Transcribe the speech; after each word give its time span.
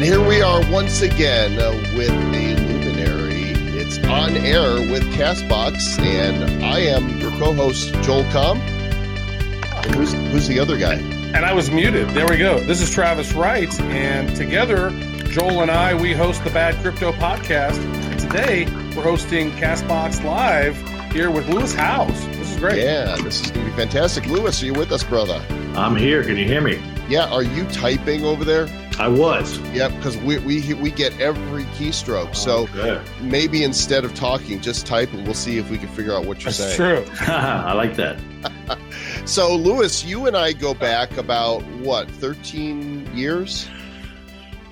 And 0.00 0.08
here 0.08 0.26
we 0.26 0.40
are 0.40 0.62
once 0.70 1.02
again 1.02 1.58
uh, 1.58 1.72
with 1.94 2.08
a 2.08 2.56
luminary. 2.56 3.52
It's 3.78 3.98
on 4.06 4.34
air 4.34 4.76
with 4.90 5.02
Castbox, 5.12 5.98
and 5.98 6.64
I 6.64 6.78
am 6.78 7.20
your 7.20 7.30
co-host 7.32 7.92
Joel 8.02 8.24
Comm. 8.32 8.60
And 8.60 9.94
who's 9.94 10.14
who's 10.14 10.48
the 10.48 10.58
other 10.58 10.78
guy? 10.78 10.94
And 10.94 11.44
I 11.44 11.52
was 11.52 11.70
muted. 11.70 12.08
There 12.08 12.26
we 12.26 12.38
go. 12.38 12.60
This 12.60 12.80
is 12.80 12.90
Travis 12.90 13.34
Wright, 13.34 13.78
and 13.78 14.34
together, 14.34 14.88
Joel 15.32 15.60
and 15.60 15.70
I, 15.70 15.92
we 15.92 16.14
host 16.14 16.42
the 16.44 16.50
Bad 16.50 16.76
Crypto 16.76 17.12
Podcast. 17.12 17.76
And 18.10 18.18
today, 18.18 18.64
we're 18.96 19.02
hosting 19.02 19.50
Castbox 19.50 20.24
Live 20.24 20.78
here 21.12 21.30
with 21.30 21.46
Lewis 21.50 21.74
Howes. 21.74 22.26
This 22.28 22.52
is 22.52 22.56
great. 22.56 22.82
Yeah, 22.82 23.16
this 23.16 23.42
is 23.42 23.50
going 23.50 23.66
to 23.66 23.70
be 23.70 23.76
fantastic. 23.76 24.24
Lewis, 24.24 24.62
are 24.62 24.64
you 24.64 24.72
with 24.72 24.92
us, 24.92 25.04
brother? 25.04 25.44
I'm 25.76 25.94
here. 25.94 26.24
Can 26.24 26.38
you 26.38 26.46
hear 26.46 26.62
me? 26.62 26.82
Yeah, 27.06 27.28
are 27.30 27.42
you 27.42 27.66
typing 27.66 28.24
over 28.24 28.46
there? 28.46 28.66
I 29.00 29.08
was. 29.08 29.58
Yep, 29.72 29.92
because 29.96 30.16
we, 30.18 30.38
we 30.38 30.74
we 30.74 30.90
get 30.90 31.18
every 31.20 31.64
keystroke. 31.76 32.36
So 32.36 32.64
Okay. 32.74 33.00
maybe 33.22 33.64
instead 33.64 34.04
of 34.04 34.14
talking, 34.14 34.60
just 34.60 34.86
type, 34.86 35.10
and 35.14 35.24
we'll 35.24 35.32
see 35.34 35.56
if 35.58 35.70
we 35.70 35.78
can 35.78 35.88
figure 35.88 36.14
out 36.14 36.26
what 36.26 36.38
you're 36.44 36.52
That's 36.52 36.76
saying. 36.76 37.04
true. 37.06 37.14
I 37.34 37.72
like 37.72 37.96
that. 37.96 38.18
So, 39.26 39.54
Lewis, 39.54 40.02
you 40.04 40.26
and 40.26 40.36
I 40.36 40.52
go 40.52 40.72
back 40.74 41.16
about 41.18 41.62
what, 41.82 42.10
13 42.10 43.14
years? 43.14 43.68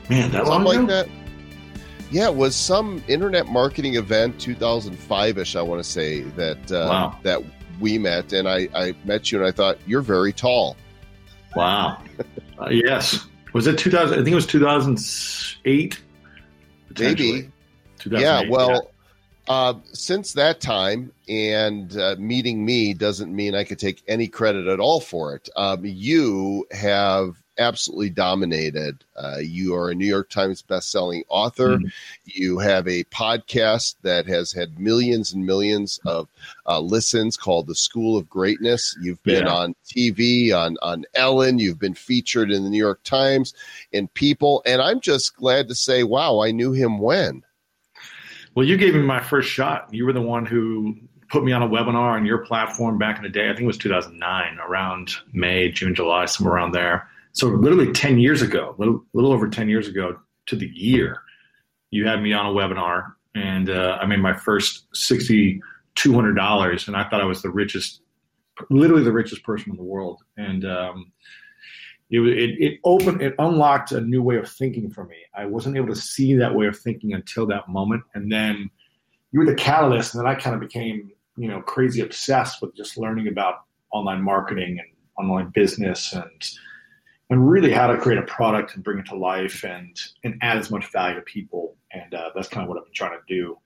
Man, 0.09 0.31
that 0.33 0.47
long 0.47 0.65
Something 0.65 0.87
like 0.89 1.05
ago? 1.05 1.11
that? 1.11 2.11
Yeah, 2.11 2.29
it 2.29 2.35
was 2.35 2.57
some 2.57 3.03
internet 3.09 3.47
marketing 3.47 3.97
event, 3.97 4.41
2005 4.41 5.39
ish, 5.39 5.55
I 5.55 5.63
want 5.63 5.83
to 5.85 5.89
say, 5.89 6.23
that 6.23 6.73
uh, 6.73 6.87
Wow. 6.89 7.19
that 7.25 7.43
we 7.79 7.99
met. 7.99 8.33
And 8.33 8.49
I, 8.49 8.69
I 8.75 8.95
met 9.05 9.31
you 9.31 9.39
and 9.39 9.47
I 9.47 9.51
thought, 9.53 9.79
you're 9.87 10.01
very 10.03 10.33
tall. 10.33 10.77
Wow. 11.55 12.03
Uh, 12.59 12.71
yes. 12.71 13.27
Was 13.53 13.67
it 13.67 13.79
2000? 13.79 14.15
I 14.15 14.17
think 14.17 14.29
it 14.29 14.35
was 14.35 14.47
2008. 14.47 16.01
potentially. 16.89 17.33
Maybe. 17.33 17.51
2008, 17.99 18.23
Yeah, 18.23 18.51
well, 18.51 18.91
Uh, 19.49 19.73
since 19.95 20.35
that 20.35 20.61
time, 20.61 21.11
and 21.27 21.97
uh, 21.97 22.17
meeting 22.19 22.67
me 22.67 22.93
doesn't 22.93 23.35
mean 23.35 23.55
I 23.55 23.65
could 23.65 23.79
take 23.79 24.03
any 24.07 24.29
credit 24.29 24.67
at 24.67 24.79
all 24.79 25.01
for 25.01 25.35
it. 25.35 25.49
Um, 25.57 25.87
you 25.87 26.67
have 26.71 27.43
absolutely 27.59 28.11
dominated. 28.11 29.05
Uh, 29.17 29.39
you 29.41 29.75
are 29.75 29.91
a 29.91 29.95
New 29.95 30.07
York 30.07 30.31
Times 30.31 30.63
bestselling 30.63 31.23
author. 31.29 31.79
Mhm. 31.79 31.93
You 32.25 32.59
have 32.59 32.87
a 32.87 33.05
podcast 33.05 33.97
that 34.03 34.27
has 34.27 34.53
had 34.53 34.79
millions 34.79 35.33
and 35.33 35.45
millions 35.45 35.99
of 36.07 36.29
uh, 36.67 36.81
listens 36.81 37.37
called 37.37 37.67
The 37.67 37.75
School 37.75 38.17
of 38.17 38.29
Greatness. 38.29 38.97
You've 39.03 39.23
been 39.23 39.47
Yeah. 39.47 39.53
on 39.53 39.75
TV, 39.87 40.53
on, 40.53 40.77
on 40.83 41.05
Ellen. 41.15 41.59
You've 41.59 41.79
been 41.79 41.95
featured 41.95 42.51
in 42.51 42.65
the 42.65 42.71
New 42.71 42.79
York 42.79 43.03
Times, 43.03 43.55
and 43.93 44.13
People. 44.15 44.63
And 44.67 44.81
I'm 44.81 45.01
just 45.01 45.37
glad 45.37 45.69
to 45.69 45.75
say, 45.75 46.03
wow, 46.05 46.41
I 46.41 46.51
knew 46.53 46.73
him 46.73 46.99
when. 46.99 47.43
Well, 48.55 48.67
you 48.67 48.77
gave 48.77 48.95
me 48.95 49.03
my 49.03 49.21
first 49.21 49.49
shot. 49.49 49.89
You 49.93 50.05
were 50.07 50.13
the 50.13 50.21
one 50.21 50.45
who 50.47 50.97
put 51.31 51.45
me 51.45 51.53
on 51.53 51.63
a 51.63 51.69
webinar 51.69 52.13
on 52.17 52.25
your 52.25 52.39
platform 52.39 52.99
back 52.99 53.19
in 53.19 53.23
the 53.23 53.29
day. 53.29 53.45
I 53.47 53.53
think 53.53 53.63
it 53.63 53.67
was 53.67 53.79
2009, 53.79 54.59
around 54.67 55.13
May, 55.33 55.71
June, 55.71 55.95
July, 55.95 56.25
somewhere 56.25 56.55
around 56.55 56.73
there. 56.73 57.09
So 57.39 57.47
literally 57.47 57.93
10 57.93 58.19
years 58.19 58.43
ago, 58.43 58.75
little, 58.79 59.05
little 59.13 59.33
over 59.33 59.49
10 59.49 59.69
years 59.69 59.87
ago 59.87 60.19
to 60.47 60.57
the 60.57 60.67
year, 60.75 61.23
you 61.93 62.05
had 62.05 62.21
me 62.21 62.33
on 62.33 62.47
a 62.47 62.49
webinar, 62.49 63.13
and 63.37 63.71
uh, 63.71 63.97
I 64.01 64.07
made 64.07 64.19
my 64.19 64.35
first 64.35 64.87
sixty 64.93 65.61
two 65.95 66.13
hundred 66.13 66.35
dollars, 66.35 66.89
and 66.89 66.97
I 66.97 67.09
thought 67.09 67.21
I 67.21 67.27
was 67.27 67.41
the 67.41 67.51
richest, 67.51 68.01
literally 68.71 69.05
the 69.05 69.13
richest 69.13 69.45
person 69.45 69.71
in 69.71 69.77
the 69.77 69.85
world. 69.85 70.21
And 70.37 70.65
um, 70.65 71.13
it, 72.11 72.19
it 72.21 72.57
it 72.59 72.81
opened, 72.83 73.23
it 73.23 73.37
unlocked 73.39 73.93
a 73.93 74.01
new 74.01 74.21
way 74.21 74.37
of 74.37 74.51
thinking 74.51 74.91
for 74.91 75.05
me. 75.05 75.17
I 75.33 75.47
wasn't 75.47 75.77
able 75.77 75.95
to 75.95 75.97
see 75.97 76.35
that 76.35 76.57
way 76.57 76.67
of 76.67 76.77
thinking 76.77 77.13
until 77.13 77.47
that 77.47 77.69
moment, 77.69 78.03
and 78.15 78.33
then 78.33 78.69
you 79.31 79.39
were 79.39 79.47
the 79.47 79.55
catalyst, 79.55 80.13
and 80.13 80.25
then 80.25 80.29
I 80.31 80.35
kind 80.35 80.55
of 80.55 80.61
became, 80.61 81.13
you 81.37 81.47
know, 81.47 81.63
crazy 81.63 82.01
obsessed 82.01 82.61
with 82.61 82.75
just 82.75 82.99
learning 82.99 83.29
about 83.29 83.61
online 83.93 84.23
marketing 84.23 84.81
and 84.81 84.89
online 85.17 85.51
business 85.55 86.13
and 86.13 86.59
and 87.31 87.49
really 87.49 87.71
how 87.71 87.87
to 87.87 87.99
create 87.99 88.19
a 88.19 88.23
product 88.23 88.75
and 88.75 88.83
bring 88.83 88.99
it 88.99 89.07
to 89.07 89.17
life 89.17 89.65
and 89.65 90.01
and 90.25 90.39
add 90.43 90.59
as 90.59 90.71
much 90.71 90.91
value 90.91 91.17
to 91.17 91.23
people. 91.23 91.77
And 91.93 92.15
uh, 92.15 92.31
that's 92.35 92.49
kind 92.49 92.65
of 92.65 92.69
what 92.69 92.79
I've 92.79 92.85
been 92.85 92.95
trying 92.95 93.19
to 93.19 93.35
do 93.35 93.59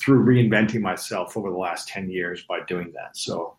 through 0.00 0.24
reinventing 0.24 0.80
myself 0.80 1.36
over 1.36 1.50
the 1.50 1.56
last 1.56 1.88
ten 1.88 2.10
years 2.10 2.44
by 2.48 2.60
doing 2.66 2.92
that. 2.94 3.16
So, 3.16 3.56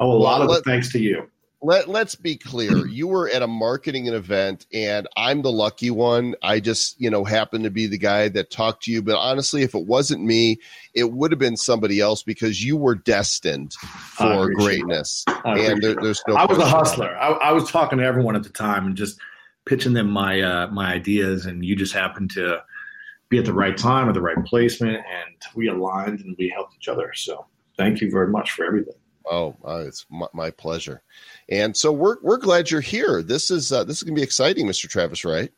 oh, 0.00 0.12
a 0.12 0.14
lot 0.14 0.42
of 0.42 0.48
Well, 0.48 0.62
thanks 0.64 0.92
to 0.92 0.98
you. 0.98 1.28
Let 1.62 1.88
let's 1.88 2.14
be 2.14 2.36
clear. 2.36 2.86
You 2.90 3.08
were 3.08 3.28
at 3.28 3.42
a 3.42 3.46
marketing 3.46 4.08
event 4.08 4.66
and 4.72 5.08
i'm 5.16 5.42
the 5.42 5.52
lucky 5.52 5.90
one. 5.90 6.34
I 6.42 6.60
just 6.60 7.00
you 7.00 7.08
know 7.08 7.24
happened 7.24 7.64
to 7.64 7.70
be 7.70 7.86
the 7.86 7.98
guy 7.98 8.28
that 8.28 8.50
talked 8.50 8.84
to 8.84 8.92
you. 8.92 9.00
But 9.00 9.16
honestly 9.16 9.62
if 9.62 9.74
it 9.74 9.86
wasn't 9.86 10.22
me 10.22 10.58
it 10.94 11.12
would 11.12 11.30
have 11.30 11.38
been 11.38 11.56
somebody 11.56 12.00
else 12.00 12.22
because 12.22 12.64
you 12.64 12.76
were 12.76 12.94
destined 12.94 13.74
for 13.74 14.50
greatness. 14.52 15.24
And 15.44 15.82
there, 15.82 15.94
there's 15.94 16.22
no 16.26 16.34
I 16.34 16.46
was 16.46 16.58
a 16.58 16.66
hustler. 16.66 17.16
I, 17.16 17.28
I 17.28 17.52
was 17.52 17.70
talking 17.70 17.98
to 17.98 18.04
everyone 18.04 18.36
at 18.36 18.42
the 18.42 18.50
time 18.50 18.86
and 18.86 18.96
just 18.96 19.18
pitching 19.64 19.92
them 19.92 20.10
my 20.10 20.40
uh, 20.40 20.66
my 20.68 20.92
ideas, 20.92 21.46
and 21.46 21.64
you 21.64 21.76
just 21.76 21.94
happened 21.94 22.30
to 22.32 22.62
be 23.28 23.38
at 23.38 23.44
the 23.44 23.52
right 23.52 23.76
time 23.76 24.08
at 24.08 24.14
the 24.14 24.20
right 24.20 24.44
placement, 24.44 24.96
and 24.96 25.36
we 25.54 25.68
aligned 25.68 26.20
and 26.20 26.36
we 26.38 26.48
helped 26.48 26.74
each 26.74 26.88
other. 26.88 27.12
So 27.14 27.46
thank 27.76 28.00
you 28.00 28.10
very 28.10 28.28
much 28.28 28.50
for 28.50 28.64
everything. 28.64 28.94
Oh 29.26 29.56
uh, 29.66 29.84
it's 29.86 30.06
my, 30.10 30.26
my 30.32 30.50
pleasure 30.50 31.02
and 31.48 31.76
so 31.76 31.92
we're 31.92 32.16
we're 32.22 32.38
glad 32.38 32.70
you're 32.70 32.80
here 32.80 33.22
this 33.22 33.50
is 33.50 33.72
uh, 33.72 33.84
this 33.84 33.98
is 33.98 34.02
gonna 34.02 34.16
be 34.16 34.22
exciting 34.22 34.66
mr 34.66 34.88
travis 34.88 35.24
wright 35.24 35.52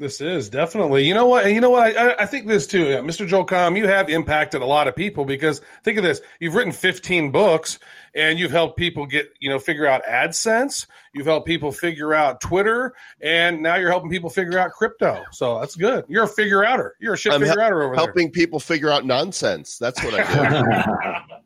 This 0.00 0.20
is 0.20 0.48
definitely. 0.48 1.06
You 1.06 1.14
know 1.14 1.26
what? 1.26 1.50
You 1.52 1.60
know 1.60 1.70
what? 1.70 1.96
I, 1.96 2.14
I 2.14 2.26
think 2.26 2.48
this 2.48 2.66
too, 2.66 2.86
yeah, 2.86 2.98
Mr. 2.98 3.28
Joel 3.28 3.46
Comm. 3.46 3.76
You 3.76 3.86
have 3.86 4.10
impacted 4.10 4.60
a 4.60 4.66
lot 4.66 4.88
of 4.88 4.96
people 4.96 5.24
because 5.24 5.60
think 5.84 5.98
of 5.98 6.02
this: 6.04 6.20
you've 6.40 6.56
written 6.56 6.72
15 6.72 7.30
books, 7.30 7.78
and 8.12 8.36
you've 8.36 8.50
helped 8.50 8.76
people 8.76 9.06
get 9.06 9.32
you 9.38 9.48
know 9.48 9.60
figure 9.60 9.86
out 9.86 10.02
AdSense. 10.04 10.86
You've 11.12 11.26
helped 11.26 11.46
people 11.46 11.70
figure 11.70 12.12
out 12.12 12.40
Twitter, 12.40 12.92
and 13.20 13.62
now 13.62 13.76
you're 13.76 13.90
helping 13.90 14.10
people 14.10 14.30
figure 14.30 14.58
out 14.58 14.72
crypto. 14.72 15.22
So 15.30 15.60
that's 15.60 15.76
good. 15.76 16.04
You're 16.08 16.24
a 16.24 16.28
figure 16.28 16.64
outer. 16.64 16.96
You're 16.98 17.14
a 17.14 17.16
shit 17.16 17.32
I'm 17.32 17.40
figure 17.42 17.60
outer 17.60 17.84
over 17.84 17.94
there. 17.94 18.04
helping 18.04 18.32
people 18.32 18.58
figure 18.58 18.90
out 18.90 19.06
nonsense 19.06 19.78
that's 19.78 20.02
what 20.02 20.14
i 20.14 21.24
do 21.28 21.34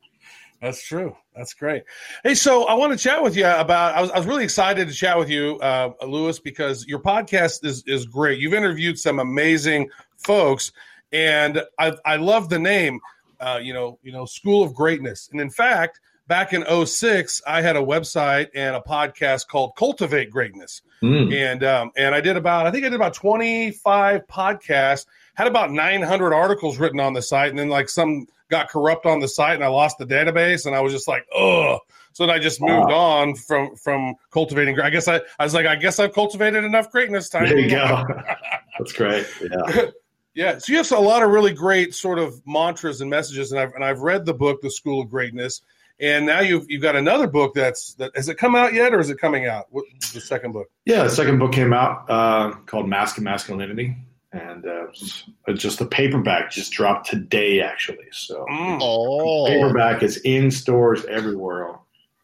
That's 0.61 0.83
true. 0.85 1.17
That's 1.37 1.55
great. 1.55 1.85
Hey, 2.25 2.35
so 2.35 2.65
I 2.65 2.75
want 2.75 2.93
to 2.93 2.99
chat 2.99 3.23
with 3.23 3.37
you 3.37 3.47
about. 3.47 3.95
I 3.95 4.01
was, 4.01 4.11
I 4.11 4.19
was 4.19 4.27
really 4.27 4.45
excited 4.45 4.89
to 4.89 4.95
chat 4.95 5.17
with 5.19 5.31
you, 5.31 5.59
uh, 5.61 5.91
Lewis, 6.07 6.41
because 6.41 6.87
your 6.87 6.99
podcast 7.01 7.65
is 7.65 7.85
is 7.87 8.07
great. 8.07 8.41
You've 8.41 8.55
interviewed 8.55 8.99
some 8.99 9.21
amazing 9.21 9.89
folks, 10.17 10.73
and 11.13 11.63
I 11.79 11.93
I 12.05 12.17
love 12.17 12.49
the 12.49 12.59
name. 12.59 13.01
Uh, 13.41 13.61
you 13.63 13.73
know, 13.73 14.01
you 14.03 14.11
know, 14.11 14.25
School 14.25 14.65
of 14.65 14.75
Greatness, 14.75 15.29
and 15.31 15.41
in 15.41 15.49
fact, 15.51 16.01
back 16.27 16.53
in 16.53 16.65
06, 16.87 17.41
I 17.47 17.63
had 17.63 17.77
a 17.77 17.81
website 17.81 18.49
and 18.53 18.75
a 18.75 18.81
podcast 18.81 19.47
called 19.47 19.77
Cultivate 19.77 20.31
Greatness 20.31 20.83
Mm. 21.03 21.33
and 21.33 21.63
um, 21.63 21.93
and 21.97 22.13
I 22.13 22.21
did 22.21 22.37
about 22.37 22.67
I 22.67 22.73
think 22.73 22.85
I 22.85 22.89
did 22.89 22.97
about 22.97 23.15
twenty 23.15 23.71
five 23.71 24.27
podcasts, 24.27 25.07
had 25.35 25.47
about 25.47 25.71
nine 25.71 26.03
hundred 26.03 26.33
articles 26.35 26.79
written 26.79 26.99
on 26.99 27.13
the 27.13 27.23
site, 27.23 27.51
and 27.51 27.59
then 27.59 27.69
like 27.69 27.89
some 27.89 28.27
got 28.51 28.69
corrupt 28.69 29.07
on 29.07 29.21
the 29.21 29.29
site, 29.29 29.55
and 29.55 29.65
I 29.65 29.69
lost 29.69 29.99
the 29.99 30.07
database, 30.07 30.67
and 30.67 30.75
I 30.75 30.81
was 30.81 30.93
just 30.93 31.09
like, 31.09 31.27
oh. 31.35 31.79
So 32.13 32.27
then 32.27 32.35
I 32.35 32.39
just 32.39 32.61
moved 32.61 32.91
on 32.91 33.35
from 33.35 33.77
from 33.77 34.15
cultivating. 34.33 34.81
I 34.81 34.91
guess 34.91 35.07
I, 35.07 35.21
I 35.39 35.45
was 35.45 35.55
like, 35.55 35.67
I 35.67 35.77
guess 35.77 35.99
I've 35.99 36.13
cultivated 36.13 36.65
enough 36.65 36.91
greatness. 36.91 37.29
Time. 37.29 37.49
There 37.49 37.59
you 37.59 37.71
go. 37.71 38.05
That's 38.79 38.93
great. 38.93 39.27
Yeah. 39.41 39.87
Yeah, 40.35 40.59
so 40.59 40.71
you 40.71 40.77
have 40.77 40.93
a 40.93 41.01
lot 41.01 41.25
of 41.25 41.31
really 41.31 41.53
great 41.53 41.97
sort 41.97 42.21
of 42.21 42.41
mantras 42.47 43.01
and 43.01 43.11
messages, 43.11 43.51
and 43.51 43.61
I've 43.61 43.73
and 43.73 43.83
I've 43.85 44.03
read 44.03 44.25
the 44.25 44.35
book, 44.35 44.61
The 44.61 44.71
School 44.71 45.01
of 45.01 45.11
Greatness, 45.11 45.63
and 45.99 46.27
now 46.27 46.39
you've 46.39 46.71
you've 46.71 46.81
got 46.81 46.95
another 46.95 47.27
book 47.27 47.55
that's 47.55 47.95
that 47.95 48.13
has 48.15 48.29
it 48.29 48.37
come 48.37 48.55
out 48.55 48.73
yet, 48.73 48.95
or 48.95 49.01
is 49.01 49.11
it 49.11 49.19
coming 49.19 49.47
out? 49.47 49.67
What, 49.71 49.85
the 50.13 50.21
second 50.21 50.53
book? 50.53 50.69
Yeah, 50.85 51.03
the 51.03 51.11
second 51.11 51.41
book 51.41 51.51
came 51.51 51.73
out 51.73 52.09
uh, 52.09 52.53
called 52.67 52.89
Mask 52.89 53.17
and 53.17 53.25
Masculinity, 53.25 53.97
and 54.33 54.67
uh, 54.67 54.85
it's- 54.89 55.25
it's 55.47 55.63
just 55.63 55.79
the 55.79 55.87
paperback 55.87 56.51
just 56.51 56.73
dropped 56.73 57.09
today, 57.09 57.61
actually. 57.61 58.09
So 58.13 58.45
Mm. 58.51 58.79
oh 58.83 59.47
paperback 59.47 60.03
is 60.03 60.19
in 60.19 60.51
stores 60.51 61.05
everywhere 61.07 61.75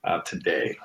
uh, 0.05 0.21
today. 0.21 0.77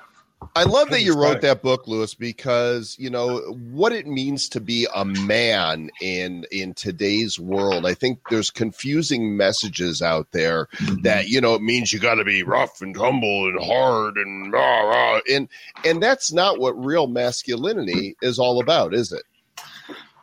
I 0.56 0.64
love 0.64 0.88
that 0.88 1.02
you 1.02 1.14
wrote 1.14 1.42
that 1.42 1.62
book, 1.62 1.86
Lewis, 1.86 2.14
because 2.14 2.96
you 2.98 3.10
know 3.10 3.38
what 3.52 3.92
it 3.92 4.06
means 4.06 4.48
to 4.48 4.60
be 4.60 4.86
a 4.94 5.04
man 5.04 5.90
in 6.00 6.46
in 6.50 6.72
today's 6.72 7.38
world. 7.38 7.84
I 7.86 7.92
think 7.94 8.18
there's 8.30 8.50
confusing 8.50 9.36
messages 9.36 10.00
out 10.00 10.32
there 10.32 10.68
that 11.02 11.28
you 11.28 11.40
know 11.40 11.54
it 11.54 11.62
means 11.62 11.92
you 11.92 11.98
got 12.00 12.14
to 12.14 12.24
be 12.24 12.42
rough 12.42 12.80
and 12.80 12.94
tumble 12.94 13.48
and 13.48 13.62
hard 13.62 14.16
and 14.16 14.50
rah, 14.52 14.80
rah, 14.80 15.20
and 15.30 15.46
and 15.84 16.02
that's 16.02 16.32
not 16.32 16.58
what 16.58 16.72
real 16.82 17.06
masculinity 17.06 18.16
is 18.22 18.38
all 18.38 18.60
about, 18.60 18.94
is 18.94 19.12
it? 19.12 19.22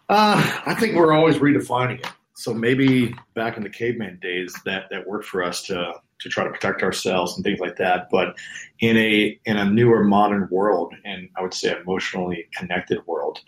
Uh, 0.09 0.59
I 0.65 0.73
think 0.73 0.95
we're 0.95 1.13
always 1.13 1.37
redefining 1.37 1.99
it. 1.99 2.07
So 2.35 2.53
maybe 2.53 3.15
back 3.33 3.57
in 3.57 3.63
the 3.63 3.69
caveman 3.69 4.19
days, 4.21 4.55
that 4.65 4.85
that 4.91 5.07
worked 5.07 5.25
for 5.25 5.43
us 5.43 5.63
to 5.63 5.93
to 6.19 6.29
try 6.29 6.43
to 6.43 6.49
protect 6.49 6.81
ourselves 6.81 7.35
and 7.35 7.43
things 7.43 7.59
like 7.59 7.77
that. 7.77 8.09
But 8.11 8.37
in 8.79 8.95
a 8.97 9.39
in 9.45 9.57
a 9.57 9.65
newer 9.65 10.03
modern 10.03 10.47
world, 10.49 10.93
and 11.03 11.29
I 11.35 11.41
would 11.41 11.53
say 11.53 11.75
emotionally 11.77 12.47
connected 12.55 13.05
world, 13.05 13.39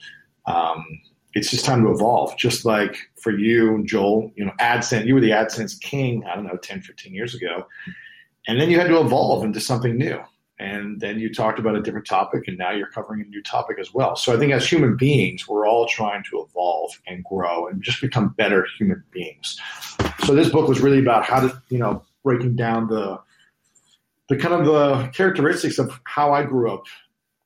um, 0.47 0.85
it's 1.33 1.51
just 1.51 1.65
time 1.65 1.83
to 1.83 1.91
evolve. 1.91 2.35
Just 2.38 2.65
like 2.65 2.97
for 3.21 3.31
you, 3.31 3.83
Joel, 3.85 4.31
you 4.35 4.45
know, 4.45 4.53
AdSense, 4.59 5.06
you 5.06 5.13
were 5.13 5.21
the 5.21 5.31
AdSense 5.31 5.79
king, 5.79 6.23
I 6.25 6.35
don't 6.35 6.45
know, 6.45 6.57
10, 6.57 6.81
15 6.81 7.13
years 7.13 7.35
ago. 7.35 7.67
And 8.47 8.59
then 8.59 8.69
you 8.71 8.79
had 8.79 8.88
to 8.88 9.00
evolve 9.00 9.44
into 9.44 9.59
something 9.59 9.95
new. 9.95 10.19
And 10.59 11.00
then 11.00 11.19
you 11.19 11.33
talked 11.33 11.57
about 11.57 11.75
a 11.75 11.81
different 11.81 12.06
topic, 12.06 12.47
and 12.47 12.57
now 12.57 12.71
you're 12.71 12.91
covering 12.91 13.21
a 13.21 13.23
new 13.25 13.41
topic 13.41 13.77
as 13.79 13.94
well. 13.94 14.17
So 14.17 14.33
I 14.33 14.38
think 14.38 14.51
as 14.51 14.67
human 14.67 14.97
beings, 14.97 15.47
we're 15.47 15.65
all 15.65 15.88
trying 15.88 16.21
to 16.25 16.45
evolve 16.47 16.91
and 17.07 17.23
grow 17.23 17.67
and 17.67 17.81
just 17.81 18.01
become 18.01 18.29
better 18.38 18.67
human 18.77 19.01
beings. 19.11 19.57
So 20.25 20.35
this 20.35 20.50
book 20.50 20.67
was 20.67 20.81
really 20.81 21.00
about 21.00 21.23
how 21.23 21.39
to, 21.39 21.61
you 21.69 21.77
know, 21.77 22.03
breaking 22.23 22.57
down 22.57 22.88
the 22.88 23.19
the 24.27 24.35
kind 24.35 24.53
of 24.53 24.65
the 24.65 25.07
characteristics 25.07 25.79
of 25.79 26.00
how 26.03 26.33
I 26.33 26.44
grew 26.44 26.71
up, 26.71 26.83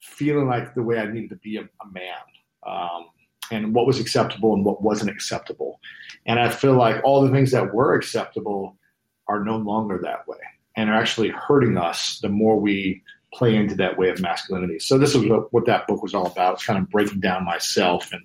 feeling 0.02 0.48
like 0.48 0.74
the 0.74 0.84
way 0.84 0.98
I 0.98 1.06
needed 1.06 1.30
to 1.30 1.38
be 1.38 1.58
a, 1.58 1.62
a 1.62 1.92
man. 1.94 2.18
Um, 2.66 3.06
and 3.52 3.76
what 3.76 3.86
was 3.86 4.00
acceptable 4.00 4.54
and 4.54 4.66
what 4.66 4.82
wasn't 4.82 5.12
acceptable. 5.12 5.80
And 6.26 6.40
I 6.40 6.50
feel 6.50 6.74
like 6.74 7.02
all 7.04 7.22
the 7.22 7.30
things 7.30 7.52
that 7.52 7.74
were 7.74 7.94
acceptable 7.94 8.78
are 9.28 9.44
no 9.44 9.58
longer 9.58 10.00
that 10.04 10.28
way 10.28 10.40
and 10.76 10.90
are 10.90 10.96
actually 10.96 11.30
hurting 11.30 11.78
us 11.78 12.20
the 12.20 12.30
more 12.30 12.60
we 12.60 13.02
play 13.34 13.56
into 13.56 13.76
that 13.76 13.98
way 13.98 14.10
of 14.10 14.22
masculinity. 14.22 14.80
So 14.80 14.98
this 14.98 15.16
is 15.16 15.26
what, 15.26 15.52
what 15.52 15.66
that 15.66 15.88
book 15.88 16.04
was 16.04 16.14
all 16.14 16.28
about. 16.28 16.56
It's 16.56 16.66
kind 16.66 16.80
of 16.80 16.90
breaking 16.90 17.20
down 17.20 17.46
myself 17.46 18.12
and 18.12 18.22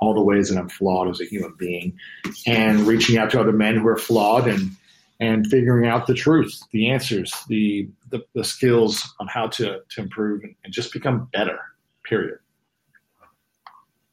all 0.00 0.14
the 0.14 0.22
ways 0.22 0.48
that 0.48 0.58
I'm 0.58 0.68
flawed 0.68 1.08
as 1.08 1.20
a 1.20 1.24
human 1.24 1.54
being 1.58 1.98
and 2.46 2.80
reaching 2.80 3.18
out 3.18 3.30
to 3.30 3.40
other 3.40 3.52
men 3.52 3.76
who 3.76 3.86
are 3.86 3.98
flawed 3.98 4.48
and 4.48 4.70
and 5.22 5.46
figuring 5.46 5.86
out 5.86 6.06
the 6.06 6.14
truth, 6.14 6.62
the 6.72 6.90
answers, 6.90 7.32
the 7.48 7.88
the, 8.08 8.24
the 8.34 8.44
skills 8.44 9.14
on 9.20 9.28
how 9.28 9.46
to 9.48 9.80
to 9.90 10.00
improve 10.00 10.42
and, 10.42 10.54
and 10.64 10.72
just 10.72 10.92
become 10.92 11.28
better. 11.32 11.58
Period. 12.04 12.38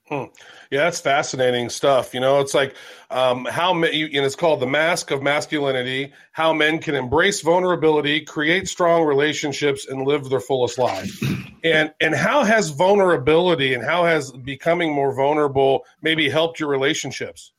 Hmm. 0.10 0.24
Yeah, 0.72 0.86
that's 0.86 1.02
fascinating 1.02 1.70
stuff. 1.70 2.14
You 2.14 2.22
know, 2.22 2.40
it's 2.40 2.54
like 2.54 2.76
um, 3.12 3.44
how 3.44 3.74
men, 3.74 3.92
and 3.94 4.26
it's 4.26 4.36
called 4.36 4.62
the 4.62 4.68
mask 4.68 5.12
of 5.12 5.22
masculinity. 5.22 6.14
How 6.32 6.54
men 6.54 6.80
can 6.80 6.96
embrace 6.96 7.42
vulnerability, 7.42 8.22
create 8.22 8.70
strong 8.70 9.04
relationships, 9.04 9.86
and 9.86 10.08
live 10.08 10.30
their 10.30 10.40
fullest 10.40 10.78
life. 10.78 11.22
And 11.64 11.92
and 12.00 12.16
how 12.16 12.46
has 12.46 12.70
vulnerability 12.70 13.74
and 13.74 13.84
how 13.84 14.06
has 14.06 14.32
becoming 14.32 14.94
more 14.94 15.14
vulnerable 15.14 15.84
maybe 16.02 16.30
helped 16.30 16.60
your 16.60 16.70
relationships? 16.70 17.52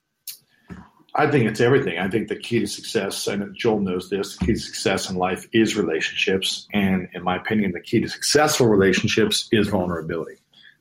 I 1.14 1.30
think 1.30 1.46
it's 1.46 1.60
everything. 1.60 1.98
I 1.98 2.08
think 2.08 2.28
the 2.28 2.36
key 2.36 2.60
to 2.60 2.66
success, 2.66 3.26
and 3.26 3.54
Joel 3.56 3.80
knows 3.80 4.08
this, 4.08 4.36
the 4.36 4.46
key 4.46 4.52
to 4.52 4.58
success 4.58 5.10
in 5.10 5.16
life 5.16 5.46
is 5.52 5.76
relationships. 5.76 6.66
And 6.72 7.08
in 7.12 7.24
my 7.24 7.36
opinion, 7.36 7.72
the 7.72 7.80
key 7.80 8.00
to 8.00 8.08
successful 8.08 8.68
relationships 8.68 9.48
is 9.50 9.68
vulnerability. 9.68 10.36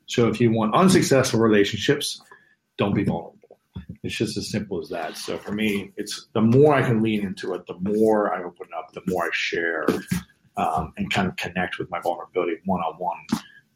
So 0.08 0.28
if 0.28 0.40
you 0.40 0.50
want 0.50 0.74
unsuccessful 0.74 1.38
relationships, 1.38 2.20
don't 2.78 2.94
be 2.94 3.04
vulnerable. 3.04 3.60
It's 4.02 4.14
just 4.14 4.36
as 4.36 4.50
simple 4.50 4.80
as 4.80 4.88
that. 4.88 5.16
So 5.16 5.36
for 5.38 5.52
me, 5.52 5.92
it's 5.96 6.28
the 6.32 6.40
more 6.40 6.74
I 6.74 6.82
can 6.82 7.02
lean 7.02 7.24
into 7.24 7.54
it, 7.54 7.66
the 7.66 7.78
more 7.80 8.34
I 8.34 8.42
open 8.42 8.68
up, 8.76 8.92
the 8.92 9.02
more 9.06 9.24
I 9.24 9.30
share 9.32 9.86
um, 10.56 10.92
and 10.96 11.12
kind 11.12 11.28
of 11.28 11.36
connect 11.36 11.78
with 11.78 11.90
my 11.90 12.00
vulnerability 12.00 12.56
one 12.64 12.80
on 12.80 12.94
one 12.94 13.18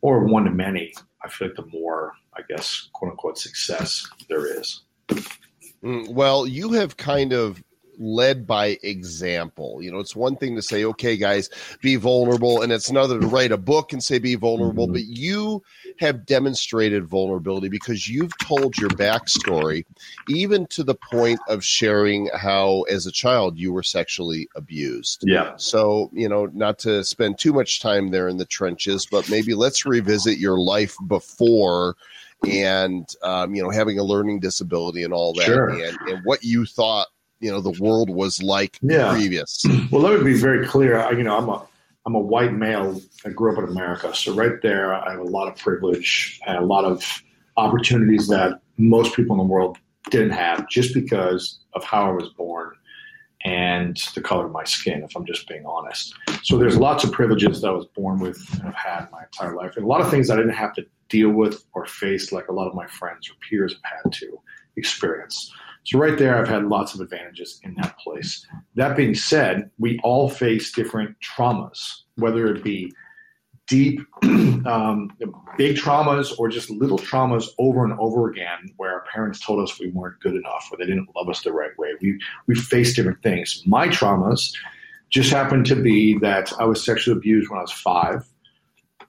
or 0.00 0.24
one 0.24 0.44
to 0.44 0.50
many. 0.50 0.94
I 1.22 1.28
feel 1.28 1.48
like 1.48 1.56
the 1.56 1.66
more, 1.66 2.12
I 2.34 2.40
guess, 2.48 2.88
quote 2.92 3.10
unquote, 3.10 3.38
success 3.38 4.08
there 4.28 4.46
is. 4.58 4.82
Mm, 5.84 6.08
well, 6.08 6.46
you 6.46 6.72
have 6.72 6.96
kind 6.96 7.32
of 7.32 7.62
led 8.02 8.46
by 8.46 8.78
example. 8.82 9.80
You 9.80 9.92
know, 9.92 9.98
it's 9.98 10.16
one 10.16 10.36
thing 10.36 10.56
to 10.56 10.62
say, 10.62 10.84
okay, 10.84 11.16
guys, 11.16 11.48
be 11.80 11.96
vulnerable, 11.96 12.60
and 12.60 12.72
it's 12.72 12.90
another 12.90 13.20
to 13.20 13.26
write 13.26 13.52
a 13.52 13.56
book 13.56 13.92
and 13.92 14.02
say 14.02 14.18
be 14.18 14.34
vulnerable, 14.34 14.86
mm-hmm. 14.86 14.94
but 14.94 15.04
you 15.04 15.62
have 15.98 16.26
demonstrated 16.26 17.06
vulnerability 17.06 17.68
because 17.68 18.08
you've 18.08 18.36
told 18.38 18.76
your 18.76 18.90
backstory, 18.90 19.84
even 20.28 20.66
to 20.66 20.82
the 20.82 20.94
point 20.94 21.40
of 21.48 21.64
sharing 21.64 22.28
how, 22.34 22.82
as 22.82 23.06
a 23.06 23.12
child, 23.12 23.58
you 23.58 23.72
were 23.72 23.82
sexually 23.82 24.48
abused. 24.56 25.24
Yeah. 25.26 25.52
So, 25.56 26.10
you 26.12 26.28
know, 26.28 26.46
not 26.46 26.78
to 26.80 27.04
spend 27.04 27.38
too 27.38 27.52
much 27.52 27.80
time 27.80 28.10
there 28.10 28.28
in 28.28 28.38
the 28.38 28.44
trenches, 28.44 29.06
but 29.06 29.30
maybe 29.30 29.54
let's 29.54 29.86
revisit 29.86 30.38
your 30.38 30.58
life 30.58 30.96
before 31.06 31.96
and 32.48 33.08
um, 33.22 33.54
you 33.54 33.62
know 33.62 33.70
having 33.70 33.98
a 33.98 34.02
learning 34.02 34.40
disability 34.40 35.04
and 35.04 35.12
all 35.12 35.32
that 35.32 35.46
sure. 35.46 35.68
and, 35.68 35.96
and 36.08 36.24
what 36.24 36.42
you 36.42 36.64
thought 36.64 37.06
you 37.42 37.50
know 37.50 37.60
the 37.60 37.76
world 37.82 38.08
was 38.08 38.42
like 38.42 38.78
yeah. 38.80 39.10
previous. 39.10 39.62
Well, 39.90 40.00
let 40.00 40.18
me 40.18 40.32
be 40.32 40.38
very 40.38 40.66
clear. 40.66 40.98
I, 40.98 41.10
you 41.10 41.24
know, 41.24 41.36
I'm 41.36 41.48
a 41.48 41.66
I'm 42.06 42.14
a 42.14 42.20
white 42.20 42.54
male. 42.54 43.02
I 43.26 43.30
grew 43.30 43.52
up 43.52 43.58
in 43.58 43.64
America, 43.64 44.14
so 44.14 44.32
right 44.32 44.62
there, 44.62 44.94
I 44.94 45.10
have 45.10 45.20
a 45.20 45.24
lot 45.24 45.48
of 45.48 45.58
privilege 45.58 46.40
and 46.46 46.56
a 46.56 46.64
lot 46.64 46.84
of 46.84 47.04
opportunities 47.56 48.28
that 48.28 48.60
most 48.78 49.14
people 49.14 49.34
in 49.34 49.38
the 49.38 49.52
world 49.52 49.76
didn't 50.10 50.30
have, 50.30 50.68
just 50.68 50.94
because 50.94 51.58
of 51.74 51.84
how 51.84 52.08
I 52.08 52.12
was 52.12 52.28
born 52.30 52.72
and 53.44 53.96
the 54.14 54.20
color 54.20 54.46
of 54.46 54.52
my 54.52 54.64
skin. 54.64 55.02
If 55.02 55.16
I'm 55.16 55.26
just 55.26 55.46
being 55.48 55.66
honest, 55.66 56.14
so 56.42 56.56
there's 56.56 56.78
lots 56.78 57.04
of 57.04 57.12
privileges 57.12 57.60
that 57.60 57.68
I 57.68 57.72
was 57.72 57.86
born 57.86 58.20
with 58.20 58.38
and 58.54 58.62
have 58.62 58.74
had 58.74 59.08
my 59.10 59.24
entire 59.24 59.56
life, 59.56 59.76
and 59.76 59.84
a 59.84 59.88
lot 59.88 60.00
of 60.00 60.10
things 60.10 60.30
I 60.30 60.36
didn't 60.36 60.54
have 60.54 60.74
to 60.74 60.86
deal 61.08 61.30
with 61.30 61.64
or 61.74 61.84
face 61.86 62.32
like 62.32 62.48
a 62.48 62.52
lot 62.52 62.68
of 62.68 62.74
my 62.74 62.86
friends 62.86 63.28
or 63.28 63.34
peers 63.46 63.74
have 63.74 64.02
had 64.04 64.12
to 64.12 64.38
experience. 64.76 65.52
So 65.84 65.98
right 65.98 66.16
there, 66.16 66.38
I've 66.38 66.48
had 66.48 66.66
lots 66.66 66.94
of 66.94 67.00
advantages 67.00 67.60
in 67.64 67.74
that 67.74 67.98
place. 67.98 68.46
That 68.76 68.96
being 68.96 69.14
said, 69.14 69.70
we 69.78 69.98
all 70.04 70.28
face 70.28 70.70
different 70.70 71.16
traumas, 71.20 72.02
whether 72.16 72.46
it 72.54 72.62
be 72.62 72.92
deep, 73.66 74.00
um, 74.22 75.10
big 75.56 75.76
traumas 75.76 76.38
or 76.38 76.48
just 76.48 76.70
little 76.70 76.98
traumas 76.98 77.48
over 77.58 77.84
and 77.84 77.98
over 77.98 78.30
again, 78.30 78.72
where 78.76 78.92
our 78.92 79.04
parents 79.12 79.40
told 79.40 79.60
us 79.60 79.80
we 79.80 79.88
weren't 79.88 80.20
good 80.20 80.34
enough 80.34 80.68
or 80.70 80.78
they 80.78 80.86
didn't 80.86 81.08
love 81.16 81.28
us 81.28 81.42
the 81.42 81.52
right 81.52 81.76
way. 81.78 81.88
We 82.00 82.20
we 82.46 82.54
face 82.54 82.94
different 82.94 83.22
things. 83.22 83.62
My 83.66 83.88
traumas 83.88 84.52
just 85.10 85.30
happened 85.30 85.66
to 85.66 85.76
be 85.76 86.18
that 86.18 86.52
I 86.58 86.64
was 86.64 86.84
sexually 86.84 87.16
abused 87.16 87.50
when 87.50 87.58
I 87.58 87.62
was 87.62 87.72
five. 87.72 88.24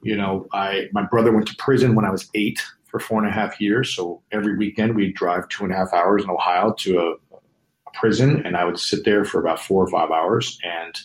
You 0.02 0.18
know, 0.18 0.48
I 0.54 0.90
my 0.92 1.04
brother 1.04 1.32
went 1.32 1.48
to 1.50 1.56
prison 1.58 1.94
when 1.94 2.06
I 2.06 2.12
was 2.12 2.30
eight 2.34 2.62
for 2.94 3.00
four 3.00 3.18
and 3.18 3.28
a 3.28 3.32
half 3.32 3.60
years. 3.60 3.96
So 3.96 4.22
every 4.32 4.56
weekend 4.56 4.96
we'd 4.96 5.16
drive 5.16 5.50
two 5.50 5.64
and 5.64 5.74
a 5.74 5.76
half 5.76 5.92
hours 5.94 6.24
in 6.24 6.30
Ohio 6.30 6.74
to 6.74 7.00
a, 7.00 7.36
a 7.36 7.92
prison, 7.96 8.46
and 8.46 8.56
I 8.56 8.66
would 8.66 8.78
sit 8.78 9.04
there 9.04 9.26
for 9.26 9.40
about 9.40 9.60
four 9.60 9.84
or 9.84 9.90
five 9.90 10.12
hours 10.12 10.60
and 10.64 10.96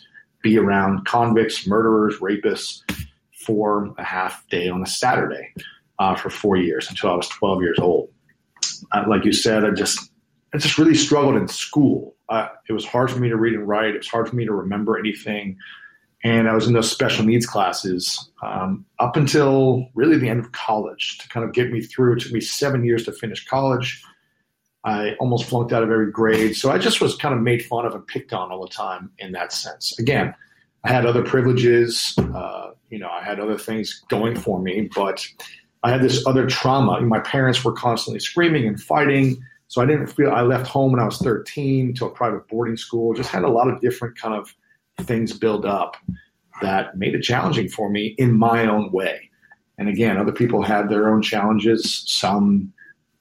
be 0.43 0.59
around 0.59 1.07
convicts, 1.07 1.67
murderers, 1.67 2.19
rapists 2.19 2.83
for 3.33 3.95
a 3.97 4.05
half 4.05 4.47
day 4.51 4.69
on 4.69 4.83
a 4.83 4.87
Saturday 4.87 5.55
uh, 5.99 6.15
for 6.15 6.29
four 6.29 6.59
years 6.59 6.91
until 6.91 7.09
I 7.09 7.15
was 7.15 7.29
12 7.29 7.63
years 7.63 7.79
old. 7.79 8.11
Uh, 8.93 9.05
like 9.09 9.25
you 9.25 9.33
said, 9.33 9.65
I 9.65 9.71
just 9.71 10.11
I 10.53 10.59
just 10.59 10.77
really 10.77 10.95
struggled 10.95 11.37
in 11.37 11.49
school. 11.49 12.17
Uh, 12.29 12.49
it 12.69 12.75
was 12.75 12.85
hard 12.85 13.11
for 13.11 13.19
me 13.19 13.31
to 13.31 13.37
read 13.37 13.55
and 13.55 13.67
write. 13.67 13.95
It 13.95 13.99
was 13.99 14.09
hard 14.09 14.29
for 14.29 14.37
me 14.37 14.45
to 14.45 14.53
remember 14.53 14.99
anything 14.99 15.57
and 16.25 16.49
I 16.49 16.55
was 16.55 16.67
in 16.67 16.73
those 16.73 16.91
special 16.91 17.25
needs 17.25 17.47
classes 17.47 18.31
um, 18.43 18.85
up 18.99 19.17
until 19.17 19.89
really 19.95 20.19
the 20.19 20.29
end 20.29 20.41
of 20.41 20.53
college 20.53 21.19
to 21.19 21.29
kind 21.29 21.45
of 21.47 21.53
get 21.53 21.71
me 21.71 21.81
through. 21.81 22.15
It 22.15 22.21
took 22.21 22.33
me 22.33 22.41
seven 22.41 22.85
years 22.85 23.05
to 23.05 23.13
finish 23.13 23.47
college. 23.47 24.03
I 24.85 25.15
almost 25.21 25.45
flunked 25.45 25.73
out 25.73 25.83
of 25.83 25.91
every 25.91 26.11
grade, 26.11 26.57
so 26.57 26.71
I 26.71 26.79
just 26.79 27.01
was 27.01 27.17
kind 27.17 27.35
of 27.35 27.41
made 27.41 27.65
fun 27.65 27.85
of 27.85 27.95
and 27.95 28.07
picked 28.07 28.33
on 28.33 28.51
all 28.51 28.63
the 28.63 28.73
time 28.73 29.11
in 29.19 29.33
that 29.33 29.53
sense. 29.53 29.99
Again, 29.99 30.35
I 30.85 30.93
had 30.93 31.05
other 31.05 31.23
privileges, 31.23 32.15
uh, 32.19 32.71
you 32.89 32.99
know, 32.99 33.11
I 33.11 33.23
had 33.23 33.41
other 33.41 33.59
things 33.59 34.03
going 34.09 34.37
for 34.37 34.61
me, 34.61 34.89
but 34.95 35.27
I 35.83 35.91
had 35.91 36.03
this 36.03 36.27
other 36.27 36.47
trauma. 36.47 37.01
My 37.01 37.21
parents 37.21 37.65
were 37.65 37.73
constantly 37.73 38.21
screaming 38.21 38.67
and 38.67 38.81
fighting. 38.81 39.43
So 39.69 39.83
I 39.83 39.87
didn't 39.87 40.07
feel 40.07 40.31
I 40.31 40.43
left 40.43 40.67
home 40.67 40.93
when 40.93 41.01
I 41.01 41.05
was 41.05 41.19
13 41.19 41.95
to 41.95 42.07
a 42.07 42.11
private 42.11 42.49
boarding 42.49 42.77
school. 42.77 43.13
Just 43.15 43.31
had 43.31 43.45
a 43.45 43.51
lot 43.51 43.69
of 43.69 43.81
different 43.81 44.17
kind 44.17 44.35
of 44.35 44.55
things 45.01 45.33
build 45.33 45.65
up 45.65 45.97
that 46.61 46.97
made 46.97 47.15
it 47.15 47.23
challenging 47.23 47.69
for 47.69 47.89
me 47.89 48.15
in 48.19 48.37
my 48.37 48.67
own 48.67 48.91
way. 48.91 49.31
And 49.79 49.89
again, 49.89 50.17
other 50.17 50.33
people 50.33 50.63
had 50.63 50.89
their 50.89 51.09
own 51.09 51.23
challenges, 51.23 52.05
some 52.07 52.73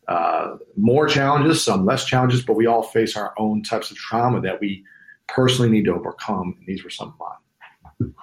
uh, 0.08 0.56
more 0.76 1.08
challenges, 1.08 1.64
some 1.64 1.86
less 1.86 2.06
challenges, 2.06 2.42
but 2.42 2.56
we 2.56 2.66
all 2.66 2.84
face 2.84 3.16
our 3.16 3.34
own 3.38 3.62
types 3.62 3.92
of 3.92 3.98
trauma 3.98 4.42
that 4.42 4.60
we 4.60 4.84
personally 5.28 5.70
need 5.70 5.86
to 5.86 5.94
overcome. 5.94 6.56
And 6.58 6.68
these 6.68 6.84
were 6.84 6.90
some 6.90 7.10
of 7.10 7.20
mine. 7.20 8.14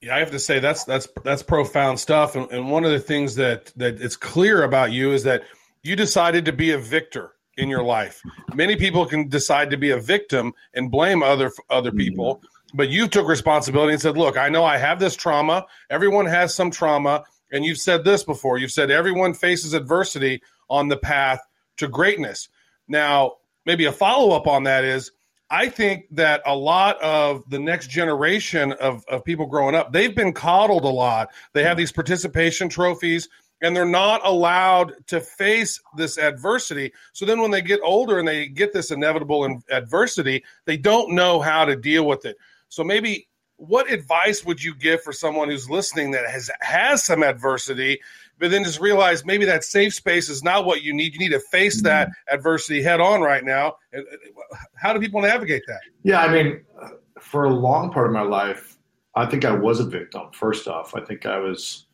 Yeah, 0.00 0.14
I 0.14 0.20
have 0.20 0.30
to 0.30 0.38
say 0.38 0.60
that's 0.60 0.84
that's 0.84 1.08
that's 1.24 1.42
profound 1.42 1.98
stuff. 1.98 2.36
And, 2.36 2.48
and 2.52 2.70
one 2.70 2.84
of 2.84 2.92
the 2.92 3.00
things 3.00 3.34
that 3.36 3.72
that 3.76 4.00
it's 4.00 4.16
clear 4.16 4.62
about 4.62 4.92
you 4.92 5.10
is 5.10 5.24
that 5.24 5.42
you 5.82 5.96
decided 5.96 6.44
to 6.44 6.52
be 6.52 6.70
a 6.70 6.78
victor 6.78 7.32
in 7.56 7.68
your 7.68 7.82
life. 7.82 8.22
Many 8.54 8.76
people 8.76 9.06
can 9.06 9.28
decide 9.28 9.70
to 9.70 9.76
be 9.76 9.90
a 9.90 9.98
victim 9.98 10.52
and 10.74 10.90
blame 10.90 11.22
other 11.22 11.52
other 11.70 11.90
mm-hmm. 11.90 11.98
people, 11.98 12.42
but 12.74 12.88
you 12.88 13.08
took 13.08 13.28
responsibility 13.28 13.92
and 13.92 14.02
said, 14.02 14.16
"Look, 14.16 14.36
I 14.36 14.48
know 14.48 14.64
I 14.64 14.76
have 14.78 14.98
this 14.98 15.16
trauma. 15.16 15.66
Everyone 15.90 16.26
has 16.26 16.54
some 16.54 16.70
trauma." 16.70 17.24
And 17.52 17.64
you've 17.64 17.78
said 17.78 18.04
this 18.04 18.24
before. 18.24 18.58
You've 18.58 18.72
said 18.72 18.90
everyone 18.90 19.32
faces 19.32 19.72
adversity 19.72 20.42
on 20.68 20.88
the 20.88 20.96
path 20.96 21.40
to 21.76 21.86
greatness. 21.86 22.48
Now, 22.88 23.34
maybe 23.64 23.84
a 23.84 23.92
follow 23.92 24.34
up 24.34 24.48
on 24.48 24.64
that 24.64 24.84
is 24.84 25.12
I 25.48 25.68
think 25.68 26.06
that 26.12 26.42
a 26.44 26.56
lot 26.56 27.00
of 27.00 27.48
the 27.48 27.58
next 27.58 27.88
generation 27.88 28.72
of, 28.72 29.04
of 29.06 29.24
people 29.24 29.46
growing 29.46 29.76
up, 29.76 29.92
they've 29.92 30.14
been 30.14 30.32
coddled 30.32 30.84
a 30.84 30.88
lot. 30.88 31.30
They 31.52 31.62
have 31.62 31.76
these 31.76 31.92
participation 31.92 32.68
trophies 32.68 33.28
and 33.62 33.74
they're 33.74 33.84
not 33.84 34.20
allowed 34.24 34.94
to 35.08 35.20
face 35.20 35.80
this 35.96 36.18
adversity. 36.18 36.92
So 37.12 37.24
then 37.24 37.40
when 37.40 37.50
they 37.50 37.62
get 37.62 37.80
older 37.82 38.18
and 38.18 38.28
they 38.28 38.48
get 38.48 38.72
this 38.72 38.90
inevitable 38.90 39.60
adversity, 39.70 40.44
they 40.66 40.76
don't 40.76 41.14
know 41.14 41.40
how 41.40 41.64
to 41.64 41.76
deal 41.76 42.06
with 42.06 42.24
it. 42.24 42.36
So 42.68 42.84
maybe 42.84 43.28
what 43.56 43.90
advice 43.90 44.44
would 44.44 44.62
you 44.62 44.74
give 44.74 45.02
for 45.02 45.12
someone 45.12 45.48
who's 45.48 45.70
listening 45.70 46.10
that 46.10 46.28
has 46.28 46.50
has 46.60 47.02
some 47.02 47.22
adversity 47.22 48.00
but 48.38 48.50
then 48.50 48.64
just 48.64 48.80
realize 48.80 49.24
maybe 49.24 49.46
that 49.46 49.64
safe 49.64 49.94
space 49.94 50.28
is 50.28 50.42
not 50.42 50.66
what 50.66 50.82
you 50.82 50.92
need 50.92 51.14
you 51.14 51.18
need 51.18 51.30
to 51.30 51.40
face 51.40 51.82
that 51.82 52.08
mm-hmm. 52.08 52.34
adversity 52.34 52.82
head 52.82 53.00
on 53.00 53.22
right 53.22 53.44
now 53.44 53.74
how 54.74 54.92
do 54.92 55.00
people 55.00 55.22
navigate 55.22 55.62
that 55.66 55.80
yeah 56.02 56.20
i 56.20 56.30
mean 56.30 56.60
for 57.18 57.44
a 57.44 57.50
long 57.50 57.90
part 57.90 58.06
of 58.06 58.12
my 58.12 58.22
life 58.22 58.76
i 59.14 59.24
think 59.24 59.44
i 59.44 59.50
was 59.52 59.80
a 59.80 59.86
victim 59.86 60.24
first 60.32 60.68
off 60.68 60.94
i 60.94 61.00
think 61.00 61.24
i 61.24 61.38
was 61.38 61.85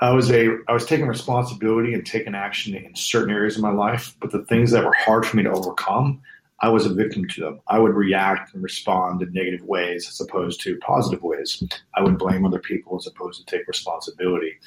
i 0.00 0.10
was 0.10 0.30
a 0.30 0.56
i 0.68 0.72
was 0.72 0.86
taking 0.86 1.06
responsibility 1.06 1.94
and 1.94 2.06
taking 2.06 2.34
action 2.34 2.74
in 2.74 2.94
certain 2.94 3.34
areas 3.34 3.56
of 3.56 3.62
my 3.62 3.72
life 3.72 4.14
but 4.20 4.30
the 4.30 4.44
things 4.46 4.70
that 4.70 4.84
were 4.84 4.92
hard 4.92 5.26
for 5.26 5.36
me 5.36 5.42
to 5.42 5.50
overcome 5.50 6.20
I 6.62 6.68
was 6.68 6.84
a 6.84 6.92
victim 6.92 7.26
to 7.28 7.40
them. 7.40 7.60
I 7.68 7.78
would 7.78 7.94
react 7.94 8.52
and 8.52 8.62
respond 8.62 9.22
in 9.22 9.32
negative 9.32 9.62
ways 9.62 10.06
as 10.08 10.20
opposed 10.20 10.60
to 10.62 10.76
positive 10.78 11.22
ways. 11.22 11.62
I 11.94 12.02
would 12.02 12.18
blame 12.18 12.44
other 12.44 12.58
people 12.58 12.98
as 12.98 13.06
opposed 13.06 13.40
to 13.40 13.46
take 13.46 13.66
responsibility. 13.66 14.58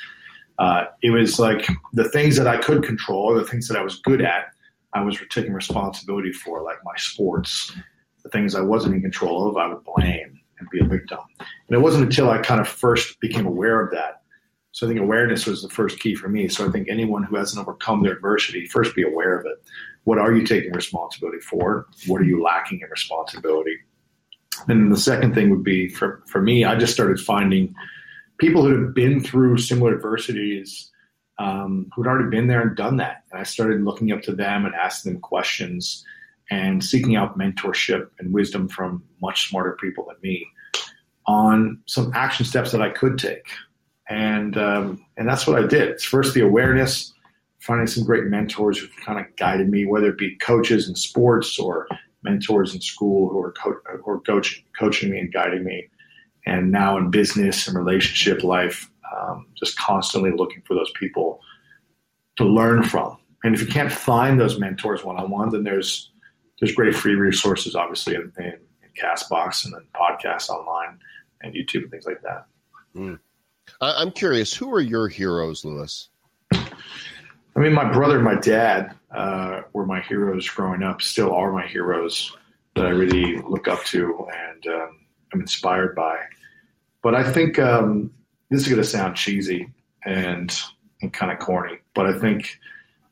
Uh, 0.57 0.85
it 1.01 1.11
was 1.11 1.39
like 1.39 1.67
the 1.93 2.09
things 2.09 2.35
that 2.37 2.47
I 2.47 2.57
could 2.57 2.83
control, 2.83 3.33
the 3.35 3.45
things 3.45 3.67
that 3.67 3.77
I 3.77 3.83
was 3.83 3.99
good 3.99 4.21
at, 4.21 4.53
I 4.93 5.01
was 5.01 5.19
taking 5.29 5.53
responsibility 5.53 6.31
for, 6.31 6.61
like 6.61 6.77
my 6.83 6.95
sports. 6.97 7.75
The 8.23 8.29
things 8.29 8.55
I 8.55 8.61
wasn't 8.61 8.95
in 8.95 9.01
control 9.01 9.49
of, 9.49 9.57
I 9.57 9.67
would 9.67 9.83
blame 9.83 10.39
and 10.59 10.69
be 10.69 10.79
a 10.79 10.85
victim. 10.85 11.19
And 11.39 11.75
it 11.75 11.79
wasn't 11.79 12.05
until 12.05 12.29
I 12.29 12.39
kind 12.39 12.61
of 12.61 12.67
first 12.67 13.19
became 13.19 13.45
aware 13.45 13.81
of 13.81 13.91
that. 13.91 14.21
So 14.73 14.85
I 14.85 14.89
think 14.89 14.99
awareness 14.99 15.45
was 15.45 15.61
the 15.61 15.69
first 15.69 15.99
key 15.99 16.15
for 16.15 16.27
me. 16.27 16.47
So 16.49 16.67
I 16.67 16.71
think 16.71 16.89
anyone 16.89 17.23
who 17.23 17.35
hasn't 17.35 17.61
overcome 17.61 18.03
their 18.03 18.13
adversity, 18.13 18.65
first 18.65 18.95
be 18.95 19.03
aware 19.03 19.37
of 19.37 19.45
it 19.45 19.63
what 20.03 20.17
are 20.17 20.33
you 20.33 20.45
taking 20.45 20.73
responsibility 20.73 21.39
for? 21.39 21.87
What 22.07 22.21
are 22.21 22.25
you 22.25 22.41
lacking 22.41 22.81
in 22.81 22.89
responsibility? 22.89 23.77
And 24.67 24.91
the 24.91 24.97
second 24.97 25.33
thing 25.33 25.49
would 25.49 25.63
be 25.63 25.87
for, 25.87 26.23
for 26.27 26.41
me, 26.41 26.63
I 26.63 26.75
just 26.75 26.93
started 26.93 27.19
finding 27.19 27.73
people 28.37 28.63
who 28.63 28.83
have 28.83 28.93
been 28.93 29.21
through 29.21 29.57
similar 29.57 29.95
adversities 29.95 30.91
um, 31.39 31.89
who'd 31.95 32.07
already 32.07 32.29
been 32.29 32.47
there 32.47 32.61
and 32.61 32.75
done 32.75 32.97
that. 32.97 33.23
And 33.31 33.39
I 33.39 33.43
started 33.43 33.83
looking 33.83 34.11
up 34.11 34.21
to 34.23 34.35
them 34.35 34.65
and 34.65 34.75
asking 34.75 35.13
them 35.13 35.21
questions 35.21 36.03
and 36.51 36.83
seeking 36.83 37.15
out 37.15 37.37
mentorship 37.37 38.09
and 38.19 38.33
wisdom 38.33 38.67
from 38.67 39.03
much 39.21 39.49
smarter 39.49 39.77
people 39.81 40.05
than 40.07 40.17
me 40.21 40.45
on 41.25 41.81
some 41.85 42.11
action 42.13 42.45
steps 42.45 42.71
that 42.73 42.81
I 42.81 42.89
could 42.89 43.17
take. 43.17 43.47
And 44.09 44.57
um, 44.57 45.05
and 45.17 45.27
that's 45.27 45.47
what 45.47 45.57
I 45.63 45.65
did. 45.65 45.89
It's 45.89 46.03
first 46.03 46.33
the 46.33 46.41
awareness, 46.41 47.13
finding 47.59 47.87
some 47.87 48.03
great 48.03 48.25
mentors 48.25 48.77
who've 48.77 48.95
kind 49.05 49.19
of 49.19 49.33
guided 49.37 49.69
me, 49.69 49.85
whether 49.85 50.09
it 50.09 50.17
be 50.17 50.35
coaches 50.35 50.89
in 50.89 50.95
sports 50.95 51.57
or 51.57 51.87
mentors 52.23 52.73
in 52.73 52.81
school 52.81 53.29
who 53.29 53.39
are, 53.41 53.51
co- 53.51 53.79
who 54.03 54.11
are 54.11 54.19
coach- 54.19 54.63
coaching 54.77 55.11
me 55.11 55.19
and 55.19 55.33
guiding 55.33 55.63
me. 55.63 55.89
And 56.45 56.71
now 56.71 56.97
in 56.97 57.11
business 57.11 57.67
and 57.67 57.77
relationship 57.77 58.43
life, 58.43 58.89
um, 59.15 59.47
just 59.55 59.77
constantly 59.77 60.31
looking 60.31 60.61
for 60.65 60.73
those 60.73 60.91
people 60.99 61.39
to 62.37 62.43
learn 62.43 62.83
from. 62.83 63.17
And 63.43 63.53
if 63.53 63.61
you 63.61 63.67
can't 63.67 63.91
find 63.91 64.39
those 64.39 64.59
mentors 64.59 65.03
one 65.03 65.17
on 65.17 65.29
one, 65.29 65.49
then 65.49 65.63
there's 65.63 66.11
there's 66.59 66.75
great 66.75 66.95
free 66.95 67.15
resources, 67.15 67.75
obviously, 67.75 68.15
in, 68.15 68.31
in, 68.37 68.45
in 68.45 68.89
Castbox 69.01 69.65
and 69.65 69.73
then 69.73 69.85
podcasts 69.93 70.49
online 70.49 70.99
and 71.41 71.53
YouTube 71.53 71.83
and 71.83 71.91
things 71.91 72.05
like 72.05 72.21
that. 72.21 72.45
Mm. 72.95 73.19
I'm 73.81 74.11
curious, 74.11 74.53
who 74.53 74.73
are 74.73 74.81
your 74.81 75.07
heroes, 75.07 75.65
Lewis? 75.65 76.09
I 76.53 77.59
mean, 77.59 77.73
my 77.73 77.91
brother 77.91 78.15
and 78.15 78.23
my 78.23 78.35
dad 78.35 78.95
uh, 79.11 79.61
were 79.73 79.85
my 79.85 80.01
heroes 80.01 80.49
growing 80.49 80.83
up, 80.83 81.01
still 81.01 81.33
are 81.33 81.51
my 81.51 81.67
heroes 81.67 82.35
that 82.75 82.85
I 82.85 82.89
really 82.89 83.37
look 83.37 83.67
up 83.67 83.83
to 83.85 84.27
and 84.33 84.67
um, 84.67 84.99
I'm 85.33 85.41
inspired 85.41 85.95
by. 85.95 86.17
But 87.01 87.13
I 87.15 87.31
think 87.31 87.59
um, 87.59 88.11
this 88.49 88.61
is 88.61 88.67
going 88.67 88.81
to 88.81 88.87
sound 88.87 89.15
cheesy 89.15 89.71
and, 90.05 90.57
and 91.01 91.13
kind 91.13 91.31
of 91.31 91.39
corny, 91.39 91.77
but 91.93 92.07
I 92.07 92.17
think 92.17 92.59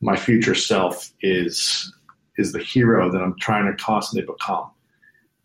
my 0.02 0.16
future 0.16 0.56
self 0.56 1.12
is 1.22 1.94
is 2.38 2.54
the 2.54 2.60
hero 2.60 3.12
that 3.12 3.22
I'm 3.22 3.38
trying 3.38 3.66
to 3.66 3.84
constantly 3.84 4.26
become. 4.26 4.72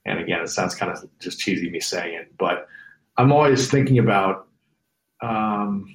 And 0.07 0.21
again, 0.21 0.41
it 0.41 0.49
sounds 0.49 0.75
kind 0.75 0.91
of 0.91 1.05
just 1.19 1.41
cheesy 1.41 1.69
me 1.69 1.81
saying 1.81 2.15
it, 2.15 2.33
but 2.39 2.69
I'm 3.19 3.33
always 3.33 3.71
thinking 3.71 3.99
about 3.99 4.46
um, 5.23 5.95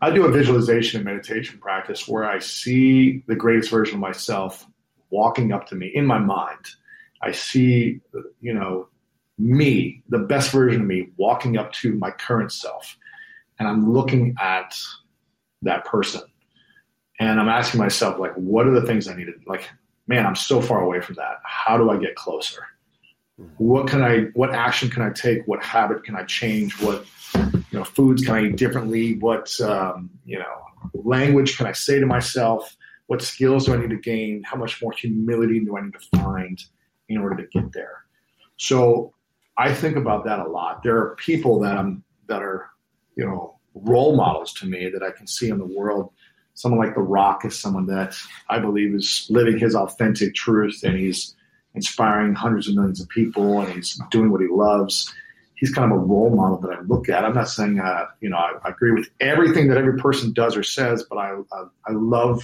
I 0.00 0.10
do 0.10 0.24
a 0.24 0.32
visualization 0.32 0.98
and 0.98 1.04
meditation 1.04 1.58
practice 1.58 2.08
where 2.08 2.24
I 2.24 2.38
see 2.40 3.22
the 3.26 3.36
greatest 3.36 3.70
version 3.70 3.94
of 3.94 4.00
myself 4.00 4.66
walking 5.10 5.52
up 5.52 5.66
to 5.68 5.74
me 5.74 5.90
in 5.94 6.06
my 6.06 6.18
mind. 6.18 6.66
I 7.22 7.32
see, 7.32 8.00
you 8.40 8.54
know, 8.54 8.88
me, 9.38 10.02
the 10.08 10.18
best 10.18 10.50
version 10.50 10.80
of 10.80 10.86
me, 10.86 11.10
walking 11.16 11.56
up 11.56 11.72
to 11.74 11.94
my 11.94 12.10
current 12.10 12.52
self. 12.52 12.96
And 13.58 13.68
I'm 13.68 13.92
looking 13.92 14.34
at 14.40 14.76
that 15.62 15.84
person. 15.84 16.22
And 17.20 17.38
I'm 17.38 17.48
asking 17.48 17.78
myself, 17.78 18.18
like, 18.18 18.34
what 18.34 18.66
are 18.66 18.72
the 18.72 18.86
things 18.86 19.06
I 19.06 19.14
need 19.14 19.26
to, 19.26 19.34
Like, 19.46 19.68
man, 20.08 20.26
I'm 20.26 20.34
so 20.34 20.60
far 20.60 20.80
away 20.80 21.00
from 21.00 21.16
that. 21.16 21.36
How 21.44 21.76
do 21.76 21.90
I 21.90 21.96
get 21.96 22.16
closer? 22.16 22.66
What 23.56 23.88
can 23.88 24.02
I, 24.02 24.24
what 24.34 24.54
action 24.54 24.90
can 24.90 25.02
I 25.02 25.10
take? 25.10 25.46
What 25.46 25.62
habit 25.62 26.04
can 26.04 26.16
I 26.16 26.24
change? 26.24 26.80
What 26.80 27.04
you 27.34 27.78
know, 27.78 27.84
foods 27.84 28.24
can 28.24 28.34
I 28.34 28.44
eat 28.44 28.56
differently? 28.56 29.18
What, 29.18 29.58
um, 29.60 30.10
you 30.24 30.38
know, 30.38 30.62
language 30.94 31.56
can 31.56 31.66
I 31.66 31.72
say 31.72 31.98
to 31.98 32.06
myself? 32.06 32.76
What 33.06 33.22
skills 33.22 33.66
do 33.66 33.74
I 33.74 33.78
need 33.78 33.90
to 33.90 33.96
gain? 33.96 34.42
How 34.42 34.56
much 34.56 34.82
more 34.82 34.92
humility 34.92 35.60
do 35.60 35.76
I 35.76 35.82
need 35.82 35.94
to 35.94 36.18
find 36.18 36.62
in 37.08 37.18
order 37.18 37.36
to 37.42 37.48
get 37.48 37.72
there? 37.72 38.04
So 38.56 39.14
I 39.56 39.74
think 39.74 39.96
about 39.96 40.24
that 40.24 40.38
a 40.38 40.48
lot. 40.48 40.82
There 40.82 40.96
are 40.96 41.16
people 41.16 41.60
that 41.60 41.76
I'm 41.76 42.04
that 42.28 42.42
are, 42.42 42.68
you 43.16 43.24
know, 43.24 43.58
role 43.74 44.16
models 44.16 44.52
to 44.54 44.66
me 44.66 44.90
that 44.90 45.02
I 45.02 45.10
can 45.10 45.26
see 45.26 45.48
in 45.48 45.58
the 45.58 45.66
world. 45.66 46.12
Someone 46.54 46.80
like 46.86 46.94
The 46.94 47.00
Rock 47.00 47.44
is 47.44 47.58
someone 47.58 47.86
that 47.86 48.14
I 48.48 48.58
believe 48.58 48.94
is 48.94 49.26
living 49.30 49.58
his 49.58 49.74
authentic 49.74 50.34
truth 50.34 50.80
and 50.84 50.96
he's 50.96 51.34
inspiring 51.74 52.34
hundreds 52.34 52.68
of 52.68 52.74
millions 52.74 53.00
of 53.00 53.08
people 53.08 53.60
and 53.60 53.72
he's 53.72 54.00
doing 54.10 54.30
what 54.30 54.40
he 54.40 54.48
loves 54.48 55.12
he's 55.62 55.72
kind 55.72 55.92
of 55.92 55.96
a 55.96 56.00
role 56.00 56.34
model 56.34 56.58
that 56.58 56.76
I 56.76 56.80
look 56.80 57.08
at. 57.08 57.24
I'm 57.24 57.34
not 57.34 57.48
saying, 57.48 57.78
uh, 57.78 58.06
you 58.20 58.28
know, 58.28 58.36
I, 58.36 58.54
I, 58.64 58.70
agree 58.70 58.90
with 58.90 59.08
everything 59.20 59.68
that 59.68 59.78
every 59.78 59.96
person 59.96 60.32
does 60.32 60.56
or 60.56 60.64
says, 60.64 61.04
but 61.08 61.18
I, 61.18 61.36
I, 61.52 61.64
I 61.86 61.92
love 61.92 62.42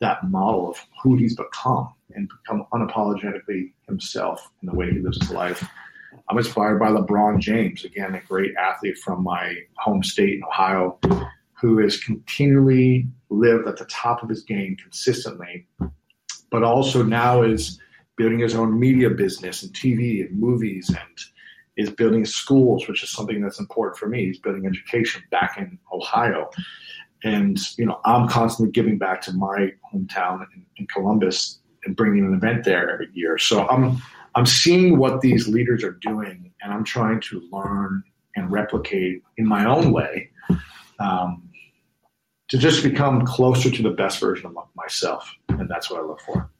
that 0.00 0.24
model 0.24 0.70
of 0.70 0.78
who 1.02 1.16
he's 1.16 1.36
become 1.36 1.92
and 2.14 2.30
become 2.30 2.64
unapologetically 2.72 3.74
himself 3.86 4.50
in 4.62 4.70
the 4.70 4.74
way 4.74 4.90
he 4.90 5.00
lives 5.00 5.20
his 5.20 5.30
life. 5.30 5.68
I'm 6.30 6.38
inspired 6.38 6.78
by 6.78 6.88
LeBron 6.88 7.40
James, 7.40 7.84
again, 7.84 8.14
a 8.14 8.20
great 8.20 8.54
athlete 8.56 8.96
from 8.96 9.22
my 9.22 9.54
home 9.76 10.02
state 10.02 10.36
in 10.36 10.44
Ohio, 10.44 10.98
who 11.60 11.76
has 11.80 11.98
continually 11.98 13.06
lived 13.28 13.68
at 13.68 13.76
the 13.76 13.84
top 13.84 14.22
of 14.22 14.30
his 14.30 14.42
game 14.42 14.76
consistently, 14.76 15.66
but 16.50 16.62
also 16.62 17.02
now 17.02 17.42
is 17.42 17.78
building 18.16 18.38
his 18.38 18.54
own 18.54 18.78
media 18.78 19.10
business 19.10 19.62
and 19.62 19.72
TV 19.72 20.26
and 20.26 20.38
movies 20.38 20.88
and 20.88 21.18
is 21.76 21.90
building 21.90 22.24
schools, 22.24 22.88
which 22.88 23.02
is 23.02 23.10
something 23.10 23.42
that's 23.42 23.60
important 23.60 23.98
for 23.98 24.08
me. 24.08 24.26
He's 24.26 24.38
building 24.38 24.66
education 24.66 25.22
back 25.30 25.58
in 25.58 25.78
Ohio. 25.92 26.50
And, 27.22 27.58
you 27.78 27.84
know, 27.84 28.00
I'm 28.04 28.28
constantly 28.28 28.72
giving 28.72 28.98
back 28.98 29.20
to 29.22 29.32
my 29.32 29.72
hometown 29.92 30.46
in, 30.54 30.64
in 30.78 30.86
Columbus 30.86 31.60
and 31.84 31.94
bringing 31.94 32.24
an 32.24 32.34
event 32.34 32.64
there 32.64 32.90
every 32.90 33.08
year. 33.12 33.36
So 33.38 33.68
I'm, 33.68 33.98
I'm 34.34 34.46
seeing 34.46 34.98
what 34.98 35.20
these 35.20 35.48
leaders 35.48 35.84
are 35.84 35.98
doing 36.00 36.52
and 36.62 36.72
I'm 36.72 36.84
trying 36.84 37.20
to 37.22 37.42
learn 37.52 38.02
and 38.36 38.50
replicate 38.50 39.22
in 39.36 39.46
my 39.46 39.64
own 39.66 39.92
way 39.92 40.30
um, 40.98 41.48
to 42.48 42.58
just 42.58 42.82
become 42.82 43.24
closer 43.26 43.70
to 43.70 43.82
the 43.82 43.90
best 43.90 44.20
version 44.20 44.46
of 44.46 44.54
myself. 44.74 45.34
And 45.48 45.68
that's 45.68 45.90
what 45.90 46.00
I 46.00 46.04
look 46.04 46.20
for. 46.20 46.50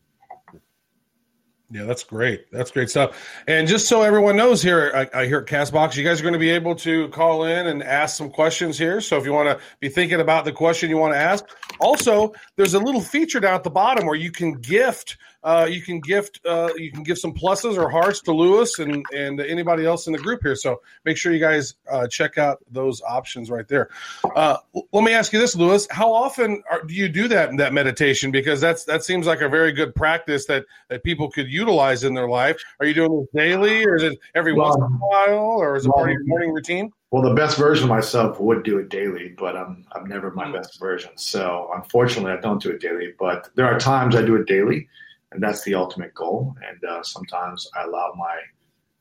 Yeah, 1.69 1.83
that's 1.83 2.05
great. 2.05 2.51
That's 2.53 2.71
great 2.71 2.91
stuff. 2.91 3.29
And 3.49 3.67
just 3.67 3.89
so 3.89 4.03
everyone 4.03 4.37
knows 4.37 4.63
here, 4.63 4.93
I, 4.95 5.23
I 5.23 5.27
hear 5.27 5.43
Castbox, 5.43 5.97
you 5.97 6.05
guys 6.05 6.21
are 6.21 6.23
going 6.23 6.33
to 6.33 6.39
be 6.39 6.51
able 6.51 6.77
to 6.77 7.09
call 7.09 7.45
in 7.45 7.67
and 7.67 7.83
ask 7.83 8.17
some 8.17 8.31
questions 8.31 8.79
here. 8.79 9.01
So 9.01 9.17
if 9.17 9.25
you 9.25 9.33
want 9.33 9.49
to 9.49 9.59
be 9.81 9.89
thinking 9.89 10.21
about 10.21 10.45
the 10.45 10.53
question 10.53 10.91
you 10.91 10.97
want 10.97 11.15
to 11.15 11.19
ask, 11.19 11.45
also 11.81 12.33
there's 12.55 12.75
a 12.75 12.79
little 12.79 13.01
feature 13.01 13.41
down 13.41 13.55
at 13.55 13.65
the 13.65 13.71
bottom 13.71 14.07
where 14.07 14.15
you 14.15 14.31
can 14.31 14.53
gift 14.53 15.17
uh, 15.47 15.65
you 15.65 15.81
can 15.81 16.01
gift 16.01 16.41
uh, 16.45 16.71
you 16.77 16.91
can 16.91 17.05
give 17.05 17.17
some 17.19 17.33
pluses 17.33 17.79
or 17.79 17.89
hearts 17.89 18.21
to 18.21 18.33
Lewis 18.33 18.81
and 18.81 19.07
and 19.15 19.41
anybody 19.41 19.87
else 19.87 20.09
in 20.09 20.13
the 20.13 20.19
group 20.19 20.43
here. 20.43 20.57
So 20.57 20.83
make 21.05 21.17
sure 21.17 21.33
you 21.33 21.39
guys 21.39 21.75
uh, 21.89 22.09
check 22.09 22.37
out 22.37 22.59
those 22.69 23.01
options 23.01 23.49
right 23.49 23.67
there. 23.69 23.89
Uh, 24.35 24.57
let 24.93 25.05
me 25.05 25.13
ask 25.13 25.33
you 25.33 25.39
this, 25.39 25.55
Lewis: 25.55 25.87
How 25.89 26.13
often 26.13 26.65
are, 26.69 26.83
do 26.83 26.93
you 26.93 27.09
do 27.09 27.29
that 27.29 27.57
that 27.59 27.73
meditation? 27.73 28.33
Because 28.33 28.61
that's 28.61 28.87
that 28.87 29.05
seems 29.05 29.29
like 29.29 29.41
a 29.41 29.49
very 29.49 29.71
good 29.71 29.95
practice 29.95 30.47
that 30.47 30.65
that 30.89 31.05
people 31.05 31.31
could 31.31 31.49
utilize 31.49 32.03
in 32.03 32.15
their 32.15 32.29
life. 32.29 32.61
Are 32.81 32.87
you 32.87 32.95
doing 32.95 33.21
this 33.21 33.29
daily, 33.33 33.85
or 33.87 33.95
is 33.95 34.03
it 34.03 34.19
every 34.35 34.53
well, 34.53 34.71
once 34.71 34.77
in 34.79 34.83
a 34.83 34.89
while, 34.99 35.61
or 35.61 35.77
is 35.77 35.87
it 35.87 35.91
well, 35.91 35.99
part 35.99 36.11
of 36.11 36.15
your 36.15 36.27
morning 36.27 36.53
routine? 36.55 36.93
Well, 37.13 37.23
the 37.23 37.35
best 37.35 37.57
version 37.57 37.85
of 37.85 37.91
myself 37.91 38.41
would 38.41 38.65
do 38.65 38.79
it 38.79 38.89
daily, 38.89 39.29
but 39.39 39.57
I'm 39.57 39.85
I'm 39.93 40.09
never 40.09 40.33
my 40.33 40.47
mm. 40.47 40.55
best 40.55 40.81
version. 40.81 41.13
So 41.15 41.71
unfortunately, 41.73 42.33
I 42.33 42.41
don't 42.41 42.61
do 42.61 42.71
it 42.71 42.81
daily. 42.81 43.15
But 43.17 43.49
there 43.55 43.67
are 43.67 43.79
times 43.79 44.17
I 44.17 44.23
do 44.23 44.35
it 44.35 44.49
daily, 44.49 44.89
and 45.37 45.43
that's 45.43 45.63
the 45.65 45.75
ultimate 45.75 46.15
goal. 46.15 46.55
And 46.67 46.83
uh, 46.83 47.03
sometimes 47.03 47.69
I 47.77 47.85
allow 47.85 48.15
my 48.17 48.39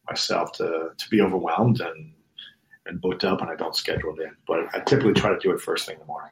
myself 0.06 0.52
to 0.54 0.90
to 0.96 1.10
be 1.10 1.22
overwhelmed 1.22 1.80
and 1.80 2.14
and 2.86 3.02
booked 3.02 3.24
up, 3.24 3.42
and 3.42 3.50
I 3.50 3.56
don't 3.56 3.76
schedule 3.76 4.14
it 4.20 4.24
in. 4.24 4.36
But 4.46 4.76
I 4.76 4.82
typically 4.82 5.14
try 5.14 5.32
to 5.32 5.40
do 5.40 5.52
it 5.52 5.62
first 5.62 5.88
thing 5.88 5.96
in 5.96 6.02
the 6.02 6.06
morning. 6.06 6.32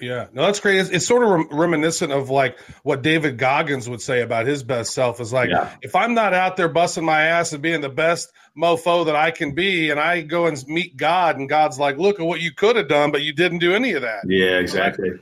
Yeah, 0.00 0.26
no, 0.32 0.46
that's 0.46 0.58
great. 0.58 0.80
It's, 0.80 0.90
it's 0.90 1.06
sort 1.06 1.22
of 1.22 1.30
rem- 1.30 1.48
reminiscent 1.52 2.10
of 2.10 2.28
like 2.28 2.58
what 2.82 3.02
David 3.02 3.38
Goggins 3.38 3.88
would 3.88 4.02
say 4.02 4.22
about 4.22 4.44
his 4.44 4.64
best 4.64 4.92
self. 4.92 5.20
Is 5.20 5.32
like, 5.32 5.50
yeah. 5.50 5.70
if 5.82 5.94
I'm 5.94 6.14
not 6.14 6.34
out 6.34 6.56
there 6.56 6.68
busting 6.68 7.04
my 7.04 7.22
ass 7.22 7.52
and 7.52 7.62
being 7.62 7.80
the 7.80 7.88
best 7.88 8.32
mofo 8.60 9.06
that 9.06 9.14
I 9.14 9.30
can 9.30 9.54
be, 9.54 9.90
and 9.90 10.00
I 10.00 10.22
go 10.22 10.46
and 10.46 10.62
meet 10.66 10.96
God, 10.96 11.38
and 11.38 11.48
God's 11.48 11.78
like, 11.78 11.96
look 11.96 12.18
at 12.18 12.26
what 12.26 12.40
you 12.40 12.52
could 12.52 12.74
have 12.74 12.88
done, 12.88 13.12
but 13.12 13.22
you 13.22 13.32
didn't 13.32 13.60
do 13.60 13.72
any 13.72 13.92
of 13.92 14.02
that. 14.02 14.24
Yeah, 14.26 14.58
exactly. 14.58 15.12
Like, 15.12 15.20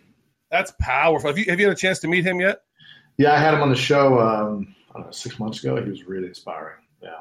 that's 0.51 0.73
powerful. 0.81 1.29
Have 1.29 1.39
you 1.39 1.45
have 1.51 1.61
you 1.61 1.67
had 1.67 1.77
a 1.77 1.79
chance 1.79 1.99
to 2.01 2.09
meet 2.09 2.25
him 2.25 2.41
yet? 2.41 2.63
Yeah, 3.23 3.35
I 3.35 3.39
had 3.39 3.55
him 3.55 3.63
on 3.63 3.71
the 3.71 3.77
show 3.77 4.19
um, 4.19 4.75
know, 4.99 5.11
six 5.13 5.39
months 5.39 5.63
ago. 5.63 5.81
He 5.81 5.89
was 5.89 6.03
really 6.05 6.27
inspiring. 6.27 6.79
Yeah. 7.01 7.21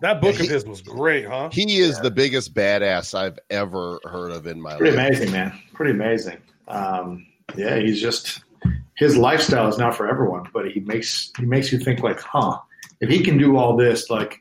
That 0.00 0.20
book 0.20 0.36
he, 0.36 0.44
of 0.44 0.50
his 0.50 0.64
was 0.64 0.80
great, 0.80 1.26
huh? 1.26 1.50
He 1.50 1.80
is 1.80 1.96
yeah. 1.96 2.02
the 2.02 2.12
biggest 2.12 2.54
badass 2.54 3.12
I've 3.12 3.36
ever 3.50 3.98
heard 4.04 4.30
of 4.30 4.46
in 4.46 4.60
my 4.60 4.76
Pretty 4.76 4.96
life. 4.96 5.08
Pretty 5.08 5.24
amazing, 5.24 5.32
man. 5.32 5.60
Pretty 5.74 5.90
amazing. 5.90 6.38
Um, 6.68 7.26
yeah, 7.56 7.78
he's 7.78 8.00
just 8.00 8.44
his 8.96 9.16
lifestyle 9.16 9.66
is 9.66 9.76
not 9.76 9.96
for 9.96 10.08
everyone, 10.08 10.44
but 10.52 10.70
he 10.70 10.78
makes 10.78 11.32
he 11.36 11.46
makes 11.46 11.72
you 11.72 11.80
think 11.80 12.00
like, 12.00 12.20
huh, 12.20 12.58
if 13.00 13.10
he 13.10 13.24
can 13.24 13.38
do 13.38 13.56
all 13.56 13.76
this, 13.76 14.08
like 14.08 14.40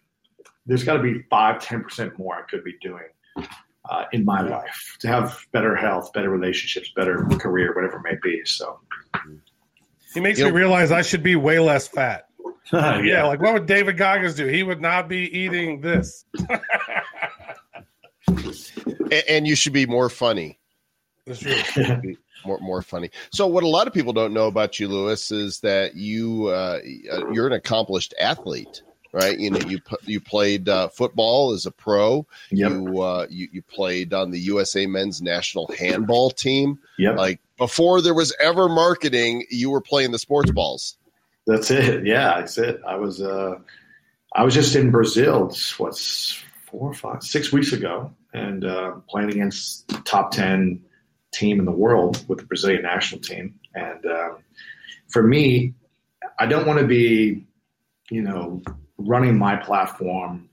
there's 0.68 0.84
got 0.84 0.98
to 0.98 1.01
be 1.01 1.24
five, 1.32 1.60
ten 1.60 1.82
percent 1.82 2.20
more 2.20 2.36
I 2.36 2.44
could 2.44 2.63
be 2.63 2.75
doing 2.84 3.08
uh, 3.89 4.06
in 4.12 4.25
my 4.25 4.41
life 4.41 4.98
to 5.00 5.08
have 5.08 5.44
better 5.51 5.75
health, 5.75 6.13
better 6.13 6.30
relationships, 6.30 6.91
better 6.96 7.25
career, 7.39 7.74
whatever 7.74 7.98
it 7.98 8.03
may 8.03 8.18
be. 8.22 8.46
So 8.46 8.80
he 10.13 10.20
makes 10.20 10.39
you 10.39 10.46
me 10.46 10.51
know, 10.51 10.58
realize 10.58 10.91
I 10.91 11.01
should 11.01 11.24
be 11.24 11.36
way 11.36 11.60
less 11.60 11.88
fat. 11.88 12.27
yeah. 12.74 13.01
yeah, 13.01 13.25
like 13.25 13.41
what 13.41 13.53
would 13.53 13.65
David 13.65 13.98
Goggins 13.98 14.36
do? 14.36 14.46
He 14.48 14.63
would 14.63 14.82
not 14.82 15.10
be 15.10 15.38
eating 15.38 15.82
this. 15.82 16.25
and 19.27 19.48
you 19.48 19.56
should 19.56 19.74
be 19.74 19.86
more 19.86 20.10
funny. 20.10 20.60
That's 21.25 21.39
true. 21.39 22.15
more 22.46 22.60
more 22.60 22.82
funny. 22.82 23.10
So 23.32 23.48
what 23.48 23.63
a 23.63 23.68
lot 23.68 23.88
of 23.88 23.94
people 23.94 24.13
don't 24.13 24.34
know 24.34 24.48
about 24.48 24.80
you, 24.80 24.88
Lewis, 24.88 25.32
is 25.32 25.60
that 25.62 25.96
you 25.96 26.48
uh, 26.48 26.80
you're 27.32 27.48
an 27.48 27.53
accomplished 27.53 28.13
athlete, 28.20 28.82
right? 29.12 29.38
You 29.38 29.51
know, 29.51 29.60
you 29.68 29.80
you 30.06 30.20
played 30.20 30.70
uh, 30.70 30.88
football 30.89 31.51
as 31.51 31.65
a 31.65 31.72
pro. 31.72 32.25
Yep. 32.51 32.72
You, 32.72 33.01
uh, 33.01 33.27
you 33.30 33.48
you 33.51 33.62
played 33.62 34.13
on 34.13 34.32
the 34.32 34.39
USA 34.39 34.86
Men's 34.86 35.22
National 35.22 35.68
Handball 35.77 36.32
Team. 36.32 36.80
Yep. 36.98 37.18
Like 37.18 37.39
before 37.62 38.01
there 38.01 38.15
was 38.15 38.34
ever 38.41 38.68
marketing, 38.68 39.46
you 39.51 39.70
were 39.70 39.82
playing 39.82 40.10
the 40.10 40.18
sports 40.18 40.50
balls. 40.50 40.98
That's 41.46 41.70
it. 41.70 42.08
Yeah, 42.08 42.39
that's 42.39 42.58
it. 42.58 42.82
I 42.88 42.96
was 42.96 43.22
uh, 43.22 43.60
I 44.34 44.44
was 44.44 44.56
just 44.56 44.75
in 44.75 44.89
Brazil. 44.89 45.56
What's 45.77 46.44
four, 46.65 46.91
five, 46.96 47.22
six 47.22 47.53
weeks 47.53 47.72
ago, 47.72 48.15
and 48.34 48.65
uh, 48.65 48.94
playing 49.08 49.30
against 49.30 49.88
top 50.06 50.32
ten 50.32 50.82
team 51.32 51.60
in 51.60 51.65
the 51.65 51.72
world 51.72 52.25
with 52.27 52.39
the 52.39 52.46
Brazilian 52.46 52.82
national 52.82 53.22
team. 53.22 53.60
And 53.75 54.03
um, 54.08 54.38
for 55.12 55.22
me, 55.22 55.75
I 56.39 56.48
don't 56.48 56.65
want 56.65 56.80
to 56.80 56.88
be, 56.88 57.46
you 58.09 58.24
know, 58.24 58.64
running 58.98 59.38
my 59.38 59.55
platform, 59.55 60.50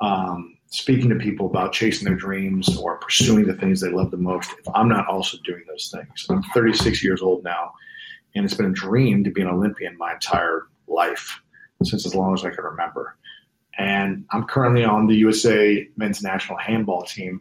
um, 0.00 0.57
speaking 0.68 1.08
to 1.10 1.16
people 1.16 1.46
about 1.46 1.72
chasing 1.72 2.04
their 2.04 2.16
dreams 2.16 2.76
or 2.78 2.98
pursuing 2.98 3.46
the 3.46 3.54
things 3.54 3.80
they 3.80 3.90
love 3.90 4.10
the 4.10 4.16
most 4.16 4.50
if 4.58 4.68
I'm 4.74 4.88
not 4.88 5.06
also 5.06 5.38
doing 5.44 5.64
those 5.68 5.92
things. 5.94 6.26
I'm 6.28 6.42
36 6.54 7.02
years 7.02 7.22
old 7.22 7.42
now, 7.44 7.72
and 8.34 8.44
it's 8.44 8.54
been 8.54 8.66
a 8.66 8.72
dream 8.72 9.24
to 9.24 9.30
be 9.30 9.40
an 9.40 9.48
Olympian 9.48 9.96
my 9.96 10.12
entire 10.14 10.66
life 10.86 11.40
since 11.82 12.04
as 12.04 12.14
long 12.14 12.34
as 12.34 12.44
I 12.44 12.50
can 12.50 12.64
remember. 12.64 13.16
And 13.78 14.24
I'm 14.32 14.44
currently 14.44 14.84
on 14.84 15.06
the 15.06 15.14
USA 15.16 15.88
men's 15.96 16.22
national 16.22 16.58
handball 16.58 17.02
team 17.04 17.40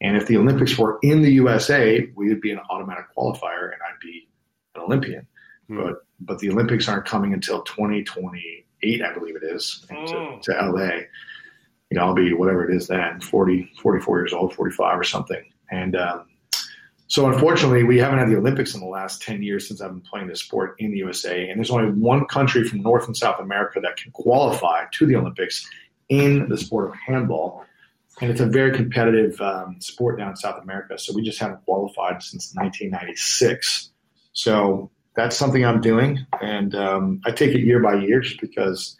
and 0.00 0.16
if 0.16 0.26
the 0.26 0.36
Olympics 0.36 0.78
were 0.78 0.98
in 1.02 1.22
the 1.22 1.32
USA, 1.32 2.08
we 2.14 2.28
would 2.28 2.40
be 2.40 2.52
an 2.52 2.60
automatic 2.70 3.06
qualifier, 3.16 3.72
and 3.72 3.82
I'd 3.82 4.00
be 4.00 4.28
an 4.74 4.82
Olympian. 4.82 5.26
Hmm. 5.68 5.82
But 5.82 5.94
but 6.20 6.38
the 6.38 6.50
Olympics 6.50 6.88
aren't 6.88 7.04
coming 7.04 7.32
until 7.32 7.62
2028, 7.62 9.02
I 9.02 9.12
believe 9.12 9.36
it 9.36 9.44
is, 9.44 9.84
to, 9.88 9.94
hmm. 9.94 10.40
to 10.40 10.52
LA. 10.52 10.90
You 11.90 11.98
know, 11.98 12.04
I'll 12.04 12.14
be 12.14 12.32
whatever 12.34 12.68
it 12.68 12.76
is 12.76 12.88
then, 12.88 13.20
40, 13.20 13.72
44 13.80 14.18
years 14.18 14.32
old, 14.32 14.54
45 14.54 14.98
or 14.98 15.04
something. 15.04 15.42
And 15.70 15.96
um, 15.96 16.26
so, 17.06 17.30
unfortunately, 17.30 17.84
we 17.84 17.98
haven't 17.98 18.18
had 18.18 18.28
the 18.28 18.36
Olympics 18.36 18.74
in 18.74 18.80
the 18.80 18.86
last 18.86 19.22
10 19.22 19.42
years 19.42 19.66
since 19.66 19.80
I've 19.80 19.90
been 19.90 20.02
playing 20.02 20.28
this 20.28 20.40
sport 20.40 20.76
in 20.78 20.90
the 20.90 20.98
USA. 20.98 21.48
And 21.48 21.58
there's 21.58 21.70
only 21.70 21.90
one 21.92 22.26
country 22.26 22.64
from 22.64 22.82
North 22.82 23.06
and 23.06 23.16
South 23.16 23.40
America 23.40 23.80
that 23.80 23.96
can 23.96 24.12
qualify 24.12 24.84
to 24.92 25.06
the 25.06 25.16
Olympics 25.16 25.66
in 26.08 26.48
the 26.48 26.58
sport 26.58 26.90
of 26.90 26.94
handball 26.94 27.64
and 28.20 28.30
it's 28.30 28.40
a 28.40 28.46
very 28.46 28.74
competitive 28.74 29.40
um, 29.40 29.80
sport 29.80 30.18
down 30.18 30.30
in 30.30 30.36
South 30.36 30.62
America. 30.62 30.98
So 30.98 31.12
we 31.14 31.22
just 31.22 31.38
haven't 31.38 31.64
qualified 31.64 32.22
since 32.22 32.54
1996. 32.54 33.90
So 34.32 34.90
that's 35.14 35.36
something 35.36 35.64
I'm 35.64 35.80
doing, 35.80 36.26
and 36.40 36.74
um, 36.74 37.20
I 37.24 37.32
take 37.32 37.54
it 37.54 37.60
year 37.60 37.80
by 37.80 37.94
year 37.96 38.20
just 38.20 38.40
because 38.40 38.96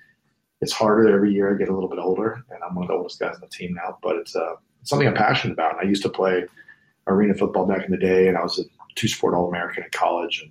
it's 0.60 0.72
harder 0.72 1.08
every 1.08 1.32
year. 1.32 1.54
I 1.54 1.58
get 1.58 1.68
a 1.68 1.74
little 1.74 1.88
bit 1.88 1.98
older, 1.98 2.44
and 2.50 2.62
I'm 2.62 2.74
one 2.74 2.84
of 2.84 2.88
the 2.88 2.94
oldest 2.94 3.20
guys 3.20 3.34
on 3.34 3.40
the 3.40 3.48
team 3.48 3.74
now. 3.74 3.98
But 4.02 4.16
it's, 4.16 4.34
uh, 4.34 4.54
something 4.82 5.08
I'm 5.08 5.14
passionate 5.14 5.52
about. 5.52 5.72
And 5.72 5.80
I 5.80 5.88
used 5.88 6.02
to 6.02 6.08
play 6.08 6.44
arena 7.06 7.34
football 7.34 7.66
back 7.66 7.84
in 7.84 7.90
the 7.90 7.96
day, 7.96 8.28
and 8.28 8.36
I 8.36 8.42
was 8.42 8.58
a 8.58 8.64
two-sport 8.94 9.34
All-American 9.34 9.84
in 9.84 9.90
college. 9.90 10.40
And 10.42 10.50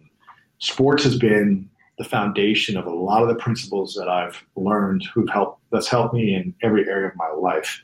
sports 0.60 1.04
has 1.04 1.18
been 1.18 1.70
the 1.98 2.04
foundation 2.04 2.78
of 2.78 2.86
a 2.86 2.94
lot 2.94 3.24
of 3.24 3.28
the 3.28 3.36
principles 3.36 3.96
that 3.96 4.08
I've 4.08 4.44
learned, 4.56 5.04
who've 5.14 5.30
helped 5.30 5.62
that's 5.72 5.88
helped 5.88 6.14
me 6.14 6.36
in 6.36 6.54
every 6.62 6.88
area 6.88 7.08
of 7.08 7.16
my 7.16 7.30
life. 7.30 7.82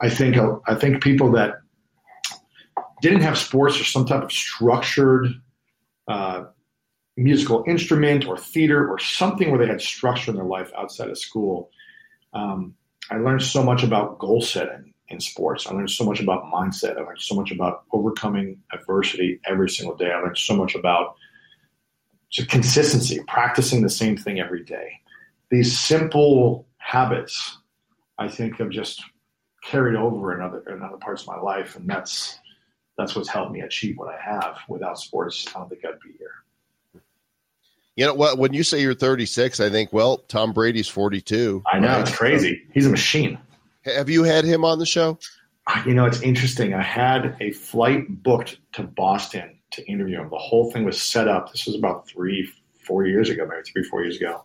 I 0.00 0.08
think 0.08 0.36
I 0.68 0.74
think 0.74 1.02
people 1.02 1.32
that 1.32 1.54
didn't 3.02 3.22
have 3.22 3.36
sports 3.36 3.80
or 3.80 3.84
some 3.84 4.06
type 4.06 4.22
of 4.22 4.32
structured 4.32 5.28
uh, 6.06 6.44
musical 7.18 7.64
instrument 7.66 8.26
or 8.26 8.38
theater 8.38 8.88
or 8.88 8.98
something 8.98 9.50
where 9.50 9.58
they 9.58 9.66
had 9.66 9.80
structure 9.80 10.30
in 10.30 10.36
their 10.36 10.46
life 10.46 10.70
outside 10.78 11.10
of 11.10 11.18
school. 11.18 11.70
Um, 12.32 12.74
I 13.10 13.16
learned 13.16 13.42
so 13.42 13.62
much 13.62 13.82
about 13.82 14.18
goal 14.18 14.40
setting 14.40 14.94
in 15.08 15.20
sports. 15.20 15.66
I 15.66 15.74
learned 15.74 15.90
so 15.90 16.04
much 16.04 16.20
about 16.20 16.44
mindset. 16.44 16.96
I 16.96 17.00
learned 17.00 17.20
so 17.20 17.34
much 17.34 17.50
about 17.50 17.84
overcoming 17.92 18.62
adversity 18.72 19.40
every 19.44 19.68
single 19.68 19.96
day. 19.96 20.12
I 20.12 20.20
learned 20.20 20.38
so 20.38 20.54
much 20.54 20.74
about 20.74 21.16
consistency, 22.48 23.20
practicing 23.26 23.82
the 23.82 23.90
same 23.90 24.16
thing 24.16 24.38
every 24.38 24.62
day. 24.62 25.00
These 25.50 25.78
simple 25.78 26.68
habits, 26.76 27.58
I 28.18 28.28
think, 28.28 28.58
have 28.58 28.70
just 28.70 29.02
carried 29.64 29.96
over 29.96 30.34
in 30.34 30.42
other 30.42 30.62
in 30.68 30.82
other 30.82 30.98
parts 30.98 31.22
of 31.22 31.28
my 31.28 31.40
life, 31.40 31.74
and 31.74 31.88
that's 31.88 32.38
that's 32.98 33.16
what's 33.16 33.28
helped 33.28 33.52
me 33.52 33.60
achieve 33.60 33.96
what 33.96 34.14
I 34.14 34.20
have. 34.20 34.58
Without 34.68 34.98
sports, 34.98 35.46
I 35.48 35.58
don't 35.58 35.68
think 35.70 35.84
I'd 35.84 35.98
be 36.00 36.12
here. 36.18 36.32
You 37.98 38.06
know 38.06 38.14
what? 38.14 38.38
When 38.38 38.52
you 38.52 38.62
say 38.62 38.80
you're 38.80 38.94
36, 38.94 39.58
I 39.58 39.70
think, 39.70 39.92
well, 39.92 40.18
Tom 40.28 40.52
Brady's 40.52 40.86
42. 40.86 41.64
I 41.66 41.80
know 41.80 41.88
right? 41.88 42.00
it's 42.02 42.16
crazy. 42.16 42.62
He's 42.72 42.86
a 42.86 42.90
machine. 42.90 43.36
Have 43.86 44.08
you 44.08 44.22
had 44.22 44.44
him 44.44 44.64
on 44.64 44.78
the 44.78 44.86
show? 44.86 45.18
You 45.84 45.94
know, 45.94 46.04
it's 46.04 46.22
interesting. 46.22 46.74
I 46.74 46.82
had 46.82 47.36
a 47.40 47.50
flight 47.50 48.22
booked 48.22 48.60
to 48.74 48.84
Boston 48.84 49.58
to 49.72 49.84
interview 49.90 50.20
him. 50.20 50.30
The 50.30 50.38
whole 50.38 50.70
thing 50.70 50.84
was 50.84 51.02
set 51.02 51.26
up. 51.26 51.50
This 51.50 51.66
was 51.66 51.74
about 51.74 52.06
three, 52.06 52.48
four 52.86 53.04
years 53.04 53.30
ago, 53.30 53.44
maybe 53.50 53.62
three, 53.62 53.82
four 53.82 54.04
years 54.04 54.16
ago. 54.16 54.44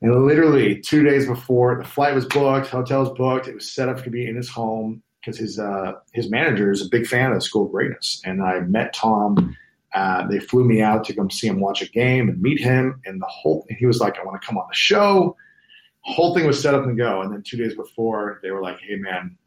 And 0.00 0.24
literally 0.24 0.80
two 0.80 1.02
days 1.02 1.26
before 1.26 1.76
the 1.82 1.88
flight 1.88 2.14
was 2.14 2.24
booked, 2.24 2.68
hotel 2.68 3.00
was 3.00 3.10
booked, 3.10 3.48
it 3.48 3.54
was 3.54 3.68
set 3.68 3.88
up 3.88 4.04
to 4.04 4.10
be 4.10 4.28
in 4.28 4.36
his 4.36 4.48
home 4.48 5.02
because 5.20 5.36
his 5.36 5.58
uh, 5.58 5.94
his 6.12 6.30
manager 6.30 6.70
is 6.70 6.82
a 6.82 6.88
big 6.88 7.08
fan 7.08 7.32
of 7.32 7.38
the 7.38 7.40
School 7.40 7.66
of 7.66 7.72
Greatness. 7.72 8.22
And 8.24 8.44
I 8.44 8.60
met 8.60 8.94
Tom. 8.94 9.56
Uh, 9.94 10.26
they 10.26 10.40
flew 10.40 10.64
me 10.64 10.82
out 10.82 11.04
to 11.04 11.14
come 11.14 11.30
see 11.30 11.46
him 11.46 11.60
watch 11.60 11.80
a 11.80 11.88
game 11.88 12.28
and 12.28 12.42
meet 12.42 12.60
him. 12.60 13.00
And 13.04 13.20
the 13.22 13.26
whole 13.26 13.66
he 13.70 13.86
was 13.86 14.00
like, 14.00 14.18
I 14.18 14.24
want 14.24 14.40
to 14.40 14.46
come 14.46 14.58
on 14.58 14.66
the 14.68 14.74
show. 14.74 15.36
Whole 16.00 16.34
thing 16.34 16.46
was 16.46 16.60
set 16.60 16.74
up 16.74 16.84
and 16.84 16.96
go. 16.96 17.22
And 17.22 17.32
then 17.32 17.42
two 17.42 17.56
days 17.56 17.74
before, 17.74 18.40
they 18.42 18.50
were 18.50 18.60
like, 18.60 18.78
Hey 18.80 18.96
man, 18.96 19.38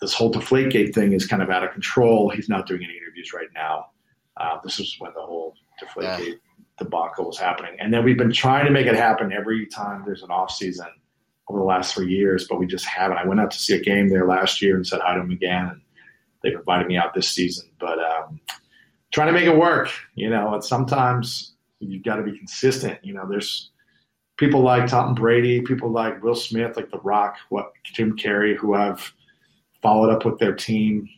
this 0.00 0.14
whole 0.14 0.32
Deflategate 0.32 0.94
thing 0.94 1.12
is 1.12 1.26
kind 1.26 1.42
of 1.42 1.50
out 1.50 1.64
of 1.64 1.72
control. 1.72 2.30
He's 2.30 2.48
not 2.48 2.66
doing 2.66 2.82
any 2.84 2.96
interviews 2.96 3.32
right 3.32 3.48
now. 3.54 3.86
Uh, 4.36 4.58
this 4.62 4.80
is 4.80 4.96
when 4.98 5.12
the 5.14 5.20
whole 5.20 5.54
Deflategate 5.82 6.38
debacle 6.78 7.26
was 7.26 7.38
happening. 7.38 7.76
And 7.78 7.92
then 7.92 8.04
we've 8.04 8.18
been 8.18 8.32
trying 8.32 8.64
to 8.66 8.70
make 8.70 8.86
it 8.86 8.94
happen 8.94 9.32
every 9.32 9.66
time 9.66 10.02
there's 10.06 10.22
an 10.22 10.30
off 10.30 10.50
season 10.50 10.86
over 11.48 11.58
the 11.58 11.64
last 11.64 11.94
three 11.94 12.08
years, 12.08 12.46
but 12.48 12.58
we 12.58 12.66
just 12.66 12.84
haven't. 12.86 13.18
I 13.18 13.26
went 13.26 13.40
out 13.40 13.50
to 13.50 13.58
see 13.58 13.74
a 13.74 13.80
game 13.80 14.08
there 14.08 14.26
last 14.26 14.62
year 14.62 14.76
and 14.76 14.86
said 14.86 15.00
hi 15.02 15.14
to 15.14 15.20
him 15.20 15.30
again, 15.30 15.68
and 15.68 15.80
they 16.42 16.52
invited 16.52 16.86
me 16.86 16.96
out 16.96 17.14
this 17.14 17.28
season. 17.28 17.68
But 17.78 17.98
um, 17.98 18.40
trying 19.12 19.28
to 19.28 19.32
make 19.32 19.46
it 19.46 19.56
work, 19.56 19.90
you 20.14 20.28
know, 20.30 20.54
and 20.54 20.64
sometimes 20.64 21.54
you've 21.78 22.02
got 22.02 22.16
to 22.16 22.22
be 22.22 22.36
consistent. 22.36 22.98
You 23.02 23.14
know, 23.14 23.28
there's 23.28 23.70
people 24.36 24.62
like 24.62 24.88
Tom 24.88 25.14
Brady, 25.14 25.60
people 25.60 25.90
like 25.90 26.22
Will 26.22 26.34
Smith, 26.34 26.76
like 26.76 26.90
The 26.90 26.98
Rock, 26.98 27.36
what 27.50 27.72
Jim 27.84 28.16
Carrey, 28.16 28.56
who 28.56 28.74
I've 28.74 29.12
followed 29.82 30.10
up 30.10 30.24
with 30.24 30.38
their 30.38 30.54
team 30.54 31.08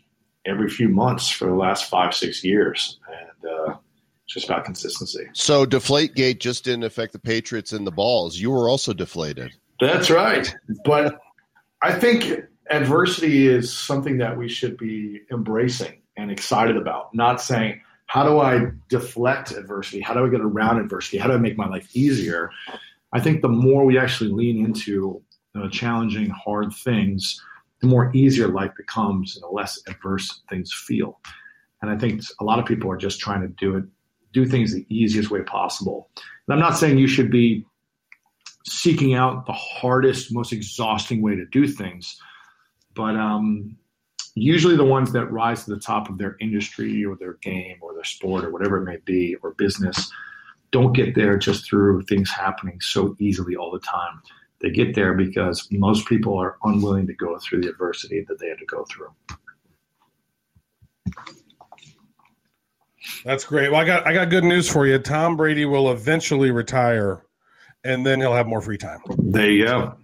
every 0.44 0.68
few 0.68 0.88
months 0.88 1.30
for 1.30 1.46
the 1.46 1.54
last 1.54 1.88
five, 1.88 2.14
six 2.14 2.44
years. 2.44 2.98
And 3.08 3.50
uh, 3.50 3.76
it's 4.24 4.34
just 4.34 4.46
about 4.46 4.64
consistency. 4.64 5.28
So 5.32 5.64
Deflategate 5.64 6.40
just 6.40 6.64
didn't 6.64 6.84
affect 6.84 7.12
the 7.12 7.18
Patriots 7.18 7.72
and 7.72 7.86
the 7.86 7.92
balls. 7.92 8.36
You 8.36 8.50
were 8.50 8.68
also 8.68 8.92
deflated. 8.92 9.52
That's 9.80 10.10
right. 10.10 10.52
But 10.84 11.18
I 11.82 11.92
think 11.92 12.40
adversity 12.70 13.46
is 13.46 13.72
something 13.72 14.18
that 14.18 14.36
we 14.36 14.48
should 14.48 14.76
be 14.76 15.20
embracing 15.30 16.00
and 16.16 16.30
excited 16.30 16.76
about, 16.76 17.14
not 17.14 17.40
saying, 17.40 17.80
how 18.06 18.24
do 18.24 18.38
I 18.38 18.66
deflect 18.88 19.52
adversity? 19.52 20.00
How 20.00 20.14
do 20.14 20.24
I 20.24 20.28
get 20.28 20.40
around 20.40 20.78
adversity? 20.78 21.18
How 21.18 21.28
do 21.28 21.34
I 21.34 21.38
make 21.38 21.56
my 21.56 21.66
life 21.66 21.88
easier? 21.94 22.50
I 23.12 23.20
think 23.20 23.42
the 23.42 23.48
more 23.48 23.84
we 23.84 23.98
actually 23.98 24.30
lean 24.30 24.64
into 24.64 25.22
challenging, 25.70 26.30
hard 26.30 26.72
things, 26.74 27.40
the 27.80 27.86
more 27.86 28.10
easier 28.14 28.48
life 28.48 28.72
becomes 28.76 29.36
and 29.36 29.42
the 29.42 29.48
less 29.48 29.80
adverse 29.86 30.42
things 30.48 30.72
feel. 30.72 31.20
And 31.80 31.90
I 31.90 31.98
think 31.98 32.22
a 32.40 32.44
lot 32.44 32.58
of 32.58 32.66
people 32.66 32.90
are 32.90 32.96
just 32.96 33.20
trying 33.20 33.42
to 33.42 33.48
do 33.48 33.76
it, 33.76 33.84
do 34.32 34.46
things 34.46 34.72
the 34.72 34.86
easiest 34.88 35.30
way 35.30 35.42
possible. 35.42 36.08
And 36.16 36.54
I'm 36.54 36.60
not 36.60 36.76
saying 36.76 36.98
you 36.98 37.06
should 37.06 37.30
be 37.30 37.64
seeking 38.66 39.14
out 39.14 39.46
the 39.46 39.52
hardest, 39.52 40.32
most 40.32 40.52
exhausting 40.52 41.22
way 41.22 41.36
to 41.36 41.44
do 41.46 41.68
things, 41.68 42.18
but 42.94 43.16
um, 43.16 43.76
usually 44.34 44.76
the 44.76 44.84
ones 44.84 45.12
that 45.12 45.26
rise 45.30 45.64
to 45.64 45.74
the 45.74 45.80
top 45.80 46.08
of 46.08 46.18
their 46.18 46.36
industry 46.40 47.04
or 47.04 47.16
their 47.16 47.34
game 47.34 47.76
or 47.80 47.94
their 47.94 48.04
sport 48.04 48.44
or 48.44 48.50
whatever 48.50 48.78
it 48.78 48.84
may 48.84 48.98
be 49.04 49.36
or 49.42 49.52
business 49.52 50.10
don't 50.74 50.92
get 50.92 51.14
there 51.14 51.38
just 51.38 51.64
through 51.64 52.02
things 52.02 52.28
happening 52.30 52.80
so 52.80 53.14
easily 53.20 53.54
all 53.54 53.70
the 53.70 53.78
time. 53.78 54.20
They 54.60 54.70
get 54.70 54.96
there 54.96 55.14
because 55.14 55.68
most 55.70 56.08
people 56.08 56.36
are 56.36 56.56
unwilling 56.64 57.06
to 57.06 57.14
go 57.14 57.38
through 57.38 57.60
the 57.60 57.68
adversity 57.68 58.24
that 58.26 58.40
they 58.40 58.48
had 58.48 58.58
to 58.58 58.66
go 58.66 58.84
through. 58.90 59.10
That's 63.24 63.44
great. 63.44 63.70
Well, 63.70 63.80
I 63.80 63.84
got 63.84 64.06
I 64.06 64.14
got 64.14 64.30
good 64.30 64.42
news 64.42 64.68
for 64.68 64.84
you. 64.86 64.98
Tom 64.98 65.36
Brady 65.36 65.64
will 65.64 65.92
eventually 65.92 66.50
retire, 66.50 67.24
and 67.84 68.04
then 68.04 68.20
he'll 68.20 68.34
have 68.34 68.46
more 68.46 68.60
free 68.60 68.78
time. 68.78 69.00
There 69.18 69.50
you 69.50 69.66
go. 69.66 69.94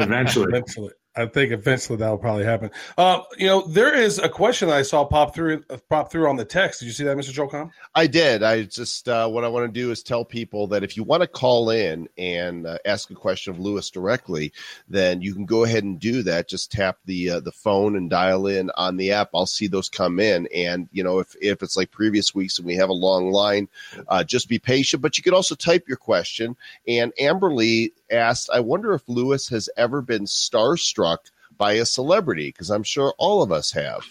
Eventually. 0.00 0.46
eventually. 0.48 0.92
I 1.20 1.26
think 1.26 1.52
eventually 1.52 1.98
that 1.98 2.08
will 2.08 2.18
probably 2.18 2.44
happen. 2.44 2.70
Uh, 2.96 3.22
you 3.38 3.46
know, 3.46 3.66
there 3.66 3.94
is 3.94 4.18
a 4.18 4.28
question 4.28 4.70
I 4.70 4.82
saw 4.82 5.04
pop 5.04 5.34
through 5.34 5.62
pop 5.88 6.10
through 6.10 6.28
on 6.28 6.36
the 6.36 6.44
text. 6.44 6.80
Did 6.80 6.86
you 6.86 6.92
see 6.92 7.04
that, 7.04 7.16
Mr. 7.16 7.32
Joel? 7.32 7.70
I 7.94 8.06
did. 8.06 8.42
I 8.42 8.64
just 8.64 9.08
uh, 9.08 9.28
what 9.28 9.44
I 9.44 9.48
want 9.48 9.72
to 9.72 9.80
do 9.80 9.90
is 9.90 10.02
tell 10.02 10.24
people 10.24 10.66
that 10.68 10.82
if 10.82 10.96
you 10.96 11.02
want 11.02 11.22
to 11.22 11.26
call 11.26 11.70
in 11.70 12.08
and 12.16 12.66
uh, 12.66 12.78
ask 12.84 13.10
a 13.10 13.14
question 13.14 13.52
of 13.52 13.58
Lewis 13.58 13.90
directly, 13.90 14.52
then 14.88 15.20
you 15.22 15.34
can 15.34 15.44
go 15.44 15.64
ahead 15.64 15.84
and 15.84 15.98
do 15.98 16.22
that. 16.22 16.48
Just 16.48 16.72
tap 16.72 16.98
the 17.04 17.30
uh, 17.30 17.40
the 17.40 17.52
phone 17.52 17.96
and 17.96 18.10
dial 18.10 18.46
in 18.46 18.70
on 18.76 18.96
the 18.96 19.12
app. 19.12 19.30
I'll 19.34 19.46
see 19.46 19.66
those 19.66 19.88
come 19.88 20.20
in, 20.20 20.48
and 20.54 20.88
you 20.92 21.04
know 21.04 21.18
if 21.18 21.34
if 21.40 21.62
it's 21.62 21.76
like 21.76 21.90
previous 21.90 22.34
weeks 22.34 22.58
and 22.58 22.66
we 22.66 22.76
have 22.76 22.88
a 22.88 22.94
long 22.94 23.30
line, 23.30 23.68
uh, 24.08 24.24
just 24.24 24.48
be 24.48 24.58
patient. 24.58 25.02
But 25.02 25.18
you 25.18 25.24
can 25.24 25.34
also 25.34 25.54
type 25.54 25.88
your 25.88 25.96
question. 25.96 26.56
And 26.86 27.12
Amberly 27.20 27.92
asked, 28.10 28.50
I 28.52 28.60
wonder 28.60 28.92
if 28.92 29.02
Lewis 29.08 29.48
has 29.48 29.68
ever 29.76 30.02
been 30.02 30.24
starstruck 30.24 31.18
by 31.56 31.72
a 31.72 31.84
celebrity, 31.84 32.48
because 32.48 32.70
I'm 32.70 32.82
sure 32.82 33.14
all 33.18 33.42
of 33.42 33.52
us 33.52 33.70
have. 33.72 34.04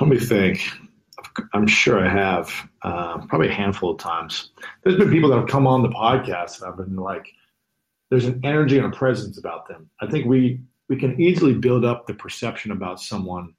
Let 0.00 0.08
me 0.08 0.18
think. 0.18 0.62
I'm 1.52 1.66
sure 1.66 2.04
I 2.04 2.08
have, 2.08 2.68
uh, 2.82 3.18
probably 3.26 3.48
a 3.48 3.52
handful 3.52 3.92
of 3.92 3.98
times. 3.98 4.50
There's 4.82 4.96
been 4.96 5.10
people 5.10 5.30
that 5.30 5.38
have 5.38 5.48
come 5.48 5.66
on 5.66 5.82
the 5.82 5.88
podcast 5.88 6.60
and 6.60 6.70
I've 6.70 6.76
been 6.76 6.96
like, 6.96 7.26
there's 8.10 8.24
an 8.24 8.40
energy 8.42 8.76
and 8.76 8.92
a 8.92 8.96
presence 8.96 9.38
about 9.38 9.68
them. 9.68 9.88
I 10.00 10.06
think 10.06 10.26
we 10.26 10.60
we 10.88 10.96
can 10.96 11.20
easily 11.20 11.54
build 11.54 11.84
up 11.84 12.06
the 12.06 12.14
perception 12.14 12.72
about 12.72 13.00
someone, 13.00 13.54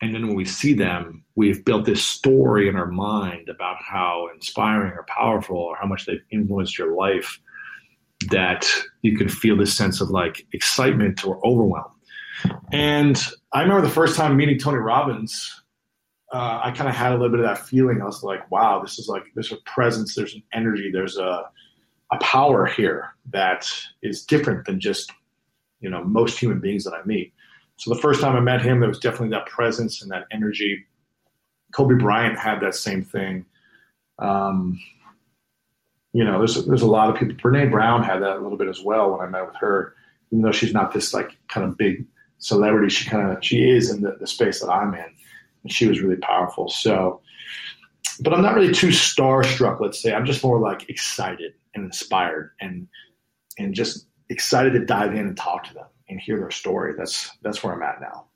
and 0.00 0.12
then 0.12 0.26
when 0.26 0.34
we 0.34 0.44
see 0.44 0.74
them, 0.74 1.24
we've 1.36 1.64
built 1.64 1.84
this 1.86 2.04
story 2.04 2.68
in 2.68 2.74
our 2.74 2.88
mind 2.88 3.48
about 3.48 3.76
how 3.80 4.28
inspiring 4.34 4.92
or 4.92 5.06
powerful 5.06 5.56
or 5.56 5.76
how 5.76 5.86
much 5.86 6.04
they've 6.04 6.24
influenced 6.32 6.76
your 6.76 6.96
life 6.96 7.38
that 8.30 8.68
you 9.02 9.16
can 9.16 9.28
feel 9.28 9.56
this 9.56 9.76
sense 9.76 10.00
of 10.00 10.10
like 10.10 10.46
excitement 10.52 11.26
or 11.26 11.44
overwhelm. 11.46 11.90
And 12.72 13.22
I 13.52 13.62
remember 13.62 13.86
the 13.86 13.92
first 13.92 14.16
time 14.16 14.36
meeting 14.36 14.58
Tony 14.58 14.78
Robbins, 14.78 15.62
uh, 16.32 16.60
I 16.64 16.70
kind 16.70 16.88
of 16.88 16.96
had 16.96 17.12
a 17.12 17.14
little 17.14 17.30
bit 17.30 17.40
of 17.40 17.46
that 17.46 17.66
feeling. 17.66 18.00
I 18.00 18.06
was 18.06 18.22
like, 18.22 18.50
wow, 18.50 18.80
this 18.80 18.98
is 18.98 19.06
like, 19.06 19.24
there's 19.34 19.52
a 19.52 19.58
presence, 19.66 20.14
there's 20.14 20.34
an 20.34 20.42
energy, 20.52 20.90
there's 20.90 21.18
a, 21.18 21.44
a 22.10 22.18
power 22.20 22.66
here 22.66 23.14
that 23.30 23.70
is 24.02 24.24
different 24.24 24.64
than 24.64 24.80
just, 24.80 25.12
you 25.80 25.90
know, 25.90 26.02
most 26.04 26.38
human 26.38 26.60
beings 26.60 26.84
that 26.84 26.94
I 26.94 27.04
meet. 27.04 27.32
So 27.76 27.92
the 27.92 28.00
first 28.00 28.20
time 28.20 28.36
I 28.36 28.40
met 28.40 28.62
him, 28.62 28.80
there 28.80 28.88
was 28.88 28.98
definitely 28.98 29.30
that 29.30 29.46
presence 29.46 30.02
and 30.02 30.10
that 30.10 30.24
energy. 30.30 30.86
Kobe 31.72 31.96
Bryant 31.96 32.38
had 32.38 32.60
that 32.60 32.74
same 32.74 33.02
thing. 33.02 33.44
Um, 34.18 34.80
you 36.12 36.24
know, 36.24 36.38
there's 36.38 36.64
there's 36.66 36.82
a 36.82 36.86
lot 36.86 37.10
of 37.10 37.16
people. 37.16 37.34
Brene 37.36 37.70
Brown 37.70 38.02
had 38.02 38.22
that 38.22 38.36
a 38.36 38.40
little 38.40 38.58
bit 38.58 38.68
as 38.68 38.82
well 38.82 39.10
when 39.10 39.20
I 39.20 39.30
met 39.30 39.46
with 39.46 39.56
her. 39.56 39.94
Even 40.30 40.42
though 40.42 40.52
she's 40.52 40.72
not 40.72 40.92
this 40.92 41.12
like 41.12 41.36
kind 41.48 41.66
of 41.66 41.76
big 41.76 42.06
celebrity, 42.38 42.88
she 42.88 43.08
kind 43.08 43.30
of 43.30 43.44
she 43.44 43.68
is 43.68 43.90
in 43.90 44.02
the, 44.02 44.16
the 44.20 44.26
space 44.26 44.60
that 44.60 44.70
I'm 44.70 44.94
in, 44.94 45.14
and 45.62 45.72
she 45.72 45.86
was 45.86 46.00
really 46.00 46.16
powerful. 46.16 46.68
So, 46.68 47.20
but 48.20 48.32
I'm 48.34 48.42
not 48.42 48.54
really 48.54 48.72
too 48.72 48.88
starstruck. 48.88 49.80
Let's 49.80 50.00
say 50.00 50.12
I'm 50.12 50.26
just 50.26 50.44
more 50.44 50.58
like 50.58 50.88
excited 50.90 51.54
and 51.74 51.84
inspired, 51.84 52.52
and 52.60 52.88
and 53.58 53.74
just 53.74 54.06
excited 54.28 54.72
to 54.74 54.84
dive 54.84 55.12
in 55.14 55.26
and 55.26 55.36
talk 55.36 55.64
to 55.64 55.74
them 55.74 55.86
and 56.08 56.20
hear 56.20 56.38
their 56.38 56.50
story. 56.50 56.94
That's 56.96 57.30
that's 57.42 57.64
where 57.64 57.72
I'm 57.72 57.82
at 57.82 58.00
now. 58.00 58.26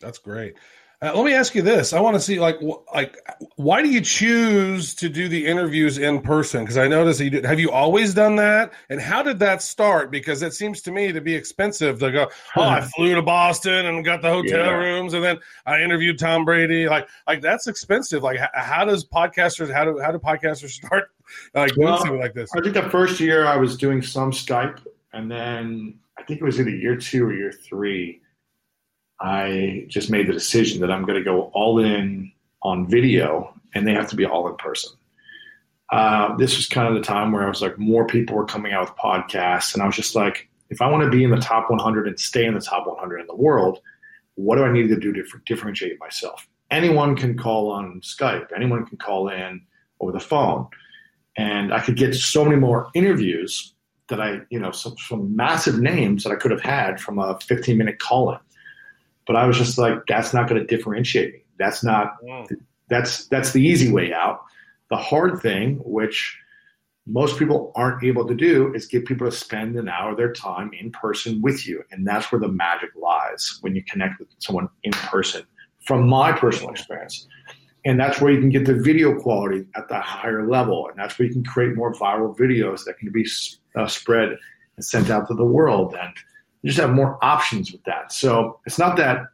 That's 0.00 0.18
great. 0.18 0.56
Uh, 1.02 1.12
let 1.14 1.24
me 1.24 1.32
ask 1.32 1.54
you 1.54 1.62
this: 1.62 1.94
I 1.94 2.00
want 2.00 2.14
to 2.16 2.20
see, 2.20 2.38
like, 2.38 2.58
wh- 2.60 2.84
like, 2.94 3.16
why 3.56 3.80
do 3.80 3.88
you 3.88 4.02
choose 4.02 4.94
to 4.96 5.08
do 5.08 5.28
the 5.28 5.46
interviews 5.46 5.96
in 5.96 6.20
person? 6.20 6.62
Because 6.62 6.76
I 6.76 6.88
noticed 6.88 7.20
you 7.20 7.30
did. 7.30 7.46
Have 7.46 7.58
you 7.58 7.70
always 7.70 8.12
done 8.12 8.36
that? 8.36 8.74
And 8.90 9.00
how 9.00 9.22
did 9.22 9.38
that 9.38 9.62
start? 9.62 10.10
Because 10.10 10.42
it 10.42 10.52
seems 10.52 10.82
to 10.82 10.92
me 10.92 11.10
to 11.10 11.22
be 11.22 11.34
expensive 11.34 12.00
to 12.00 12.12
go. 12.12 12.30
Oh, 12.54 12.62
I 12.62 12.82
flew 12.82 13.14
to 13.14 13.22
Boston 13.22 13.86
and 13.86 14.04
got 14.04 14.20
the 14.20 14.28
hotel 14.28 14.66
yeah. 14.66 14.76
rooms, 14.76 15.14
and 15.14 15.24
then 15.24 15.38
I 15.64 15.80
interviewed 15.80 16.18
Tom 16.18 16.44
Brady. 16.44 16.86
Like, 16.86 17.08
like 17.26 17.40
that's 17.40 17.66
expensive. 17.66 18.22
Like, 18.22 18.38
how, 18.38 18.50
how 18.52 18.84
does 18.84 19.06
podcasters? 19.06 19.72
How 19.72 19.86
do 19.86 19.98
how 20.00 20.12
do 20.12 20.18
podcasters 20.18 20.70
start 20.82 21.12
like 21.54 21.74
doing 21.76 21.86
well, 21.86 21.98
something 21.98 22.20
like 22.20 22.34
this? 22.34 22.50
I 22.54 22.60
think 22.60 22.74
the 22.74 22.90
first 22.90 23.20
year 23.20 23.46
I 23.46 23.56
was 23.56 23.78
doing 23.78 24.02
some 24.02 24.32
Skype, 24.32 24.84
and 25.14 25.30
then 25.30 25.94
I 26.18 26.24
think 26.24 26.42
it 26.42 26.44
was 26.44 26.60
either 26.60 26.68
year 26.68 26.96
two 26.96 27.24
or 27.24 27.32
year 27.32 27.52
three 27.52 28.20
I 29.20 29.84
just 29.88 30.10
made 30.10 30.26
the 30.26 30.32
decision 30.32 30.80
that 30.80 30.90
I'm 30.90 31.04
going 31.04 31.18
to 31.18 31.24
go 31.24 31.50
all 31.52 31.78
in 31.78 32.32
on 32.62 32.88
video, 32.88 33.54
and 33.74 33.86
they 33.86 33.92
have 33.92 34.08
to 34.10 34.16
be 34.16 34.24
all 34.24 34.48
in 34.48 34.56
person. 34.56 34.92
Uh, 35.90 36.36
this 36.36 36.56
was 36.56 36.68
kind 36.68 36.88
of 36.88 36.94
the 36.94 37.06
time 37.06 37.32
where 37.32 37.44
I 37.44 37.48
was 37.48 37.60
like, 37.60 37.78
more 37.78 38.06
people 38.06 38.36
were 38.36 38.46
coming 38.46 38.72
out 38.72 38.82
with 38.82 38.98
podcasts, 38.98 39.74
and 39.74 39.82
I 39.82 39.86
was 39.86 39.96
just 39.96 40.14
like, 40.14 40.48
if 40.70 40.80
I 40.80 40.88
want 40.88 41.02
to 41.04 41.10
be 41.10 41.24
in 41.24 41.30
the 41.30 41.36
top 41.36 41.68
100 41.68 42.06
and 42.06 42.18
stay 42.18 42.46
in 42.46 42.54
the 42.54 42.60
top 42.60 42.86
100 42.86 43.18
in 43.18 43.26
the 43.26 43.34
world, 43.34 43.80
what 44.36 44.56
do 44.56 44.64
I 44.64 44.72
need 44.72 44.88
to 44.88 44.98
do 44.98 45.12
to 45.12 45.22
differentiate 45.44 45.98
myself? 45.98 46.48
Anyone 46.70 47.16
can 47.16 47.36
call 47.36 47.72
on 47.72 48.00
Skype. 48.02 48.46
Anyone 48.54 48.86
can 48.86 48.96
call 48.96 49.28
in 49.28 49.60
over 49.98 50.12
the 50.12 50.20
phone, 50.20 50.68
and 51.36 51.74
I 51.74 51.80
could 51.80 51.96
get 51.96 52.14
so 52.14 52.44
many 52.44 52.56
more 52.56 52.88
interviews 52.94 53.74
that 54.08 54.20
I, 54.20 54.40
you 54.50 54.58
know, 54.58 54.70
some, 54.70 54.96
some 54.98 55.34
massive 55.34 55.80
names 55.80 56.24
that 56.24 56.30
I 56.30 56.36
could 56.36 56.50
have 56.50 56.60
had 56.60 57.00
from 57.00 57.18
a 57.18 57.38
15 57.40 57.76
minute 57.76 57.98
call 57.98 58.32
in. 58.32 58.38
But 59.30 59.36
I 59.36 59.46
was 59.46 59.56
just 59.56 59.78
like, 59.78 60.06
that's 60.08 60.34
not 60.34 60.48
going 60.48 60.60
to 60.60 60.66
differentiate 60.66 61.32
me. 61.32 61.44
That's 61.56 61.84
not. 61.84 62.16
That's 62.88 63.28
that's 63.28 63.52
the 63.52 63.62
easy 63.62 63.92
way 63.92 64.12
out. 64.12 64.40
The 64.88 64.96
hard 64.96 65.40
thing, 65.40 65.76
which 65.84 66.36
most 67.06 67.38
people 67.38 67.70
aren't 67.76 68.02
able 68.02 68.26
to 68.26 68.34
do, 68.34 68.74
is 68.74 68.86
get 68.86 69.06
people 69.06 69.30
to 69.30 69.36
spend 69.36 69.76
an 69.76 69.88
hour 69.88 70.10
of 70.10 70.16
their 70.16 70.32
time 70.32 70.72
in 70.76 70.90
person 70.90 71.40
with 71.42 71.64
you, 71.64 71.84
and 71.92 72.04
that's 72.04 72.32
where 72.32 72.40
the 72.40 72.48
magic 72.48 72.90
lies 73.00 73.56
when 73.60 73.76
you 73.76 73.84
connect 73.84 74.18
with 74.18 74.26
someone 74.40 74.68
in 74.82 74.90
person. 74.90 75.44
From 75.86 76.08
my 76.08 76.32
personal 76.32 76.70
experience, 76.72 77.28
and 77.84 78.00
that's 78.00 78.20
where 78.20 78.32
you 78.32 78.40
can 78.40 78.50
get 78.50 78.66
the 78.66 78.74
video 78.74 79.16
quality 79.20 79.64
at 79.76 79.88
the 79.88 80.00
higher 80.00 80.48
level 80.48 80.88
and 80.88 80.98
that's 80.98 81.18
where 81.18 81.28
you 81.28 81.32
can 81.32 81.44
create 81.44 81.76
more 81.76 81.94
viral 81.94 82.36
videos 82.36 82.84
that 82.84 82.98
can 82.98 83.10
be 83.10 83.26
uh, 83.76 83.86
spread 83.86 84.36
and 84.76 84.84
sent 84.84 85.08
out 85.08 85.26
to 85.28 85.34
the 85.34 85.44
world 85.44 85.94
and 85.98 86.12
you 86.62 86.70
just 86.70 86.80
have 86.80 86.90
more 86.90 87.22
options 87.24 87.72
with 87.72 87.82
that. 87.84 88.12
So 88.12 88.60
it's 88.66 88.78
not 88.78 88.96
that 88.96 89.26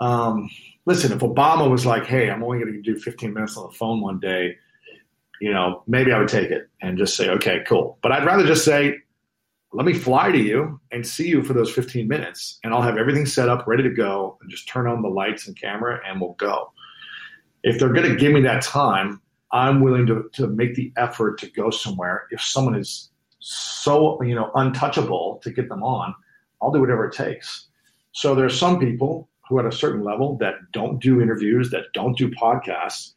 um, 0.00 0.50
listen, 0.86 1.12
if 1.12 1.18
Obama 1.18 1.70
was 1.70 1.86
like, 1.86 2.06
"Hey, 2.06 2.30
I'm 2.30 2.42
only 2.42 2.58
going 2.58 2.72
to 2.72 2.82
do 2.82 2.98
15 2.98 3.32
minutes 3.32 3.56
on 3.56 3.68
the 3.68 3.76
phone 3.76 4.00
one 4.00 4.18
day," 4.18 4.56
you 5.40 5.52
know, 5.52 5.82
maybe 5.86 6.12
I 6.12 6.18
would 6.18 6.28
take 6.28 6.50
it 6.50 6.68
and 6.80 6.98
just 6.98 7.16
say, 7.16 7.28
"Okay, 7.28 7.62
cool." 7.66 7.98
But 8.02 8.12
I'd 8.12 8.24
rather 8.24 8.46
just 8.46 8.64
say, 8.64 8.96
"Let 9.72 9.86
me 9.86 9.92
fly 9.92 10.32
to 10.32 10.38
you 10.38 10.80
and 10.90 11.06
see 11.06 11.28
you 11.28 11.42
for 11.42 11.52
those 11.52 11.70
15 11.72 12.08
minutes, 12.08 12.58
and 12.64 12.72
I'll 12.72 12.82
have 12.82 12.96
everything 12.96 13.26
set 13.26 13.48
up, 13.48 13.66
ready 13.66 13.82
to 13.82 13.90
go, 13.90 14.38
and 14.40 14.50
just 14.50 14.68
turn 14.68 14.86
on 14.86 15.02
the 15.02 15.08
lights 15.08 15.46
and 15.46 15.56
camera, 15.56 16.00
and 16.06 16.20
we'll 16.20 16.34
go." 16.34 16.72
If 17.62 17.78
they're 17.78 17.92
going 17.92 18.08
to 18.08 18.16
give 18.16 18.32
me 18.32 18.40
that 18.42 18.62
time, 18.62 19.20
I'm 19.52 19.82
willing 19.82 20.06
to 20.06 20.30
to 20.34 20.46
make 20.46 20.74
the 20.74 20.92
effort 20.96 21.38
to 21.40 21.50
go 21.50 21.70
somewhere. 21.70 22.26
If 22.30 22.40
someone 22.40 22.74
is 22.74 23.09
so 23.40 24.22
you 24.22 24.34
know 24.34 24.50
untouchable 24.54 25.40
to 25.42 25.50
get 25.50 25.68
them 25.68 25.82
on, 25.82 26.14
I'll 26.62 26.70
do 26.70 26.80
whatever 26.80 27.06
it 27.06 27.14
takes. 27.14 27.66
So 28.12 28.34
there's 28.34 28.58
some 28.58 28.78
people 28.78 29.28
who 29.48 29.58
at 29.58 29.66
a 29.66 29.72
certain 29.72 30.04
level 30.04 30.36
that 30.38 30.54
don't 30.72 31.00
do 31.02 31.20
interviews, 31.20 31.70
that 31.70 31.92
don't 31.92 32.16
do 32.16 32.30
podcasts. 32.30 33.14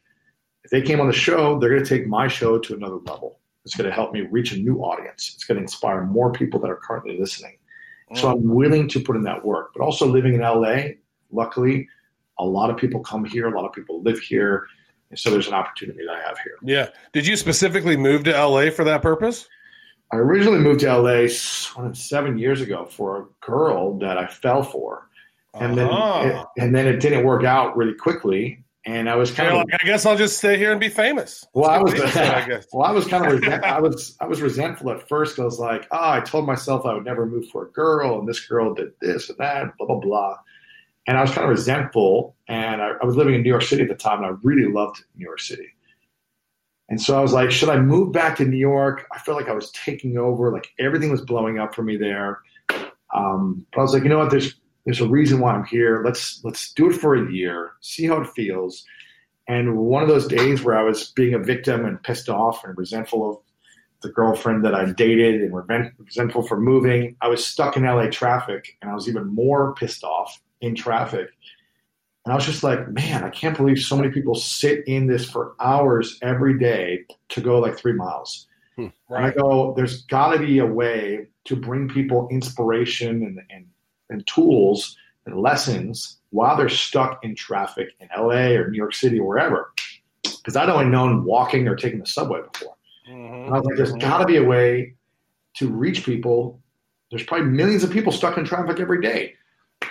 If 0.64 0.70
they 0.70 0.82
came 0.82 1.00
on 1.00 1.06
the 1.06 1.12
show, 1.12 1.58
they're 1.58 1.70
going 1.70 1.84
to 1.84 1.88
take 1.88 2.06
my 2.08 2.26
show 2.26 2.58
to 2.58 2.74
another 2.74 2.98
level. 3.06 3.38
It's 3.64 3.74
going 3.76 3.88
to 3.88 3.94
help 3.94 4.12
me 4.12 4.22
reach 4.22 4.52
a 4.52 4.58
new 4.58 4.78
audience. 4.78 5.32
It's 5.34 5.44
going 5.44 5.56
to 5.56 5.62
inspire 5.62 6.02
more 6.04 6.32
people 6.32 6.58
that 6.60 6.70
are 6.70 6.80
currently 6.82 7.18
listening. 7.18 7.56
Mm. 8.10 8.18
So 8.18 8.30
I'm 8.30 8.48
willing 8.48 8.88
to 8.88 9.00
put 9.00 9.16
in 9.16 9.22
that 9.22 9.44
work. 9.44 9.72
But 9.74 9.84
also 9.84 10.06
living 10.06 10.34
in 10.34 10.40
LA, 10.40 10.94
luckily, 11.30 11.88
a 12.38 12.44
lot 12.44 12.68
of 12.70 12.76
people 12.76 13.00
come 13.00 13.24
here, 13.24 13.46
a 13.46 13.56
lot 13.56 13.66
of 13.66 13.72
people 13.72 14.02
live 14.02 14.18
here. 14.18 14.66
And 15.10 15.18
so 15.18 15.30
there's 15.30 15.46
an 15.46 15.54
opportunity 15.54 16.00
that 16.04 16.12
I 16.12 16.20
have 16.26 16.38
here. 16.38 16.56
Yeah. 16.62 16.88
Did 17.12 17.26
you 17.26 17.36
specifically 17.36 17.96
move 17.96 18.24
to 18.24 18.32
LA 18.32 18.70
for 18.70 18.84
that 18.84 19.02
purpose? 19.02 19.48
I 20.14 20.18
originally 20.18 20.60
moved 20.60 20.80
to 20.80 20.96
LA 20.96 21.26
seven 21.92 22.38
years 22.38 22.60
ago 22.60 22.84
for 22.84 23.18
a 23.18 23.24
girl 23.44 23.98
that 23.98 24.16
I 24.16 24.28
fell 24.28 24.62
for, 24.62 25.08
and 25.54 25.78
uh-huh. 25.78 26.22
then 26.22 26.30
it, 26.30 26.46
and 26.58 26.74
then 26.74 26.86
it 26.86 27.00
didn't 27.00 27.24
work 27.24 27.44
out 27.44 27.76
really 27.76 27.94
quickly. 27.94 28.62
And 28.86 29.08
I 29.08 29.16
was 29.16 29.32
kind 29.32 29.48
of 29.48 29.56
like, 29.56 29.82
I 29.82 29.84
guess 29.86 30.04
I'll 30.04 30.16
just 30.16 30.36
stay 30.36 30.58
here 30.58 30.70
and 30.70 30.78
be 30.78 30.90
famous. 30.90 31.44
Well, 31.54 31.70
I 31.70 31.78
was, 31.78 31.94
I 31.94 32.46
guess. 32.46 32.66
well, 32.72 32.86
I 32.86 32.92
was 32.92 33.06
kind 33.06 33.24
of, 33.24 33.32
resent, 33.32 33.64
I 33.64 33.80
was, 33.80 34.14
I 34.20 34.26
was 34.26 34.42
resentful 34.42 34.90
at 34.90 35.08
first. 35.08 35.38
I 35.38 35.44
was 35.44 35.58
like, 35.58 35.88
oh, 35.90 36.10
I 36.10 36.20
told 36.20 36.46
myself 36.46 36.84
I 36.84 36.92
would 36.92 37.04
never 37.04 37.26
move 37.26 37.48
for 37.48 37.64
a 37.64 37.70
girl, 37.72 38.18
and 38.18 38.28
this 38.28 38.46
girl 38.46 38.74
did 38.74 38.92
this 39.00 39.30
and 39.30 39.38
that, 39.38 39.76
blah 39.78 39.86
blah 39.88 39.98
blah. 39.98 40.36
And 41.08 41.18
I 41.18 41.22
was 41.22 41.32
kind 41.32 41.44
of 41.44 41.50
resentful. 41.50 42.36
And 42.46 42.80
I, 42.80 42.92
I 43.02 43.04
was 43.04 43.16
living 43.16 43.34
in 43.34 43.42
New 43.42 43.48
York 43.48 43.62
City 43.62 43.82
at 43.82 43.88
the 43.88 43.96
time, 43.96 44.18
and 44.18 44.26
I 44.26 44.36
really 44.42 44.70
loved 44.70 45.02
New 45.16 45.24
York 45.24 45.40
City. 45.40 45.70
And 46.88 47.00
so 47.00 47.18
I 47.18 47.22
was 47.22 47.32
like, 47.32 47.50
should 47.50 47.70
I 47.70 47.78
move 47.78 48.12
back 48.12 48.36
to 48.36 48.44
New 48.44 48.58
York? 48.58 49.06
I 49.12 49.18
felt 49.18 49.38
like 49.38 49.48
I 49.48 49.54
was 49.54 49.70
taking 49.72 50.18
over, 50.18 50.52
like 50.52 50.68
everything 50.78 51.10
was 51.10 51.22
blowing 51.22 51.58
up 51.58 51.74
for 51.74 51.82
me 51.82 51.96
there. 51.96 52.40
Um, 53.14 53.64
but 53.72 53.80
I 53.80 53.82
was 53.82 53.94
like, 53.94 54.02
you 54.02 54.08
know 54.08 54.18
what? 54.18 54.30
There's 54.30 54.54
there's 54.84 55.00
a 55.00 55.08
reason 55.08 55.40
why 55.40 55.54
I'm 55.54 55.64
here. 55.64 56.02
Let's 56.04 56.42
let's 56.44 56.72
do 56.74 56.90
it 56.90 56.94
for 56.94 57.14
a 57.14 57.32
year, 57.32 57.72
see 57.80 58.06
how 58.06 58.20
it 58.20 58.28
feels. 58.28 58.84
And 59.48 59.76
one 59.76 60.02
of 60.02 60.08
those 60.08 60.26
days 60.26 60.62
where 60.62 60.76
I 60.76 60.82
was 60.82 61.10
being 61.10 61.34
a 61.34 61.38
victim 61.38 61.84
and 61.84 62.02
pissed 62.02 62.28
off 62.28 62.64
and 62.64 62.76
resentful 62.76 63.30
of 63.30 63.38
the 64.02 64.10
girlfriend 64.10 64.64
that 64.64 64.74
I 64.74 64.90
dated 64.92 65.42
and 65.42 65.54
resentful 65.98 66.46
for 66.46 66.60
moving, 66.60 67.16
I 67.20 67.28
was 67.28 67.44
stuck 67.44 67.76
in 67.76 67.84
LA 67.84 68.08
traffic 68.08 68.76
and 68.80 68.90
I 68.90 68.94
was 68.94 69.08
even 69.08 69.26
more 69.26 69.74
pissed 69.74 70.04
off 70.04 70.40
in 70.60 70.74
traffic. 70.74 71.28
And 72.24 72.32
I 72.32 72.36
was 72.36 72.46
just 72.46 72.62
like, 72.62 72.88
man, 72.88 73.22
I 73.22 73.28
can't 73.28 73.56
believe 73.56 73.78
so 73.78 73.96
many 73.96 74.10
people 74.10 74.34
sit 74.34 74.86
in 74.86 75.06
this 75.06 75.28
for 75.28 75.54
hours 75.60 76.18
every 76.22 76.58
day 76.58 77.04
to 77.28 77.40
go 77.40 77.58
like 77.58 77.76
three 77.76 77.92
miles. 77.92 78.46
Hmm, 78.76 78.88
right. 79.08 79.18
And 79.18 79.26
I 79.26 79.30
go, 79.30 79.74
there's 79.76 80.02
got 80.06 80.32
to 80.32 80.38
be 80.38 80.58
a 80.58 80.66
way 80.66 81.26
to 81.44 81.56
bring 81.56 81.88
people 81.88 82.26
inspiration 82.30 83.22
and, 83.24 83.40
and, 83.50 83.66
and 84.08 84.26
tools 84.26 84.96
and 85.26 85.38
lessons 85.38 86.18
while 86.30 86.56
they're 86.56 86.68
stuck 86.70 87.22
in 87.22 87.34
traffic 87.34 87.90
in 88.00 88.08
LA 88.16 88.56
or 88.56 88.70
New 88.70 88.78
York 88.78 88.94
City 88.94 89.20
or 89.20 89.26
wherever. 89.26 89.72
Because 90.22 90.56
I'd 90.56 90.70
only 90.70 90.86
known 90.86 91.24
walking 91.24 91.68
or 91.68 91.76
taking 91.76 92.00
the 92.00 92.06
subway 92.06 92.40
before. 92.52 92.74
Mm-hmm. 93.08 93.52
I 93.52 93.58
was 93.58 93.66
like, 93.66 93.76
there's 93.76 93.90
mm-hmm. 93.90 93.98
got 93.98 94.18
to 94.18 94.26
be 94.26 94.36
a 94.36 94.42
way 94.42 94.94
to 95.54 95.68
reach 95.68 96.06
people. 96.06 96.58
There's 97.10 97.22
probably 97.22 97.48
millions 97.48 97.84
of 97.84 97.90
people 97.90 98.12
stuck 98.12 98.38
in 98.38 98.46
traffic 98.46 98.80
every 98.80 99.02
day 99.02 99.34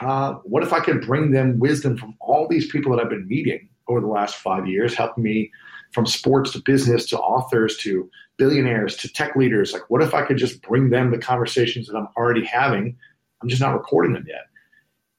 uh, 0.02 0.34
what 0.44 0.64
if 0.64 0.74
I 0.74 0.80
could 0.80 1.02
bring 1.02 1.32
them 1.32 1.60
wisdom 1.60 1.98
from 1.98 2.16
all 2.20 2.48
these 2.48 2.72
people 2.72 2.92
that 2.92 3.02
I've 3.02 3.10
been 3.10 3.28
meeting 3.28 3.70
over 3.88 4.00
the 4.00 4.08
last 4.08 4.36
five 4.36 4.68
years, 4.68 4.94
helping 4.94 5.24
me 5.24 5.52
from 5.92 6.06
sports 6.06 6.52
to 6.52 6.60
business 6.60 7.06
to 7.08 7.20
authors 7.20 7.78
to 7.78 8.10
billionaires 8.38 8.98
to 8.98 9.12
tech 9.12 9.36
leaders? 9.36 9.74
Like, 9.74 9.90
what 9.90 10.02
if 10.02 10.14
I 10.14 10.24
could 10.24 10.38
just 10.38 10.62
bring 10.62 10.90
them 10.90 11.12
the 11.12 11.18
conversations 11.18 11.88
that 11.88 11.98
I'm 11.98 12.08
already 12.18 12.46
having? 12.46 12.98
I'm 13.42 13.50
just 13.50 13.62
not 13.62 13.74
recording 13.74 14.14
them 14.14 14.26
yet. 14.28 14.48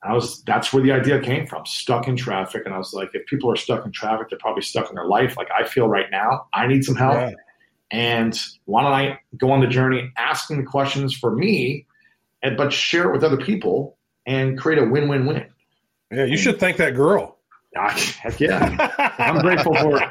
I 0.03 0.13
was 0.13 0.43
that's 0.43 0.73
where 0.73 0.83
the 0.83 0.93
idea 0.93 1.21
came 1.21 1.47
from. 1.47 1.65
Stuck 1.65 2.09
in 2.09 2.17
traffic, 2.17 2.63
and 2.67 2.75
I 2.75 2.79
was 2.79 2.93
like, 2.93 3.11
if 3.15 3.27
people 3.27 3.51
are 3.51 3.57
stuck 3.57 3.87
in 3.87 3.93
traffic, 3.93 4.29
they're 4.29 4.39
probably 4.39 4.63
stuck 4.63 4.91
in 4.91 4.97
their 4.97 5.07
life. 5.07 5.37
Like 5.37 5.49
I 5.57 5.65
feel 5.65 5.89
right 5.89 6.11
now, 6.11 6.47
I 6.53 6.67
need 6.67 6.85
some 6.85 6.95
help. 6.95 7.15
Yeah. 7.15 7.33
And 7.91 8.39
why 8.67 8.83
don't 8.83 8.93
I 8.93 9.19
go 9.37 9.51
on 9.51 9.61
the 9.61 9.67
journey 9.67 10.11
asking 10.19 10.59
the 10.59 10.65
questions 10.65 11.17
for 11.17 11.35
me, 11.35 11.87
and 12.43 12.57
but 12.57 12.73
share 12.73 13.09
it 13.09 13.13
with 13.13 13.25
other 13.25 13.39
people 13.39 13.97
and 14.27 14.59
create 14.59 14.83
a 14.83 14.85
win-win-win. 14.85 15.47
Yeah, 16.11 16.25
you 16.25 16.37
should 16.37 16.61
thank 16.61 16.77
that 16.79 16.95
girl. 16.95 17.39
Ah, 17.77 17.91
heck 18.21 18.39
yeah, 18.39 18.91
I'm 19.19 19.41
grateful 19.41 19.75
for 19.75 19.97
it. 19.97 20.09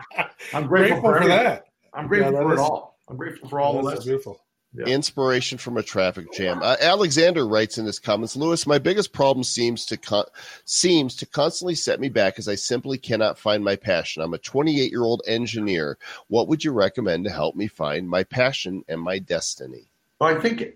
I'm 0.54 0.67
grateful, 0.67 0.67
grateful 0.67 1.02
for, 1.02 1.21
for 1.21 1.28
that. 1.28 1.65
I'm 1.93 2.08
grateful 2.08 2.34
yeah, 2.34 2.41
for 2.41 2.54
is, 2.54 2.60
it 2.60 2.63
all. 2.63 2.97
I'm 3.08 3.17
grateful 3.17 3.49
for 3.49 3.60
all 3.60 3.88
of 3.88 3.95
this. 3.95 4.04
Beautiful. 4.04 4.39
Yeah. 4.76 4.86
Inspiration 4.86 5.60
from 5.60 5.78
a 5.78 5.84
traffic 5.84 6.34
jam. 6.34 6.60
Uh, 6.63 6.76
Alexander 6.82 7.47
writes 7.47 7.78
in 7.78 7.86
his 7.86 7.99
comments, 7.99 8.36
Lewis, 8.36 8.65
my 8.65 8.80
biggest 8.80 9.13
problem 9.13 9.43
seems 9.43 9.86
to 9.86 9.97
con- 9.97 10.26
seems 10.65 11.15
to 11.17 11.28
constantly 11.28 11.76
set 11.76 11.99
me 11.99 12.10
back 12.10 12.39
as 12.39 12.47
I 12.47 12.56
simply 12.56 12.97
cannot 12.97 13.38
find 13.38 13.63
my 13.63 13.76
passion. 13.76 14.23
I'm 14.23 14.34
a 14.34 14.39
28 14.39 14.89
year 14.89 15.04
old 15.04 15.21
engineer. 15.28 15.99
What 16.28 16.47
would 16.47 16.63
you 16.63 16.71
recommend 16.71 17.26
to 17.26 17.32
help 17.32 17.56
me 17.56 17.67
find 17.67 18.10
my 18.10 18.23
passion 18.23 18.84
and 18.88 18.99
my 18.99 19.19
destiny? 19.19 19.91
Well, 20.19 20.36
I 20.36 20.41
think 20.41 20.76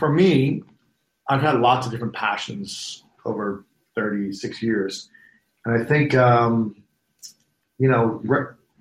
for 0.00 0.12
me, 0.12 0.64
I've 1.28 1.42
had 1.42 1.60
lots 1.60 1.86
of 1.86 1.92
different 1.92 2.14
passions 2.14 3.04
over 3.24 3.64
36 3.94 4.62
years. 4.62 5.10
And 5.64 5.80
I 5.80 5.84
think, 5.84 6.14
um, 6.14 6.76
you 7.78 7.88
know, 7.88 8.22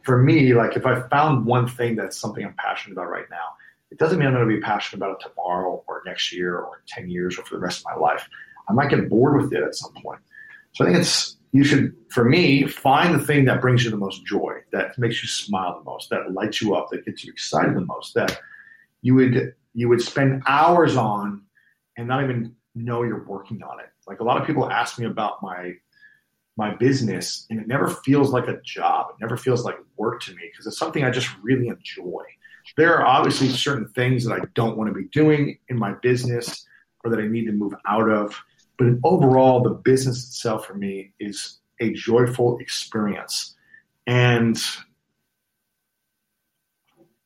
for 0.04 0.22
me, 0.22 0.54
like 0.54 0.78
if 0.78 0.86
I 0.86 1.02
found 1.10 1.46
one 1.46 1.68
thing 1.68 1.96
that's 1.96 2.18
something 2.18 2.46
I'm 2.46 2.56
passionate 2.58 2.94
about 2.94 3.10
right 3.10 3.26
now, 3.30 3.56
it 3.92 4.00
doesn't 4.00 4.20
mean 4.20 4.28
I'm 4.28 4.34
going 4.34 4.48
to 4.48 4.56
be 4.56 4.62
passionate 4.62 5.04
about 5.04 5.20
it 5.20 5.28
tomorrow 5.30 5.84
or 5.88 6.02
next 6.06 6.34
year 6.34 6.58
or 6.58 6.82
10 6.88 7.10
years 7.10 7.38
or 7.38 7.44
for 7.44 7.56
the 7.56 7.60
rest 7.62 7.80
of 7.80 7.86
my 7.86 7.96
life. 7.96 8.28
I 8.70 8.74
might 8.74 8.90
get 8.90 9.10
bored 9.10 9.42
with 9.42 9.54
it 9.54 9.64
at 9.64 9.76
some 9.76 9.94
point. 10.02 10.20
So 10.74 10.86
I 10.86 10.88
think 10.88 11.00
it's, 11.00 11.38
you 11.54 11.64
should, 11.64 11.96
for 12.10 12.26
me, 12.26 12.68
find 12.68 13.16
the 13.16 13.26
thing 13.26 13.46
that 13.46 13.62
brings 13.62 13.84
you 13.84 13.90
the 13.90 13.98
most 13.98 14.26
joy, 14.26 14.60
that 14.72 14.98
makes 14.98 15.22
you 15.24 15.30
smile 15.30 15.80
the 15.80 15.90
most, 15.90 16.10
that 16.10 16.32
lights 16.34 16.62
you 16.62 16.76
up, 16.76 16.90
that 16.92 17.06
gets 17.06 17.24
you 17.24 17.32
excited 17.32 17.76
the 17.76 17.86
most, 17.86 18.14
that 18.14 18.40
you 19.02 19.16
would, 19.16 19.56
you 19.74 19.88
would 19.88 20.02
spend 20.02 20.44
hours 20.48 20.98
on 20.98 21.42
and 21.98 22.08
not 22.08 22.24
even 22.24 22.56
know 22.76 23.04
you're 23.04 23.26
working 23.26 23.62
on 23.64 23.80
it. 23.80 23.88
Like 24.08 24.20
a 24.20 24.24
lot 24.24 24.40
of 24.40 24.48
people 24.48 24.70
ask 24.70 25.00
me 25.00 25.06
about 25.06 25.42
my 25.42 25.74
my 26.56 26.74
business 26.74 27.46
and 27.52 27.60
it 27.60 27.68
never 27.68 27.88
feels 27.88 28.32
like 28.32 28.48
a 28.48 28.60
job. 28.62 29.12
It 29.12 29.22
never 29.22 29.38
feels 29.38 29.64
like 29.64 29.76
work 29.96 30.22
to 30.24 30.32
me 30.32 30.42
because 30.52 30.66
it's 30.66 30.80
something 30.80 31.04
I 31.04 31.12
just 31.12 31.30
really 31.44 31.68
enjoy. 31.68 32.24
There 32.76 32.98
are 32.98 33.06
obviously 33.06 33.50
certain 33.50 33.88
things 33.90 34.26
that 34.26 34.34
I 34.34 34.40
don't 34.56 34.76
want 34.76 34.90
to 34.90 34.94
be 34.94 35.08
doing 35.10 35.60
in 35.70 35.78
my 35.78 35.94
business 36.02 36.66
or 37.04 37.12
that 37.12 37.20
I 37.20 37.28
need 37.28 37.46
to 37.46 37.52
move 37.52 37.76
out 37.88 38.10
of. 38.10 38.36
But 38.78 38.88
overall, 39.04 39.62
the 39.62 39.70
business 39.70 40.28
itself 40.28 40.66
for 40.66 40.74
me 40.74 41.14
is 41.20 41.60
a 41.80 41.94
joyful 41.94 42.58
experience. 42.58 43.56
And 44.08 44.60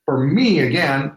for 0.05 0.25
me, 0.25 0.59
again, 0.59 1.15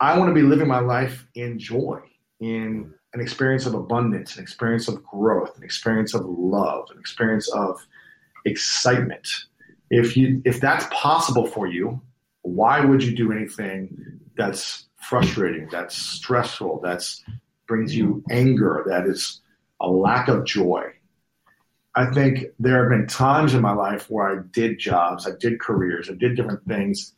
I 0.00 0.18
want 0.18 0.28
to 0.30 0.34
be 0.34 0.42
living 0.42 0.68
my 0.68 0.80
life 0.80 1.26
in 1.34 1.58
joy, 1.58 2.00
in 2.44 2.92
an 3.14 3.20
experience 3.22 3.64
of 3.64 3.72
abundance, 3.72 4.36
an 4.36 4.42
experience 4.42 4.86
of 4.86 5.02
growth, 5.02 5.56
an 5.56 5.64
experience 5.64 6.12
of 6.12 6.26
love, 6.26 6.88
an 6.90 6.98
experience 6.98 7.50
of 7.52 7.80
excitement. 8.44 9.26
If 9.90 10.14
you 10.14 10.42
if 10.44 10.60
that's 10.60 10.84
possible 10.90 11.46
for 11.46 11.66
you, 11.66 12.02
why 12.42 12.84
would 12.84 13.02
you 13.02 13.16
do 13.16 13.32
anything 13.32 14.20
that's 14.36 14.88
frustrating, 15.00 15.68
that's 15.70 15.96
stressful, 15.96 16.80
that's 16.82 17.24
brings 17.66 17.96
you 17.96 18.22
anger, 18.30 18.84
that 18.88 19.06
is 19.06 19.40
a 19.80 19.88
lack 19.88 20.28
of 20.28 20.44
joy? 20.44 20.92
I 21.94 22.12
think 22.12 22.46
there 22.58 22.82
have 22.82 22.90
been 22.90 23.06
times 23.06 23.54
in 23.54 23.62
my 23.62 23.72
life 23.72 24.10
where 24.10 24.28
I 24.28 24.42
did 24.50 24.78
jobs, 24.78 25.26
I 25.26 25.30
did 25.40 25.60
careers, 25.60 26.10
I 26.10 26.14
did 26.14 26.36
different 26.36 26.66
things 26.66 27.14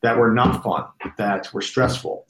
that 0.00 0.16
were 0.16 0.32
not 0.32 0.62
fun, 0.62 0.84
that 1.18 1.52
were 1.52 1.60
stressful. 1.60 2.26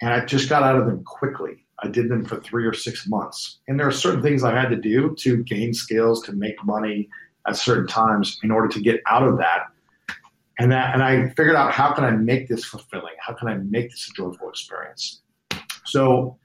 And 0.00 0.10
I 0.10 0.24
just 0.24 0.48
got 0.48 0.62
out 0.62 0.76
of 0.76 0.86
them 0.86 1.04
quickly. 1.04 1.61
I 1.82 1.88
did 1.88 2.08
them 2.08 2.24
for 2.24 2.36
three 2.40 2.64
or 2.64 2.72
six 2.72 3.08
months. 3.08 3.58
And 3.66 3.78
there 3.78 3.88
are 3.88 3.92
certain 3.92 4.22
things 4.22 4.44
I 4.44 4.58
had 4.58 4.70
to 4.70 4.76
do 4.76 5.14
to 5.16 5.42
gain 5.42 5.74
skills, 5.74 6.22
to 6.22 6.32
make 6.32 6.62
money 6.64 7.08
at 7.46 7.56
certain 7.56 7.86
times 7.88 8.38
in 8.44 8.50
order 8.50 8.68
to 8.68 8.80
get 8.80 9.00
out 9.06 9.26
of 9.26 9.36
that. 9.38 9.66
And 10.58 10.70
that 10.70 10.94
and 10.94 11.02
I 11.02 11.28
figured 11.30 11.56
out 11.56 11.72
how 11.72 11.92
can 11.92 12.04
I 12.04 12.10
make 12.12 12.46
this 12.48 12.64
fulfilling? 12.64 13.14
How 13.18 13.32
can 13.32 13.48
I 13.48 13.54
make 13.54 13.90
this 13.90 14.08
a 14.08 14.12
joyful 14.14 14.48
experience? 14.48 15.22
So 15.84 16.38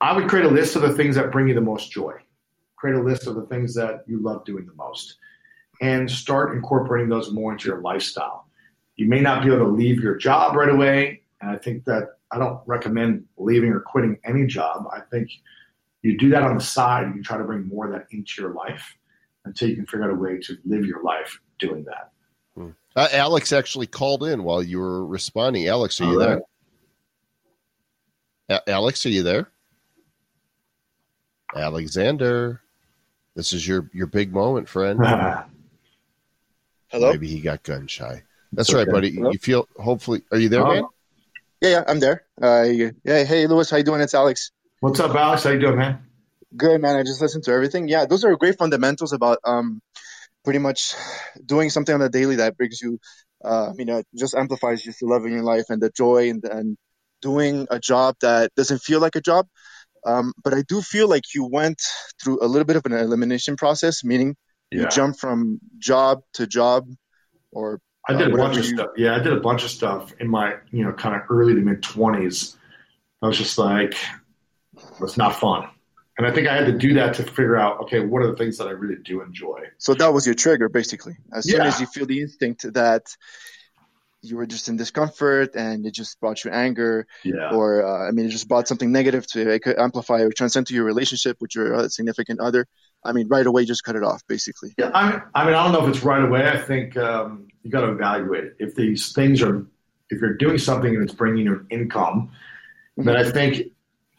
I 0.00 0.14
would 0.14 0.28
create 0.28 0.44
a 0.44 0.48
list 0.50 0.76
of 0.76 0.82
the 0.82 0.92
things 0.92 1.16
that 1.16 1.32
bring 1.32 1.48
you 1.48 1.54
the 1.54 1.60
most 1.60 1.90
joy. 1.90 2.14
Create 2.76 2.96
a 2.96 3.02
list 3.02 3.26
of 3.26 3.34
the 3.34 3.46
things 3.46 3.74
that 3.74 4.04
you 4.06 4.22
love 4.22 4.44
doing 4.44 4.66
the 4.66 4.74
most. 4.74 5.16
and 5.80 6.10
start 6.10 6.54
incorporating 6.54 7.08
those 7.08 7.32
more 7.32 7.52
into 7.52 7.68
your 7.68 7.80
lifestyle. 7.80 8.46
You 8.96 9.06
may 9.08 9.20
not 9.20 9.42
be 9.42 9.48
able 9.52 9.64
to 9.66 9.70
leave 9.70 10.00
your 10.00 10.16
job 10.16 10.56
right 10.56 10.68
away. 10.68 11.22
And 11.40 11.50
I 11.50 11.56
think 11.56 11.84
that 11.84 12.18
I 12.34 12.38
don't 12.38 12.60
recommend 12.66 13.24
leaving 13.36 13.70
or 13.70 13.80
quitting 13.80 14.18
any 14.24 14.44
job. 14.44 14.86
I 14.92 15.00
think 15.00 15.30
you 16.02 16.18
do 16.18 16.30
that 16.30 16.42
on 16.42 16.56
the 16.56 16.62
side. 16.62 17.14
You 17.14 17.22
try 17.22 17.38
to 17.38 17.44
bring 17.44 17.68
more 17.68 17.86
of 17.86 17.92
that 17.92 18.06
into 18.10 18.42
your 18.42 18.52
life 18.52 18.96
until 19.44 19.68
you 19.68 19.76
can 19.76 19.86
figure 19.86 20.04
out 20.04 20.10
a 20.10 20.14
way 20.14 20.38
to 20.40 20.56
live 20.64 20.84
your 20.84 21.02
life 21.04 21.38
doing 21.60 21.84
that. 21.84 22.10
Hmm. 22.56 22.70
Uh, 22.96 23.08
Alex 23.12 23.52
actually 23.52 23.86
called 23.86 24.24
in 24.24 24.42
while 24.42 24.62
you 24.64 24.80
were 24.80 25.06
responding. 25.06 25.68
Alex, 25.68 26.00
are 26.00 26.10
you 26.10 26.18
there? 26.18 26.42
A- 28.48 28.68
Alex, 28.68 29.06
are 29.06 29.10
you 29.10 29.22
there? 29.22 29.48
Alexander, 31.54 32.62
this 33.36 33.52
is 33.52 33.66
your 33.66 33.88
your 33.92 34.08
big 34.08 34.32
moment, 34.32 34.68
friend. 34.68 34.98
Hello. 36.88 37.12
Maybe 37.12 37.28
he 37.28 37.40
got 37.40 37.62
gun 37.62 37.86
shy. 37.86 38.22
That's 38.52 38.70
okay. 38.70 38.78
right, 38.78 38.88
buddy. 38.88 39.12
Hello? 39.12 39.30
You 39.30 39.38
feel 39.38 39.68
hopefully. 39.76 40.22
Are 40.32 40.38
you 40.38 40.48
there, 40.48 40.66
oh. 40.66 40.74
man? 40.74 40.84
Yeah, 41.60 41.70
yeah, 41.70 41.84
I'm 41.86 42.00
there. 42.00 42.24
Uh, 42.40 42.62
yeah, 42.62 43.24
hey, 43.24 43.46
Lewis, 43.46 43.70
how 43.70 43.76
you 43.76 43.84
doing? 43.84 44.00
It's 44.00 44.14
Alex. 44.14 44.50
What's 44.80 45.00
up, 45.00 45.14
Alex? 45.14 45.44
How 45.44 45.50
you 45.50 45.60
doing, 45.60 45.76
man? 45.76 46.00
Good, 46.56 46.80
man. 46.80 46.96
I 46.96 47.02
just 47.02 47.20
listened 47.20 47.44
to 47.44 47.52
everything. 47.52 47.88
Yeah, 47.88 48.06
those 48.06 48.24
are 48.24 48.36
great 48.36 48.58
fundamentals 48.58 49.12
about 49.12 49.38
um, 49.44 49.80
pretty 50.44 50.58
much 50.58 50.94
doing 51.44 51.70
something 51.70 51.94
on 51.94 52.02
a 52.02 52.08
daily 52.08 52.36
that 52.36 52.56
brings 52.56 52.80
you, 52.80 52.98
uh, 53.44 53.72
you 53.78 53.84
know, 53.84 54.02
just 54.14 54.34
amplifies 54.34 54.82
just 54.82 55.00
the 55.00 55.06
love 55.06 55.24
in 55.24 55.32
your 55.32 55.42
life 55.42 55.64
and 55.68 55.82
the 55.82 55.90
joy 55.90 56.28
and 56.28 56.44
and 56.44 56.76
doing 57.22 57.66
a 57.70 57.80
job 57.80 58.16
that 58.20 58.54
doesn't 58.54 58.82
feel 58.82 59.00
like 59.00 59.16
a 59.16 59.20
job. 59.20 59.46
Um, 60.04 60.34
but 60.42 60.52
I 60.52 60.62
do 60.68 60.82
feel 60.82 61.08
like 61.08 61.34
you 61.34 61.46
went 61.46 61.80
through 62.22 62.44
a 62.44 62.46
little 62.46 62.66
bit 62.66 62.76
of 62.76 62.84
an 62.84 62.92
elimination 62.92 63.56
process, 63.56 64.04
meaning 64.04 64.36
yeah. 64.70 64.82
you 64.82 64.88
jump 64.88 65.18
from 65.18 65.58
job 65.78 66.20
to 66.34 66.46
job 66.46 66.86
or 67.52 67.80
I 68.08 68.14
did 68.14 68.30
uh, 68.30 68.34
a 68.34 68.36
bunch 68.36 68.56
of 68.56 68.64
you... 68.64 68.76
stuff. 68.76 68.90
Yeah, 68.96 69.14
I 69.14 69.18
did 69.18 69.32
a 69.32 69.40
bunch 69.40 69.64
of 69.64 69.70
stuff 69.70 70.12
in 70.20 70.28
my, 70.28 70.56
you 70.70 70.84
know, 70.84 70.92
kind 70.92 71.14
of 71.14 71.22
early 71.30 71.54
to 71.54 71.60
mid 71.60 71.82
twenties. 71.82 72.56
I 73.22 73.26
was 73.26 73.38
just 73.38 73.56
like, 73.58 73.94
it's 75.00 75.16
not 75.16 75.36
fun. 75.36 75.68
And 76.16 76.26
I 76.26 76.30
think 76.30 76.46
I 76.46 76.54
had 76.54 76.66
to 76.66 76.78
do 76.78 76.94
that 76.94 77.14
to 77.14 77.24
figure 77.24 77.56
out, 77.56 77.80
okay, 77.82 78.00
what 78.00 78.22
are 78.22 78.28
the 78.28 78.36
things 78.36 78.58
that 78.58 78.68
I 78.68 78.70
really 78.70 79.02
do 79.02 79.20
enjoy? 79.20 79.62
So 79.78 79.94
that 79.94 80.12
was 80.12 80.26
your 80.26 80.36
trigger, 80.36 80.68
basically. 80.68 81.16
As 81.32 81.44
yeah. 81.44 81.56
soon 81.56 81.66
as 81.66 81.80
you 81.80 81.86
feel 81.86 82.06
the 82.06 82.20
instinct 82.20 82.72
that 82.74 83.16
you 84.22 84.36
were 84.36 84.46
just 84.46 84.68
in 84.68 84.76
discomfort 84.76 85.56
and 85.56 85.84
it 85.84 85.92
just 85.92 86.20
brought 86.20 86.44
you 86.44 86.50
anger, 86.50 87.06
yeah. 87.24 87.50
or 87.50 87.84
uh, 87.84 88.08
I 88.08 88.12
mean, 88.12 88.26
it 88.26 88.28
just 88.28 88.46
brought 88.46 88.68
something 88.68 88.92
negative 88.92 89.26
to 89.28 89.58
amplify 89.76 90.20
or 90.20 90.30
transcend 90.30 90.68
to 90.68 90.74
your 90.74 90.84
relationship 90.84 91.38
with 91.40 91.54
your 91.54 91.88
significant 91.88 92.38
other. 92.40 92.66
I 93.04 93.12
mean, 93.12 93.26
right 93.28 93.44
away, 93.44 93.64
just 93.64 93.82
cut 93.82 93.96
it 93.96 94.04
off, 94.04 94.22
basically. 94.28 94.72
Yeah, 94.78 94.92
I 94.94 95.10
mean, 95.10 95.22
I 95.34 95.44
mean, 95.44 95.54
I 95.54 95.64
don't 95.64 95.72
know 95.72 95.84
if 95.86 95.94
it's 95.94 96.04
right 96.04 96.22
away. 96.22 96.48
I 96.48 96.58
think 96.58 96.96
um, 96.96 97.48
you 97.64 97.70
got 97.70 97.80
to 97.80 97.90
evaluate 97.90 98.44
it. 98.44 98.56
If 98.60 98.76
these 98.76 99.12
things 99.12 99.42
are, 99.42 99.66
if 100.10 100.20
you're 100.20 100.36
doing 100.36 100.58
something 100.58 100.94
and 100.94 101.02
it's 101.02 101.14
bringing 101.14 101.46
you 101.46 101.52
an 101.52 101.66
income, 101.70 102.30
mm-hmm. 102.96 103.06
then 103.06 103.16
I 103.16 103.28
think 103.28 103.72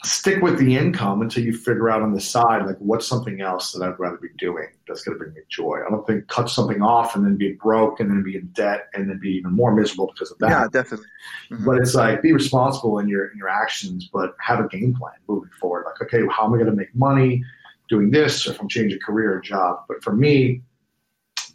stick 0.04 0.42
with 0.42 0.60
the 0.60 0.76
income 0.76 1.22
until 1.22 1.44
you 1.44 1.54
figure 1.54 1.90
out 1.90 2.02
on 2.02 2.14
the 2.14 2.22
side 2.22 2.66
like 2.66 2.78
what's 2.78 3.08
something 3.08 3.42
else 3.42 3.72
that 3.72 3.84
I'd 3.84 4.00
rather 4.00 4.18
be 4.18 4.28
doing 4.38 4.68
that's 4.88 5.04
going 5.04 5.18
to 5.18 5.24
bring 5.24 5.34
me 5.34 5.42
joy. 5.50 5.80
I 5.86 5.90
don't 5.90 6.06
think 6.06 6.28
cut 6.28 6.50
something 6.50 6.82
off 6.82 7.16
and 7.16 7.26
then 7.26 7.38
be 7.38 7.54
broke 7.54 8.00
and 8.00 8.10
then 8.10 8.22
be 8.22 8.36
in 8.36 8.48
debt 8.48 8.88
and 8.94 9.10
then 9.10 9.20
be 9.20 9.30
even 9.30 9.54
more 9.54 9.74
miserable 9.74 10.08
because 10.08 10.32
of 10.32 10.38
that. 10.40 10.50
Yeah, 10.50 10.68
definitely. 10.72 11.08
Mm-hmm. 11.52 11.66
But 11.66 11.78
it's 11.78 11.96
like 11.96 12.22
be 12.22 12.34
responsible 12.34 13.00
in 13.00 13.08
your 13.08 13.28
in 13.28 13.38
your 13.38 13.50
actions, 13.50 14.10
but 14.12 14.36
have 14.40 14.60
a 14.60 14.68
game 14.68 14.94
plan 14.94 15.14
moving 15.28 15.50
forward. 15.60 15.86
Like, 15.86 16.02
okay, 16.02 16.26
how 16.30 16.46
am 16.46 16.54
I 16.54 16.58
going 16.58 16.70
to 16.70 16.76
make 16.76 16.94
money 16.94 17.44
doing 17.90 18.12
this, 18.12 18.48
or 18.48 18.52
if 18.52 18.62
I'm 18.62 18.70
changing 18.70 19.00
career 19.00 19.38
or 19.38 19.42
job? 19.42 19.86
But 19.88 20.04
for 20.04 20.14
me, 20.14 20.62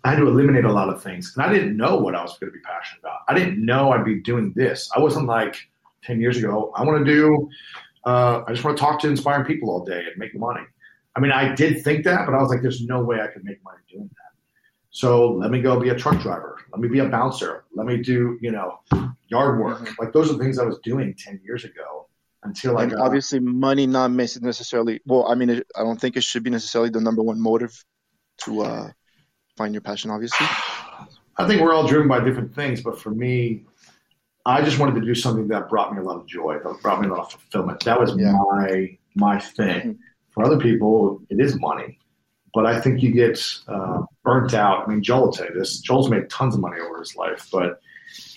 I 0.05 0.11
had 0.11 0.17
to 0.17 0.27
eliminate 0.27 0.65
a 0.65 0.73
lot 0.73 0.89
of 0.89 1.03
things, 1.03 1.35
and 1.37 1.45
I 1.45 1.53
didn't 1.53 1.77
know 1.77 1.97
what 1.97 2.15
I 2.15 2.23
was 2.23 2.39
going 2.39 2.53
to 2.53 2.59
be 2.59 2.63
passionate 2.63 3.01
about. 3.01 3.19
I 3.29 3.35
didn't 3.35 3.65
know 3.65 3.93
I'd 3.93 4.05
be 4.05 4.21
doing 4.21 4.53
this. 4.57 4.89
I 4.97 5.01
wasn't 5.01 5.27
like 5.27 5.57
ten 6.03 6.21
years 6.21 6.39
ago. 6.39 6.73
I 6.75 6.85
want 6.85 7.05
to 7.05 7.13
do 7.13 7.51
uh, 8.05 8.43
I 8.47 8.53
just 8.53 8.65
want 8.65 8.77
to 8.77 8.81
talk 8.83 9.01
to 9.01 9.09
inspiring 9.09 9.45
people 9.45 9.71
all 9.71 9.85
day 9.85 9.99
and 9.99 10.17
make 10.17 10.35
money. 10.35 10.63
I 11.17 11.21
mean, 11.21 11.33
I 11.33 11.55
did 11.55 11.83
think 11.83 12.05
that, 12.05 12.27
but 12.27 12.35
I 12.35 12.41
was 12.41 12.51
like, 12.51 12.63
there's 12.63 12.83
no 12.83 13.03
way 13.03 13.21
I 13.21 13.27
could 13.27 13.45
make 13.45 13.63
money 13.65 13.79
doing 13.91 14.09
that. 14.09 14.17
So 14.91 15.33
let 15.33 15.51
me 15.51 15.61
go 15.61 15.79
be 15.79 15.91
a 15.91 15.95
truck 15.95 16.21
driver. 16.21 16.57
Let 16.73 16.81
me 16.81 16.89
be 16.89 17.01
a 17.01 17.09
bouncer. 17.09 17.65
Let 17.75 17.87
me 17.87 17.99
do, 17.99 18.39
you 18.41 18.51
know, 18.51 18.81
yard 19.29 19.61
work. 19.61 19.79
Mm-hmm. 19.79 19.95
Like 19.99 20.13
those 20.13 20.31
are 20.31 20.35
the 20.35 20.43
things 20.43 20.59
I 20.59 20.65
was 20.65 20.79
doing 20.83 21.15
10 21.17 21.41
years 21.45 21.65
ago 21.65 22.09
until 22.43 22.79
and 22.79 22.93
I 22.93 22.97
got. 22.97 23.05
Obviously, 23.05 23.39
money 23.41 23.87
not 23.87 24.11
necessarily, 24.11 25.01
well, 25.05 25.27
I 25.27 25.35
mean, 25.35 25.51
I 25.51 25.83
don't 25.83 26.01
think 26.01 26.17
it 26.17 26.25
should 26.25 26.43
be 26.43 26.51
necessarily 26.51 26.91
the 26.91 27.01
number 27.01 27.23
one 27.23 27.41
motive 27.41 27.85
to 28.45 28.63
uh, 28.63 28.91
find 29.61 29.75
your 29.75 29.83
passion, 29.83 30.11
obviously. 30.11 30.47
I 31.37 31.47
think 31.47 31.61
we're 31.61 31.75
all 31.75 31.87
driven 31.87 32.09
by 32.09 32.25
different 32.25 32.55
things, 32.55 32.81
but 32.81 32.99
for 32.99 33.11
me, 33.11 33.67
I 34.47 34.63
just 34.63 34.79
wanted 34.79 34.99
to 34.99 35.05
do 35.05 35.15
something 35.15 35.49
that 35.49 35.69
brought 35.69 35.93
me 35.93 36.01
a 36.01 36.03
lot 36.03 36.17
of 36.17 36.27
joy, 36.27 36.59
that 36.65 36.81
brought 36.81 37.03
me 37.03 37.09
a 37.09 37.11
lot 37.11 37.27
of 37.27 37.33
fulfillment. 37.33 37.85
That 37.85 38.01
was 38.01 38.17
yeah. 38.17 38.33
my 38.33 38.97
my 39.15 39.39
thing. 39.39 39.81
Mm-hmm. 39.81 40.03
For 40.31 40.45
other 40.45 40.59
people, 40.59 41.21
it 41.29 41.41
is 41.41 41.61
money, 41.61 41.99
but 42.55 42.65
I 42.65 42.81
think 42.81 43.03
you 43.03 43.11
get 43.11 43.39
uh, 43.69 44.03
burnt 44.25 44.55
out. 44.55 44.87
I 44.87 44.91
mean, 44.91 45.03
Joel 45.03 45.27
will 45.27 45.33
tell 45.33 45.47
you 45.47 45.55
this. 45.59 45.81
Joel's 45.81 46.09
made 46.09 46.31
tons 46.31 46.55
of 46.55 46.63
money 46.63 46.81
over 46.81 46.99
his 46.99 47.15
life, 47.15 47.47
but 47.53 47.83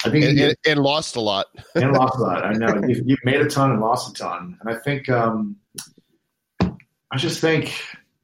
I 0.03 0.09
think 0.09 0.25
and, 0.25 0.37
get, 0.37 0.57
and, 0.65 0.81
lost 0.81 1.15
a 1.15 1.21
lot. 1.21 1.45
and 1.75 1.93
lost 1.93 2.17
a 2.17 2.21
lot. 2.21 2.43
I 2.43 2.51
know 2.51 2.81
you've, 2.87 3.07
you've, 3.07 3.23
made 3.23 3.39
a 3.39 3.49
ton 3.49 3.71
and 3.71 3.79
lost 3.79 4.09
a 4.09 4.13
ton, 4.13 4.57
and 4.59 4.69
I 4.69 4.77
think 4.77 5.07
um, 5.07 5.55
I 6.59 7.17
just 7.17 7.39
think 7.39 7.73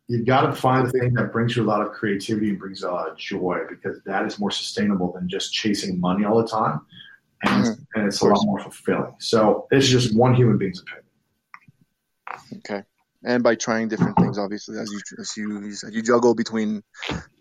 you've 0.09 0.25
got 0.25 0.41
to 0.41 0.53
find 0.53 0.87
the 0.87 0.91
thing 0.91 1.13
that 1.13 1.31
brings 1.31 1.55
you 1.55 1.63
a 1.63 1.65
lot 1.65 1.81
of 1.81 1.93
creativity 1.93 2.49
and 2.49 2.59
brings 2.59 2.83
a 2.83 2.91
lot 2.91 3.09
of 3.09 3.15
joy 3.17 3.59
because 3.69 4.01
that 4.05 4.25
is 4.25 4.39
more 4.39 4.51
sustainable 4.51 5.13
than 5.13 5.29
just 5.29 5.53
chasing 5.53 5.99
money 5.99 6.25
all 6.25 6.41
the 6.41 6.47
time 6.47 6.81
and, 7.43 7.65
mm-hmm. 7.65 7.81
and 7.95 8.07
it's 8.07 8.21
a 8.21 8.25
lot 8.25 8.43
more 8.45 8.59
fulfilling. 8.59 9.15
So 9.19 9.67
it's 9.71 9.87
just 9.87 10.15
one 10.15 10.33
human 10.33 10.57
being's 10.57 10.81
opinion. 10.81 11.05
Okay. 12.57 12.83
And 13.23 13.43
by 13.43 13.55
trying 13.55 13.89
different 13.89 14.15
things, 14.17 14.37
obviously, 14.37 14.79
as 14.79 14.89
you 14.89 14.99
as 15.19 15.35
you 15.35 15.61
you, 15.65 15.71
said, 15.73 15.93
you 15.93 16.01
juggle 16.01 16.33
between 16.33 16.81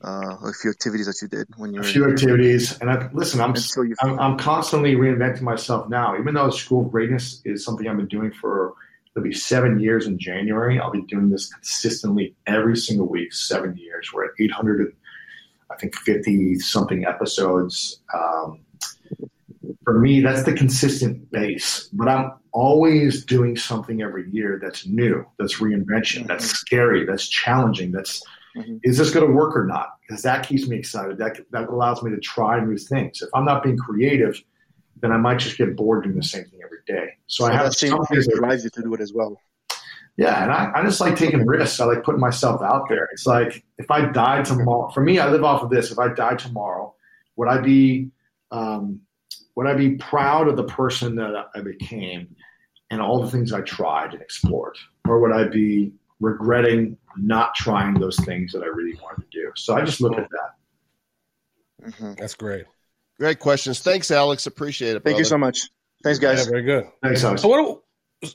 uh, 0.02 0.37
a 0.44 0.52
few 0.52 0.70
activities 0.70 1.07
that 1.07 1.22
you 1.22 1.28
did 1.28 1.46
when 1.57 1.72
you 1.72 1.81
were 1.81 1.87
a 1.87 1.88
few 1.88 2.11
activities, 2.11 2.76
and 2.81 2.90
I, 2.90 3.09
listen, 3.12 3.40
I'm, 3.40 3.54
I'm 4.02 4.18
I'm 4.18 4.38
constantly 4.38 4.96
reinventing 4.96 5.42
myself 5.42 5.88
now. 5.88 6.18
Even 6.18 6.35
though 6.35 6.50
School 6.50 6.85
of 6.85 6.90
Greatness 6.90 7.42
is 7.44 7.64
something 7.64 7.87
I've 7.87 7.96
been 7.96 8.09
doing 8.09 8.33
for 8.33 8.74
it'll 9.18 9.28
be 9.28 9.35
seven 9.35 9.81
years 9.81 10.07
in 10.07 10.18
January. 10.18 10.78
I'll 10.78 10.90
be 10.90 11.02
doing 11.02 11.31
this 11.31 11.52
consistently 11.52 12.35
every 12.46 12.76
single 12.76 13.09
week, 13.09 13.33
seven 13.33 13.76
years. 13.76 14.12
We're 14.12 14.26
at 14.26 14.31
800, 14.38 14.94
I 15.70 15.76
think 15.76 15.96
50 15.96 16.61
something 16.61 17.04
episodes. 17.04 18.00
Um, 18.14 18.61
for 19.83 19.98
me, 19.98 20.20
that's 20.20 20.44
the 20.44 20.52
consistent 20.52 21.31
base. 21.33 21.88
But 21.92 22.09
I'm 22.09 22.33
always 22.52 23.24
doing 23.24 23.57
something 23.57 24.02
every 24.02 24.31
year 24.31 24.61
that's 24.62 24.87
new, 24.87 25.26
that's 25.38 25.57
reinvention, 25.57 26.26
that's 26.26 26.46
mm-hmm. 26.46 26.54
scary, 26.54 27.04
that's 27.04 27.26
challenging. 27.26 27.90
That's 27.90 28.22
mm-hmm. 28.57 28.76
is 28.85 28.98
this 28.98 29.11
going 29.11 29.26
to 29.26 29.33
work 29.33 29.57
or 29.57 29.66
not? 29.66 29.94
Because 30.07 30.22
that 30.22 30.46
keeps 30.46 30.68
me 30.68 30.76
excited. 30.76 31.18
That 31.18 31.38
that 31.50 31.68
allows 31.68 32.02
me 32.02 32.11
to 32.12 32.20
try 32.20 32.64
new 32.64 32.78
things. 32.78 33.20
If 33.20 33.31
I'm 33.35 33.44
not 33.44 33.64
being 33.64 33.78
creative, 33.78 34.40
then 35.01 35.13
I 35.13 35.17
might 35.17 35.39
just 35.39 35.59
get 35.59 35.77
bored 35.77 36.05
doing 36.05 36.17
the 36.17 36.23
same 36.23 36.45
thing 36.45 36.61
every 36.65 36.79
day. 36.87 37.15
So, 37.27 37.45
so 37.45 37.53
I 37.53 37.57
have 37.57 37.75
same 37.75 37.93
thing 38.05 38.21
that 38.21 38.35
drives 38.37 38.65
you 38.65 38.71
to 38.71 38.83
do 38.83 38.95
it 38.95 39.01
as 39.01 39.13
well. 39.13 39.41
Yeah, 40.17 40.43
and 40.43 40.51
I, 40.51 40.73
I 40.75 40.85
just 40.85 41.01
like 41.01 41.17
taking 41.17 41.47
risks. 41.47 41.79
I 41.79 41.85
like 41.85 42.03
putting 42.03 42.21
myself 42.21 42.61
out 42.61 42.89
there. 42.89 43.09
It's 43.13 43.27
like 43.27 43.65
if 43.79 43.89
I 43.91 44.07
died 44.07 44.45
tomorrow, 44.45 44.91
for 44.91 45.01
me, 45.01 45.21
I 45.21 45.31
live 45.31 45.45
off 45.45 45.63
of 45.63 45.71
this. 45.71 45.93
If 45.93 45.99
I 45.99 46.09
died 46.09 46.41
tomorrow, 46.41 46.95
would 47.37 47.49
I 47.49 47.61
be 47.61 48.11
um, 48.51 49.03
would 49.55 49.67
I 49.67 49.75
be 49.75 49.97
proud 49.97 50.49
of 50.49 50.57
the 50.57 50.65
person 50.65 51.17
that 51.17 51.47
I 51.55 51.61
became 51.61 52.35
and 52.91 53.01
all 53.01 53.23
the 53.23 53.31
things 53.31 53.53
I 53.53 53.61
tried 53.61 54.13
and 54.13 54.23
explored? 54.23 54.77
Or 55.07 55.21
would 55.21 55.33
I 55.33 55.49
be 55.49 55.93
regretting 56.21 56.97
not 57.17 57.55
trying 57.55 57.95
those 57.95 58.17
things 58.17 58.53
that 58.53 58.63
I 58.63 58.67
really 58.67 58.99
wanted 59.03 59.31
to 59.31 59.41
do? 59.41 59.53
So 59.57 59.77
I 59.77 59.85
just 59.85 60.01
look 60.01 60.19
at 60.19 60.29
that. 60.31 61.91
Mm-hmm. 61.91 62.15
That's 62.19 62.35
great. 62.35 62.67
Great 63.18 63.38
questions. 63.40 63.81
Thanks, 63.81 64.11
Alex. 64.11 64.46
Appreciate 64.46 64.96
it. 64.96 65.04
Thank 65.04 65.18
you 65.18 65.24
so 65.24 65.38
much. 65.38 65.70
Thanks, 66.04 66.18
guys. 66.18 66.44
Yeah, 66.44 66.50
very 66.50 66.62
good. 66.62 66.87
Thanks, 67.02 67.24
Alex. 67.24 67.42
So 67.42 67.48
what, 67.48 67.83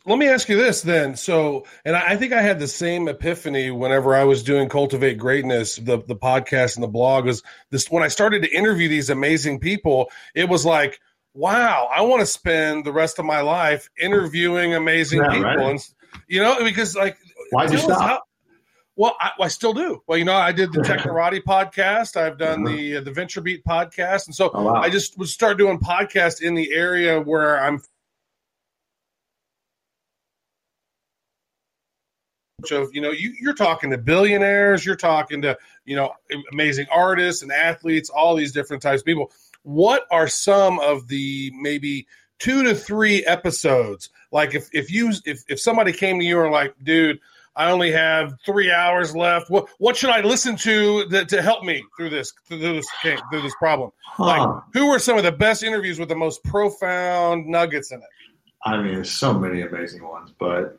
let 0.05 0.17
me 0.17 0.27
ask 0.27 0.47
you 0.49 0.57
this 0.57 0.81
then. 0.81 1.15
So, 1.15 1.65
and 1.85 1.95
I 1.95 2.15
think 2.17 2.33
I 2.33 2.41
had 2.41 2.59
the 2.59 2.67
same 2.67 3.07
epiphany 3.07 3.71
whenever 3.71 4.15
I 4.15 4.23
was 4.23 4.43
doing 4.43 4.69
Cultivate 4.69 5.17
Greatness, 5.17 5.77
the 5.77 6.03
the 6.05 6.15
podcast 6.15 6.75
and 6.75 6.83
the 6.83 6.89
blog 6.89 7.25
was 7.25 7.43
this. 7.69 7.89
When 7.89 8.03
I 8.03 8.07
started 8.07 8.43
to 8.43 8.49
interview 8.49 8.89
these 8.89 9.09
amazing 9.09 9.59
people, 9.59 10.09
it 10.35 10.47
was 10.49 10.65
like, 10.65 10.99
wow, 11.33 11.89
I 11.93 12.01
want 12.01 12.21
to 12.21 12.25
spend 12.25 12.85
the 12.85 12.93
rest 12.93 13.19
of 13.19 13.25
my 13.25 13.41
life 13.41 13.89
interviewing 13.99 14.73
amazing 14.73 15.19
yeah, 15.19 15.29
people, 15.29 15.43
right. 15.43 15.71
and 15.71 15.79
you 16.27 16.41
know, 16.41 16.63
because 16.63 16.95
like, 16.95 17.17
why 17.51 17.65
did 17.65 17.73
you 17.73 17.79
stop? 17.79 18.25
Well, 18.95 19.15
I, 19.19 19.31
I, 19.41 19.47
still 19.47 19.73
do. 19.73 20.03
Well, 20.05 20.19
you 20.19 20.25
know, 20.25 20.35
I 20.35 20.51
did 20.51 20.71
the 20.71 20.83
Tech 20.83 20.99
Karate 21.01 21.41
podcast. 21.41 22.15
I've 22.15 22.37
done 22.37 22.65
uh-huh. 22.65 22.75
the 22.75 22.97
uh, 22.97 23.01
the 23.01 23.11
VentureBeat 23.11 23.63
podcast, 23.63 24.27
and 24.27 24.35
so 24.35 24.51
oh, 24.53 24.63
wow. 24.63 24.75
I 24.75 24.89
just 24.89 25.17
would 25.17 25.29
start 25.29 25.57
doing 25.57 25.79
podcasts 25.79 26.41
in 26.41 26.53
the 26.53 26.71
area 26.73 27.19
where 27.19 27.59
I'm 27.59 27.81
of 32.71 32.93
you 32.93 33.01
know 33.01 33.11
you, 33.11 33.33
you're 33.41 33.53
talking 33.53 33.89
to 33.89 33.97
billionaires 33.97 34.85
you're 34.85 34.95
talking 34.95 35.41
to 35.41 35.57
you 35.83 35.97
know 35.97 36.13
amazing 36.53 36.85
artists 36.91 37.41
and 37.41 37.51
athletes 37.51 38.09
all 38.09 38.35
these 38.35 38.53
different 38.53 38.81
types 38.81 39.01
of 39.01 39.05
people 39.05 39.31
what 39.63 40.05
are 40.11 40.29
some 40.29 40.79
of 40.79 41.07
the 41.09 41.51
maybe 41.59 42.07
two 42.39 42.63
to 42.63 42.73
three 42.73 43.25
episodes 43.25 44.09
like 44.31 44.55
if 44.55 44.69
if 44.71 44.89
you 44.89 45.11
if, 45.25 45.43
if 45.49 45.59
somebody 45.59 45.91
came 45.91 46.19
to 46.19 46.25
you 46.25 46.41
and 46.41 46.51
like 46.51 46.73
dude 46.83 47.19
I 47.55 47.69
only 47.69 47.91
have 47.91 48.33
three 48.45 48.71
hours 48.71 49.15
left. 49.15 49.49
What 49.49 49.67
what 49.77 49.95
should 49.95 50.09
I 50.09 50.21
listen 50.21 50.55
to 50.57 51.05
that, 51.09 51.29
to 51.29 51.41
help 51.41 51.63
me 51.63 51.83
through 51.95 52.09
this 52.09 52.33
through 52.47 52.59
this 52.59 52.87
through 53.01 53.41
this 53.41 53.53
problem? 53.59 53.91
Huh. 54.05 54.25
Like, 54.25 54.63
who 54.73 54.87
are 54.87 54.99
some 54.99 55.17
of 55.17 55.23
the 55.23 55.31
best 55.31 55.63
interviews 55.63 55.99
with 55.99 56.09
the 56.09 56.15
most 56.15 56.43
profound 56.43 57.45
nuggets 57.47 57.91
in 57.91 57.99
it? 57.99 58.05
I 58.65 58.81
mean, 58.81 58.95
there's 58.95 59.11
so 59.11 59.33
many 59.33 59.61
amazing 59.61 60.03
ones, 60.03 60.31
but 60.39 60.77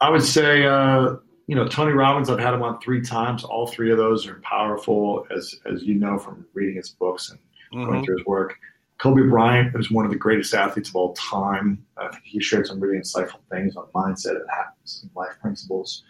I 0.00 0.08
would 0.08 0.22
say, 0.22 0.64
uh, 0.64 1.16
you 1.46 1.54
know, 1.54 1.66
Tony 1.68 1.92
Robbins. 1.92 2.30
I've 2.30 2.38
had 2.38 2.54
him 2.54 2.62
on 2.62 2.80
three 2.80 3.02
times. 3.02 3.44
All 3.44 3.66
three 3.66 3.90
of 3.90 3.98
those 3.98 4.26
are 4.26 4.40
powerful, 4.40 5.26
as 5.34 5.54
as 5.70 5.82
you 5.82 5.94
know 5.94 6.18
from 6.18 6.46
reading 6.54 6.76
his 6.76 6.90
books 6.90 7.30
and 7.30 7.38
mm-hmm. 7.72 7.90
going 7.90 8.04
through 8.04 8.18
his 8.18 8.26
work. 8.26 8.56
Kobe 8.98 9.28
Bryant 9.28 9.74
is 9.76 9.90
one 9.90 10.04
of 10.04 10.10
the 10.10 10.16
greatest 10.16 10.54
athletes 10.54 10.88
of 10.88 10.96
all 10.96 11.12
time. 11.14 11.84
I 11.98 12.08
think 12.08 12.24
he 12.24 12.40
shared 12.40 12.66
some 12.66 12.80
really 12.80 12.98
insightful 12.98 13.40
things 13.50 13.76
on 13.76 13.86
mindset 13.94 14.36
and 14.36 14.48
habits 14.50 15.02
and 15.02 15.10
life 15.14 15.36
principles. 15.40 16.02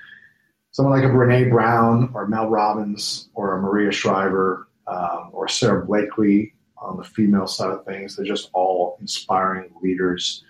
Someone 0.70 1.00
like 1.00 1.08
a 1.08 1.12
Brene 1.12 1.50
Brown 1.50 2.10
or 2.14 2.26
Mel 2.28 2.48
Robbins 2.48 3.28
or 3.34 3.56
a 3.56 3.62
Maria 3.62 3.90
Shriver 3.90 4.68
um, 4.86 5.30
or 5.32 5.48
Sara 5.48 5.84
Blakely 5.84 6.54
on 6.78 6.96
the 6.96 7.04
female 7.04 7.46
side 7.46 7.70
of 7.70 7.84
things, 7.84 8.14
they're 8.14 8.26
just 8.26 8.50
all 8.52 8.98
inspiring 9.00 9.70
leaders. 9.82 10.44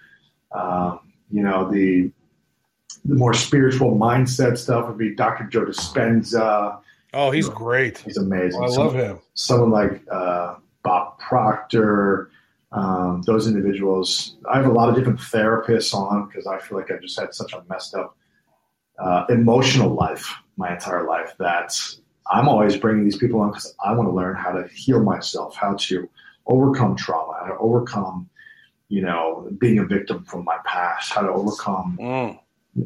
Um, 0.53 1.13
you 1.31 1.43
know, 1.43 1.71
the 1.71 2.11
the 3.05 3.15
more 3.15 3.35
spiritual 3.35 3.97
mindset 3.97 4.59
stuff 4.59 4.89
would 4.89 4.99
be 4.99 5.15
Dr. 5.15 5.45
Joe 5.45 5.65
Dispenza. 5.65 6.81
Oh, 7.15 7.31
he's 7.31 7.49
great. 7.49 7.99
He's 7.99 8.17
amazing. 8.17 8.63
I 8.63 8.67
love 8.67 8.95
him. 8.95 9.21
Someone 9.35 9.71
like 9.71 10.03
uh, 10.11 10.57
Proctor, 11.27 12.31
um, 12.73 13.23
those 13.23 13.47
individuals. 13.47 14.37
I 14.51 14.59
have 14.59 14.67
a 14.67 14.73
lot 14.73 14.89
of 14.89 14.95
different 14.95 15.19
therapists 15.19 15.95
on 15.95 16.27
because 16.27 16.47
I 16.47 16.59
feel 16.59 16.79
like 16.79 16.91
I 16.91 16.99
just 16.99 17.19
had 17.19 17.35
such 17.35 17.53
a 17.53 17.65
messed 17.69 17.95
up 17.95 18.17
uh, 18.99 19.25
emotional 19.29 19.95
life 19.95 20.33
my 20.57 20.73
entire 20.73 21.07
life 21.07 21.35
that 21.39 21.79
I'm 22.31 22.49
always 22.49 22.77
bringing 22.77 23.05
these 23.05 23.17
people 23.17 23.41
on 23.41 23.51
because 23.51 23.75
I 23.85 23.93
want 23.93 24.09
to 24.09 24.15
learn 24.15 24.37
how 24.37 24.53
to 24.53 24.69
heal 24.69 25.03
myself, 25.03 25.55
how 25.57 25.75
to 25.75 26.09
overcome 26.47 26.97
trauma, 26.97 27.39
how 27.41 27.47
to 27.47 27.59
overcome, 27.59 28.29
you 28.89 29.03
know, 29.03 29.49
being 29.59 29.79
a 29.79 29.85
victim 29.85 30.25
from 30.25 30.45
my 30.45 30.59
past, 30.65 31.13
how 31.13 31.23
to 31.23 31.29
overcome 31.29 31.99
mm. 32.01 32.39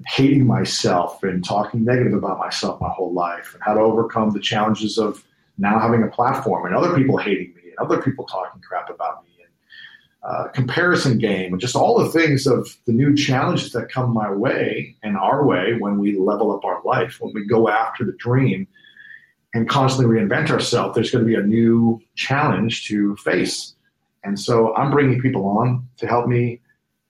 hating 0.07 0.47
myself 0.47 1.23
and 1.23 1.45
talking 1.45 1.85
negative 1.85 2.15
about 2.15 2.39
myself 2.39 2.81
my 2.81 2.89
whole 2.89 3.13
life, 3.13 3.55
and 3.55 3.63
how 3.63 3.75
to 3.75 3.81
overcome 3.81 4.31
the 4.31 4.41
challenges 4.41 4.99
of 4.99 5.25
now 5.59 5.79
having 5.79 6.03
a 6.03 6.09
platform 6.09 6.67
and 6.67 6.75
other 6.75 6.95
people 6.97 7.17
hating 7.17 7.55
me 7.55 7.60
other 7.81 8.01
people 8.03 8.25
talking 8.27 8.61
crap 8.61 8.91
about 8.91 9.25
me, 9.25 9.31
and 9.43 9.53
uh, 10.31 10.49
comparison 10.49 11.19
game, 11.19 11.53
and 11.53 11.61
just 11.61 11.77
all 11.77 11.99
the 11.99 12.11
things 12.11 12.47
of 12.47 12.77
the 12.87 12.93
new 12.93 13.15
challenges 13.15 13.73
that 13.73 13.91
come 13.91 14.13
my 14.13 14.31
way 14.31 14.95
and 15.03 15.17
our 15.17 15.45
way 15.47 15.75
when 15.79 15.99
we 15.99 16.19
level 16.19 16.55
up 16.55 16.65
our 16.65 16.83
life, 16.85 17.19
when 17.21 17.33
we 17.35 17.47
go 17.47 17.69
after 17.69 18.05
the 18.05 18.15
dream 18.19 18.67
and 19.55 19.69
constantly 19.69 20.15
reinvent 20.15 20.51
ourselves. 20.51 20.95
There's 20.95 21.11
going 21.11 21.25
to 21.25 21.29
be 21.29 21.35
a 21.35 21.43
new 21.43 22.01
challenge 22.15 22.87
to 22.89 23.17
face, 23.17 23.75
and 24.25 24.39
so 24.39 24.75
I'm 24.77 24.91
bringing 24.91 25.21
people 25.21 25.47
on 25.47 25.89
to 25.99 26.07
help 26.07 26.29
me 26.29 26.61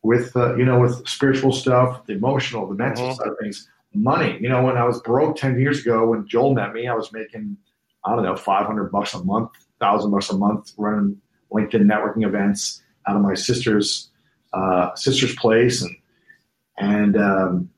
with 0.02 0.34
uh, 0.36 0.56
you 0.56 0.64
know 0.64 0.80
with 0.80 1.06
spiritual 1.06 1.52
stuff, 1.52 2.06
the 2.06 2.14
emotional, 2.14 2.66
the 2.66 2.74
mental 2.74 3.06
mm-hmm. 3.06 3.14
side 3.14 3.28
of 3.28 3.36
things, 3.40 3.68
money. 3.92 4.38
You 4.40 4.48
know, 4.48 4.62
when 4.62 4.76
I 4.76 4.84
was 4.84 5.00
broke 5.02 5.36
ten 5.36 5.58
years 5.58 5.80
ago, 5.80 6.06
when 6.06 6.26
Joel 6.26 6.54
met 6.54 6.72
me, 6.72 6.88
I 6.88 6.94
was 6.94 7.12
making 7.12 7.56
I 8.04 8.14
don't 8.14 8.24
know 8.24 8.36
500 8.36 8.90
bucks 8.90 9.14
a 9.14 9.22
month 9.24 9.50
thousand 9.80 10.10
bucks 10.10 10.30
a 10.30 10.36
month 10.36 10.72
running 10.76 11.20
LinkedIn 11.52 11.82
networking 11.82 12.24
events 12.24 12.82
out 13.06 13.16
of 13.16 13.22
my 13.22 13.34
sister's 13.34 14.08
uh, 14.52 14.94
sister's 14.94 15.34
place, 15.36 15.82
and 15.82 15.96
and 16.78 17.16
um, 17.16 17.70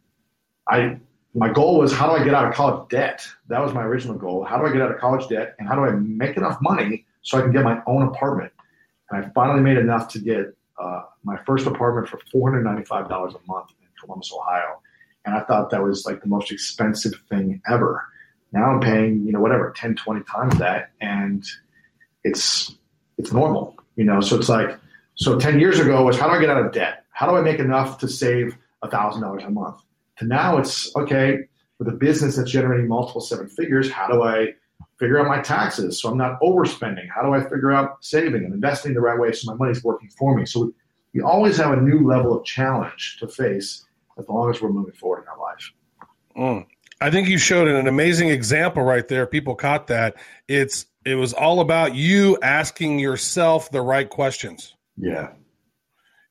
I 0.69 0.99
my 1.35 1.51
goal 1.51 1.79
was 1.79 1.93
how 1.93 2.07
do 2.07 2.21
I 2.21 2.25
get 2.25 2.35
out 2.35 2.47
of 2.47 2.55
college 2.55 2.89
debt? 2.89 3.27
That 3.49 3.61
was 3.61 3.73
my 3.73 3.83
original 3.83 4.17
goal. 4.17 4.45
How 4.45 4.59
do 4.59 4.67
I 4.67 4.73
get 4.73 4.83
out 4.83 4.91
of 4.91 4.99
college 4.99 5.29
debt, 5.29 5.55
and 5.59 5.69
how 5.69 5.75
do 5.75 5.83
I 5.83 5.91
make 5.91 6.37
enough 6.37 6.59
money 6.61 7.07
so 7.23 7.39
I 7.39 7.43
can 7.43 7.53
get 7.53 7.65
my 7.65 7.81
own 7.87 8.03
apartment? 8.03 8.53
And 9.11 9.25
I 9.25 9.29
finally 9.31 9.61
made 9.61 9.79
enough 9.79 10.09
to 10.13 10.19
get 10.19 10.55
uh, 10.79 11.03
my 11.25 11.37
first 11.45 11.67
apartment 11.67 12.09
for 12.09 12.19
four 12.31 12.51
hundred 12.51 12.65
ninety 12.65 12.85
five 12.85 13.09
dollars 13.09 13.35
a 13.35 13.47
month 13.47 13.71
in 13.71 13.89
Columbus, 14.01 14.33
Ohio, 14.33 14.81
and 15.25 15.35
I 15.35 15.41
thought 15.41 15.71
that 15.71 15.83
was 15.83 16.05
like 16.07 16.21
the 16.21 16.29
most 16.29 16.51
expensive 16.51 17.15
thing 17.29 17.61
ever. 17.69 18.05
Now 18.53 18.71
I'm 18.71 18.81
paying, 18.81 19.25
you 19.25 19.33
know, 19.33 19.41
whatever, 19.41 19.73
10, 19.75 19.97
20 19.97 20.25
times 20.25 20.59
that. 20.59 20.91
And 21.01 21.43
it's 22.25 22.75
it's 23.19 23.33
normal, 23.33 23.77
you 23.97 24.05
know. 24.05 24.21
So 24.21 24.37
it's 24.37 24.49
like 24.49 24.79
so 25.15 25.39
ten 25.39 25.59
years 25.61 25.79
ago 25.79 26.05
was 26.05 26.19
how 26.19 26.29
do 26.29 26.35
I 26.35 26.41
get 26.41 26.51
out 26.51 26.65
of 26.65 26.73
debt? 26.73 27.05
How 27.11 27.29
do 27.29 27.37
I 27.37 27.43
make 27.43 27.59
enough 27.59 27.99
to 27.99 28.09
save 28.09 28.57
thousand 28.91 29.23
dollars 29.23 29.45
a 29.45 29.51
month? 29.51 29.81
To 30.19 30.27
now 30.27 30.59
it's 30.59 30.95
okay 30.97 31.41
with 31.79 31.89
a 31.89 31.97
business 31.97 32.37
that's 32.37 32.51
generating 32.51 32.89
multiple 32.89 33.21
seven 33.21 33.49
figures. 33.49 33.91
How 33.91 34.09
do 34.09 34.23
I 34.23 34.55
figure 34.99 35.19
out 35.19 35.27
my 35.27 35.41
taxes 35.41 36.01
so 36.01 36.11
I'm 36.11 36.19
not 36.19 36.41
overspending? 36.41 37.09
How 37.15 37.23
do 37.23 37.35
I 37.35 37.43
figure 37.43 37.73
out 37.73 38.05
saving 38.05 38.45
and 38.45 38.55
investing 38.55 38.95
the 38.95 39.01
right 39.01 39.19
way 39.19 39.33
so 39.33 39.51
my 39.51 39.57
money's 39.57 39.83
working 39.83 40.09
for 40.11 40.37
me? 40.37 40.47
So 40.47 40.73
we 41.13 41.21
always 41.21 41.57
have 41.57 41.73
a 41.73 41.81
new 41.81 42.07
level 42.07 42.39
of 42.39 42.45
challenge 42.45 43.19
to 43.21 43.29
face 43.29 43.85
as 44.19 44.29
long 44.29 44.51
as 44.51 44.61
we're 44.61 44.71
moving 44.71 44.95
forward 44.95 45.23
in 45.23 45.29
our 45.29 45.39
life. 45.39 45.73
Mm. 46.37 46.67
I 47.01 47.11
think 47.11 47.29
you 47.29 47.37
showed 47.37 47.67
an 47.67 47.89
amazing 47.89 48.29
example 48.29 48.85
right 48.85 49.07
there. 49.09 49.27
People 49.27 49.57
caught 49.57 49.89
that. 49.89 50.15
It's 50.47 50.87
it 51.05 51.15
was 51.15 51.33
all 51.33 51.61
about 51.61 51.95
you 51.95 52.39
asking 52.43 52.99
yourself 52.99 53.71
the 53.71 53.81
right 53.81 54.09
questions. 54.09 54.75
Yeah. 54.97 55.31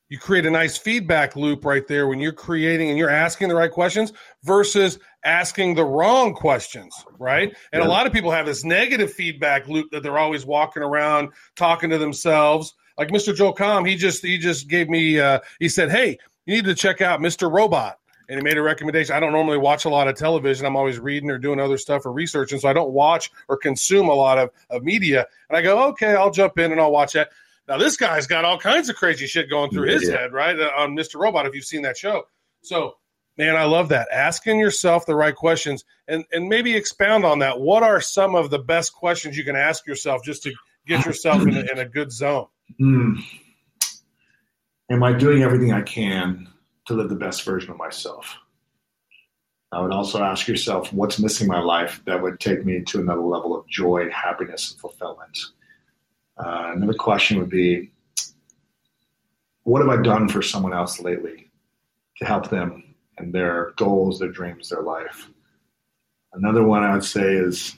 You 0.08 0.18
create 0.18 0.44
a 0.44 0.50
nice 0.50 0.76
feedback 0.76 1.36
loop 1.36 1.64
right 1.64 1.86
there 1.86 2.06
when 2.06 2.20
you're 2.20 2.32
creating 2.32 2.90
and 2.90 2.98
you're 2.98 3.08
asking 3.08 3.48
the 3.48 3.54
right 3.54 3.70
questions 3.70 4.12
versus 4.42 4.98
asking 5.24 5.74
the 5.74 5.84
wrong 5.84 6.34
questions, 6.34 6.94
right? 7.18 7.54
And 7.72 7.82
yeah. 7.82 7.88
a 7.88 7.90
lot 7.90 8.06
of 8.06 8.12
people 8.12 8.30
have 8.30 8.44
this 8.44 8.62
negative 8.62 9.10
feedback 9.10 9.68
loop 9.68 9.90
that 9.90 10.02
they're 10.02 10.18
always 10.18 10.44
walking 10.44 10.82
around 10.82 11.30
talking 11.56 11.88
to 11.90 11.98
themselves. 11.98 12.74
Like 12.98 13.08
Mr. 13.08 13.34
Joel 13.34 13.54
Comm, 13.54 13.88
he 13.88 13.96
just 13.96 14.22
he 14.22 14.36
just 14.36 14.68
gave 14.68 14.90
me 14.90 15.18
uh, 15.18 15.40
he 15.58 15.68
said, 15.70 15.90
"Hey, 15.90 16.18
you 16.44 16.56
need 16.56 16.66
to 16.66 16.74
check 16.74 17.00
out 17.00 17.20
Mr. 17.20 17.50
Robot." 17.50 17.98
And 18.28 18.38
he 18.38 18.42
made 18.42 18.56
a 18.56 18.62
recommendation. 18.62 19.14
I 19.14 19.20
don't 19.20 19.32
normally 19.32 19.58
watch 19.58 19.84
a 19.84 19.88
lot 19.88 20.08
of 20.08 20.16
television. 20.16 20.66
I'm 20.66 20.76
always 20.76 20.98
reading 20.98 21.30
or 21.30 21.38
doing 21.38 21.60
other 21.60 21.78
stuff 21.78 22.06
or 22.06 22.12
researching, 22.12 22.58
so 22.58 22.68
I 22.68 22.72
don't 22.72 22.92
watch 22.92 23.30
or 23.48 23.56
consume 23.56 24.08
a 24.08 24.14
lot 24.14 24.38
of, 24.38 24.50
of 24.70 24.82
media. 24.82 25.26
And 25.48 25.56
I 25.56 25.62
go, 25.62 25.88
okay, 25.88 26.14
I'll 26.14 26.30
jump 26.30 26.58
in 26.58 26.72
and 26.72 26.80
I'll 26.80 26.92
watch 26.92 27.12
that. 27.12 27.30
Now 27.68 27.78
this 27.78 27.96
guy's 27.96 28.26
got 28.26 28.44
all 28.44 28.58
kinds 28.58 28.88
of 28.88 28.96
crazy 28.96 29.26
shit 29.26 29.48
going 29.48 29.70
through 29.70 29.88
his 29.88 30.08
yeah. 30.08 30.18
head, 30.18 30.32
right? 30.32 30.58
Uh, 30.58 30.70
on 30.76 30.96
Mr. 30.96 31.20
Robot, 31.20 31.46
if 31.46 31.54
you've 31.54 31.64
seen 31.64 31.82
that 31.82 31.96
show. 31.96 32.24
So, 32.62 32.96
man, 33.38 33.56
I 33.56 33.64
love 33.64 33.88
that. 33.90 34.08
Asking 34.12 34.58
yourself 34.58 35.06
the 35.06 35.14
right 35.14 35.34
questions 35.34 35.84
and 36.08 36.24
and 36.32 36.48
maybe 36.48 36.74
expound 36.74 37.24
on 37.24 37.38
that. 37.40 37.60
What 37.60 37.82
are 37.82 38.00
some 38.00 38.34
of 38.34 38.50
the 38.50 38.58
best 38.58 38.92
questions 38.92 39.36
you 39.36 39.44
can 39.44 39.56
ask 39.56 39.86
yourself 39.86 40.24
just 40.24 40.42
to 40.44 40.52
get 40.86 41.04
yourself 41.06 41.42
in 41.42 41.56
a, 41.56 41.60
in 41.72 41.78
a 41.78 41.84
good 41.84 42.10
zone? 42.10 42.46
Mm. 42.80 43.22
Am 44.90 45.02
I 45.02 45.12
doing 45.12 45.42
everything 45.42 45.72
I 45.72 45.82
can 45.82 46.48
to 46.92 46.98
live 46.98 47.08
the 47.08 47.16
best 47.16 47.44
version 47.44 47.70
of 47.70 47.78
myself. 47.78 48.36
I 49.72 49.80
would 49.80 49.92
also 49.92 50.22
ask 50.22 50.46
yourself, 50.46 50.92
what's 50.92 51.18
missing 51.18 51.46
in 51.46 51.52
my 51.52 51.60
life 51.60 52.02
that 52.04 52.20
would 52.20 52.38
take 52.38 52.64
me 52.64 52.82
to 52.82 53.00
another 53.00 53.22
level 53.22 53.58
of 53.58 53.66
joy, 53.66 54.10
happiness, 54.10 54.70
and 54.70 54.80
fulfillment? 54.80 55.38
Uh, 56.36 56.72
another 56.74 56.94
question 56.94 57.38
would 57.38 57.48
be, 57.48 57.90
what 59.62 59.80
have 59.80 59.88
I 59.88 60.02
done 60.02 60.28
for 60.28 60.42
someone 60.42 60.74
else 60.74 61.00
lately 61.00 61.50
to 62.18 62.26
help 62.26 62.50
them 62.50 62.94
and 63.16 63.32
their 63.32 63.72
goals, 63.76 64.18
their 64.18 64.30
dreams, 64.30 64.68
their 64.68 64.82
life? 64.82 65.30
Another 66.34 66.64
one 66.64 66.82
I 66.82 66.92
would 66.92 67.04
say 67.04 67.34
is, 67.34 67.76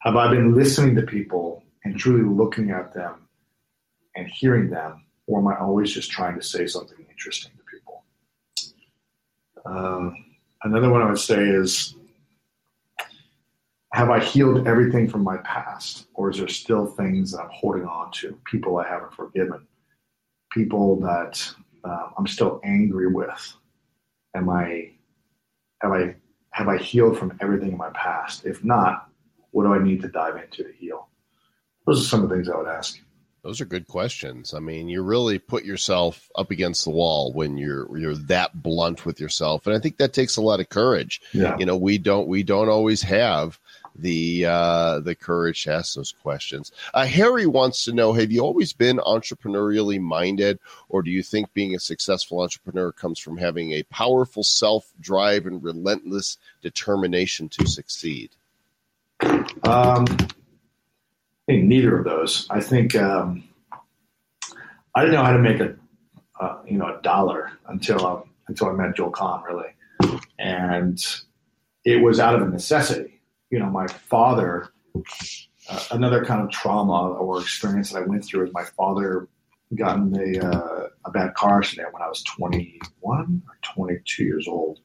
have 0.00 0.16
I 0.16 0.30
been 0.30 0.54
listening 0.54 0.94
to 0.96 1.02
people 1.02 1.64
and 1.84 1.98
truly 1.98 2.22
looking 2.22 2.70
at 2.70 2.94
them 2.94 3.28
and 4.16 4.26
hearing 4.28 4.70
them, 4.70 5.04
or 5.26 5.40
am 5.40 5.48
I 5.48 5.58
always 5.58 5.92
just 5.92 6.10
trying 6.10 6.36
to 6.36 6.42
say 6.42 6.66
something 6.66 7.04
interesting? 7.10 7.52
Um, 9.64 10.14
another 10.62 10.90
one 10.90 11.02
I 11.02 11.06
would 11.06 11.18
say 11.18 11.42
is 11.42 11.94
have 13.92 14.10
I 14.10 14.18
healed 14.18 14.66
everything 14.66 15.08
from 15.08 15.22
my 15.22 15.36
past, 15.38 16.06
or 16.14 16.28
is 16.30 16.38
there 16.38 16.48
still 16.48 16.84
things 16.84 17.30
that 17.30 17.42
I'm 17.42 17.50
holding 17.52 17.84
on 17.84 18.10
to? 18.12 18.36
People 18.44 18.78
I 18.78 18.88
haven't 18.88 19.14
forgiven, 19.14 19.66
people 20.50 20.98
that 21.00 21.40
uh, 21.84 22.08
I'm 22.18 22.26
still 22.26 22.60
angry 22.64 23.06
with. 23.06 23.54
Am 24.34 24.50
I 24.50 24.90
have 25.80 25.92
I 25.92 26.16
have 26.50 26.68
I 26.68 26.78
healed 26.78 27.18
from 27.18 27.36
everything 27.40 27.72
in 27.72 27.78
my 27.78 27.90
past? 27.90 28.44
If 28.44 28.64
not, 28.64 29.08
what 29.52 29.62
do 29.62 29.72
I 29.72 29.82
need 29.82 30.02
to 30.02 30.08
dive 30.08 30.36
into 30.36 30.64
to 30.64 30.72
heal? 30.72 31.08
Those 31.86 32.00
are 32.00 32.08
some 32.08 32.24
of 32.24 32.28
the 32.28 32.34
things 32.34 32.48
I 32.48 32.56
would 32.56 32.66
ask. 32.66 32.98
Those 33.44 33.60
are 33.60 33.66
good 33.66 33.86
questions. 33.86 34.54
I 34.54 34.58
mean, 34.58 34.88
you 34.88 35.02
really 35.02 35.38
put 35.38 35.64
yourself 35.64 36.30
up 36.34 36.50
against 36.50 36.84
the 36.84 36.90
wall 36.90 37.30
when 37.34 37.58
you're 37.58 37.94
you're 37.96 38.14
that 38.14 38.62
blunt 38.62 39.04
with 39.04 39.20
yourself, 39.20 39.66
and 39.66 39.76
I 39.76 39.78
think 39.78 39.98
that 39.98 40.14
takes 40.14 40.38
a 40.38 40.42
lot 40.42 40.60
of 40.60 40.70
courage. 40.70 41.20
Yeah. 41.34 41.54
You 41.58 41.66
know, 41.66 41.76
we 41.76 41.98
don't 41.98 42.26
we 42.26 42.42
don't 42.42 42.70
always 42.70 43.02
have 43.02 43.60
the 43.96 44.46
uh, 44.46 45.00
the 45.00 45.14
courage 45.14 45.64
to 45.64 45.74
ask 45.74 45.94
those 45.94 46.12
questions. 46.22 46.72
Uh, 46.94 47.04
Harry 47.04 47.46
wants 47.46 47.84
to 47.84 47.92
know: 47.92 48.14
Have 48.14 48.32
you 48.32 48.40
always 48.40 48.72
been 48.72 48.96
entrepreneurially 48.96 50.00
minded, 50.00 50.58
or 50.88 51.02
do 51.02 51.10
you 51.10 51.22
think 51.22 51.52
being 51.52 51.74
a 51.74 51.80
successful 51.80 52.40
entrepreneur 52.40 52.92
comes 52.92 53.18
from 53.18 53.36
having 53.36 53.72
a 53.72 53.82
powerful 53.84 54.42
self 54.42 54.90
drive 55.00 55.44
and 55.44 55.62
relentless 55.62 56.38
determination 56.62 57.50
to 57.50 57.66
succeed? 57.66 58.30
Um, 59.64 60.06
I 61.46 61.52
think 61.52 61.64
neither 61.64 61.98
of 61.98 62.04
those. 62.04 62.46
I 62.48 62.60
think 62.60 62.96
um, 62.96 63.44
I 64.94 65.00
didn't 65.00 65.14
know 65.14 65.24
how 65.24 65.32
to 65.32 65.38
make 65.38 65.60
a 65.60 65.76
uh, 66.40 66.58
you 66.66 66.78
know 66.78 66.96
a 66.98 67.02
dollar 67.02 67.52
until 67.68 68.06
uh, 68.06 68.20
until 68.48 68.68
I 68.68 68.72
met 68.72 68.96
Joel 68.96 69.12
Comm 69.12 69.44
really, 69.44 70.20
and 70.38 70.98
it 71.84 72.02
was 72.02 72.18
out 72.18 72.34
of 72.34 72.42
a 72.42 72.50
necessity. 72.50 73.20
You 73.50 73.58
know, 73.58 73.70
my 73.70 73.86
father. 73.86 74.68
Uh, 75.66 75.82
another 75.92 76.22
kind 76.22 76.42
of 76.42 76.50
trauma 76.50 77.12
or 77.14 77.40
experience 77.40 77.90
that 77.90 78.02
I 78.02 78.06
went 78.06 78.22
through 78.22 78.46
is 78.46 78.52
my 78.52 78.64
father 78.64 79.28
got 79.74 79.96
in 79.96 80.14
a, 80.14 80.46
uh, 80.46 80.88
a 81.06 81.10
bad 81.10 81.32
car 81.34 81.58
accident 81.58 81.92
when 81.92 82.02
I 82.02 82.08
was 82.08 82.22
21 82.24 83.42
or 83.48 83.58
22 83.62 84.24
years 84.24 84.46
old. 84.46 84.80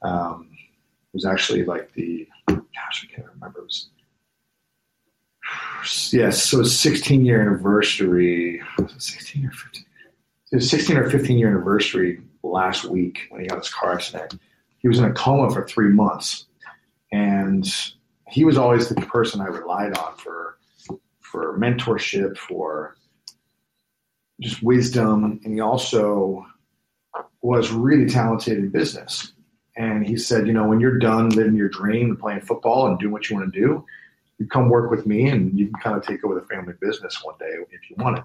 Um, 0.00 0.48
it 0.52 1.12
was 1.12 1.26
actually 1.26 1.64
like 1.64 1.92
the 1.92 2.26
gosh, 2.46 3.06
I 3.06 3.14
can't 3.14 3.28
remember. 3.34 3.60
It 3.60 3.64
was 3.64 3.90
yes, 6.12 6.42
so 6.42 6.60
it's 6.60 6.72
16 6.72 7.24
year 7.24 7.40
anniversary. 7.40 8.62
16 8.96 9.46
or 9.46 9.50
15? 9.50 9.84
It 10.50 10.56
was 10.56 10.70
16 10.70 10.96
or 10.96 11.10
15 11.10 11.38
year 11.38 11.48
anniversary 11.48 12.20
last 12.42 12.84
week 12.84 13.26
when 13.30 13.42
he 13.42 13.46
got 13.46 13.58
his 13.58 13.68
car 13.68 13.92
accident. 13.94 14.38
He 14.78 14.88
was 14.88 14.98
in 14.98 15.04
a 15.04 15.12
coma 15.12 15.50
for 15.50 15.66
three 15.66 15.90
months, 15.90 16.46
and 17.12 17.66
he 18.28 18.44
was 18.44 18.56
always 18.56 18.88
the 18.88 18.94
person 18.94 19.40
I 19.40 19.46
relied 19.46 19.96
on 19.98 20.16
for 20.16 20.58
for 21.20 21.58
mentorship, 21.58 22.38
for 22.38 22.96
just 24.40 24.62
wisdom, 24.62 25.40
and 25.44 25.52
he 25.52 25.60
also 25.60 26.46
was 27.42 27.70
really 27.70 28.06
talented 28.06 28.58
in 28.58 28.70
business. 28.70 29.32
And 29.76 30.06
he 30.06 30.16
said, 30.16 30.46
you 30.46 30.52
know, 30.52 30.66
when 30.66 30.80
you're 30.80 30.98
done 30.98 31.28
living 31.30 31.54
your 31.54 31.68
dream 31.68 32.10
and 32.10 32.18
playing 32.18 32.40
football 32.40 32.86
and 32.86 32.98
doing 32.98 33.12
what 33.12 33.28
you 33.28 33.36
want 33.36 33.52
to 33.52 33.60
do, 33.60 33.84
you 34.38 34.46
come 34.46 34.68
work 34.68 34.90
with 34.90 35.06
me 35.06 35.28
and 35.28 35.58
you 35.58 35.66
can 35.66 35.80
kind 35.80 35.96
of 35.96 36.06
take 36.06 36.24
over 36.24 36.34
the 36.34 36.46
family 36.46 36.74
business 36.80 37.22
one 37.22 37.34
day 37.38 37.54
if 37.70 37.90
you 37.90 37.96
want 37.98 38.18
it. 38.18 38.24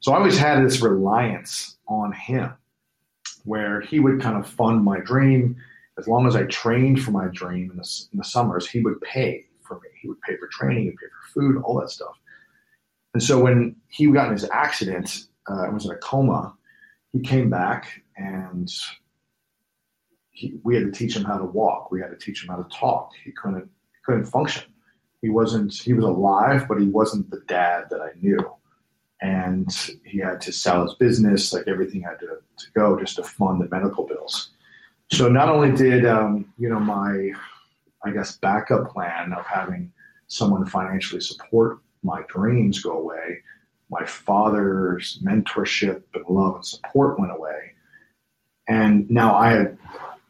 So 0.00 0.12
I 0.12 0.16
always 0.16 0.38
had 0.38 0.64
this 0.64 0.80
reliance 0.80 1.76
on 1.86 2.12
him 2.12 2.52
where 3.44 3.80
he 3.80 4.00
would 4.00 4.20
kind 4.20 4.36
of 4.36 4.48
fund 4.48 4.82
my 4.82 4.98
dream. 5.00 5.56
As 5.98 6.08
long 6.08 6.26
as 6.26 6.34
I 6.34 6.44
trained 6.44 7.02
for 7.02 7.10
my 7.10 7.28
dream 7.28 7.70
in 7.70 7.76
the, 7.76 8.06
in 8.12 8.18
the 8.18 8.24
summers, 8.24 8.68
he 8.68 8.80
would 8.80 9.00
pay 9.02 9.46
for 9.62 9.74
me. 9.80 9.88
He 10.00 10.08
would 10.08 10.20
pay 10.22 10.36
for 10.38 10.48
training, 10.48 10.84
he'd 10.84 10.96
pay 10.96 11.06
for 11.06 11.40
food, 11.40 11.62
all 11.62 11.78
that 11.80 11.90
stuff. 11.90 12.14
And 13.14 13.22
so 13.22 13.40
when 13.40 13.76
he 13.88 14.06
got 14.06 14.26
in 14.28 14.32
his 14.32 14.48
accident 14.50 15.26
uh, 15.46 15.66
was 15.72 15.84
in 15.84 15.90
a 15.90 15.96
coma, 15.96 16.54
he 17.12 17.20
came 17.20 17.50
back 17.50 18.02
and 18.16 18.72
he, 20.30 20.54
we 20.62 20.74
had 20.74 20.84
to 20.84 20.90
teach 20.90 21.14
him 21.14 21.24
how 21.24 21.36
to 21.36 21.44
walk. 21.44 21.90
We 21.90 22.00
had 22.00 22.10
to 22.10 22.16
teach 22.16 22.42
him 22.42 22.48
how 22.48 22.56
to 22.56 22.68
talk. 22.76 23.10
He 23.22 23.32
couldn't 23.32 23.64
he 23.64 23.98
couldn't 24.04 24.24
function. 24.24 24.71
He 25.22 25.30
wasn't 25.30 25.72
he 25.72 25.94
was 25.94 26.04
alive, 26.04 26.66
but 26.68 26.80
he 26.80 26.88
wasn't 26.88 27.30
the 27.30 27.42
dad 27.46 27.84
that 27.90 28.00
I 28.00 28.10
knew. 28.20 28.38
And 29.20 29.70
he 30.04 30.18
had 30.18 30.40
to 30.42 30.52
sell 30.52 30.82
his 30.82 30.94
business, 30.94 31.52
like 31.52 31.68
everything 31.68 32.02
had 32.02 32.18
to, 32.20 32.26
to 32.26 32.72
go 32.74 32.98
just 32.98 33.16
to 33.16 33.22
fund 33.22 33.60
the 33.62 33.68
medical 33.70 34.04
bills. 34.04 34.50
So 35.12 35.28
not 35.28 35.48
only 35.48 35.70
did 35.70 36.04
um, 36.04 36.52
you 36.58 36.68
know 36.68 36.80
my 36.80 37.32
I 38.04 38.10
guess 38.10 38.36
backup 38.38 38.90
plan 38.90 39.32
of 39.32 39.46
having 39.46 39.92
someone 40.26 40.66
financially 40.66 41.20
support 41.20 41.78
my 42.02 42.22
dreams 42.28 42.82
go 42.82 42.98
away, 42.98 43.38
my 43.90 44.04
father's 44.04 45.20
mentorship 45.22 46.02
and 46.14 46.24
love 46.28 46.56
and 46.56 46.66
support 46.66 47.20
went 47.20 47.30
away. 47.30 47.72
And 48.66 49.08
now 49.10 49.36
I 49.36 49.50
had 49.50 49.78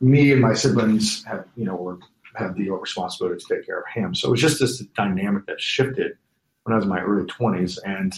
me 0.00 0.32
and 0.32 0.40
my 0.40 0.52
siblings 0.52 1.24
have, 1.24 1.46
you 1.56 1.64
know, 1.64 1.76
were 1.76 1.98
had 2.34 2.54
the 2.56 2.70
responsibility 2.70 3.40
to 3.40 3.54
take 3.54 3.66
care 3.66 3.80
of 3.80 3.86
him. 3.92 4.14
So 4.14 4.28
it 4.28 4.30
was 4.32 4.40
just 4.40 4.60
this 4.60 4.78
dynamic 4.78 5.46
that 5.46 5.60
shifted 5.60 6.16
when 6.64 6.72
I 6.72 6.76
was 6.76 6.84
in 6.84 6.90
my 6.90 7.00
early 7.00 7.26
20s. 7.26 7.78
And 7.84 8.14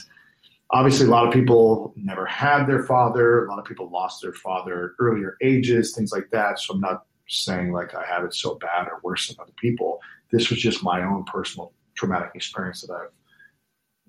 obviously, 0.71 1.07
a 1.07 1.11
lot 1.11 1.27
of 1.27 1.33
people 1.33 1.93
never 1.97 2.27
had 2.27 2.67
their 2.67 2.85
father. 2.85 3.47
A 3.47 3.51
lot 3.51 3.59
of 3.59 3.65
people 3.65 3.91
lost 3.91 4.23
their 4.23 4.33
father 4.33 4.85
at 4.85 5.05
earlier 5.05 5.37
ages, 5.41 5.95
things 5.95 6.13
like 6.13 6.31
that. 6.31 6.59
So 6.59 6.75
I'm 6.75 6.81
not 6.81 7.07
saying 7.29 7.73
like 7.73 7.95
I 7.95 8.05
have 8.05 8.25
it 8.25 8.35
so 8.35 8.57
bad 8.57 8.89
or 8.89 9.01
worse 9.03 9.29
than 9.29 9.37
other 9.41 9.53
people. 9.57 10.01
This 10.31 10.51
was 10.51 10.61
just 10.61 10.83
my 10.83 11.03
own 11.03 11.25
personal 11.25 11.73
traumatic 11.95 12.31
experience 12.35 12.83
that 12.83 12.93
I've, 12.93 13.11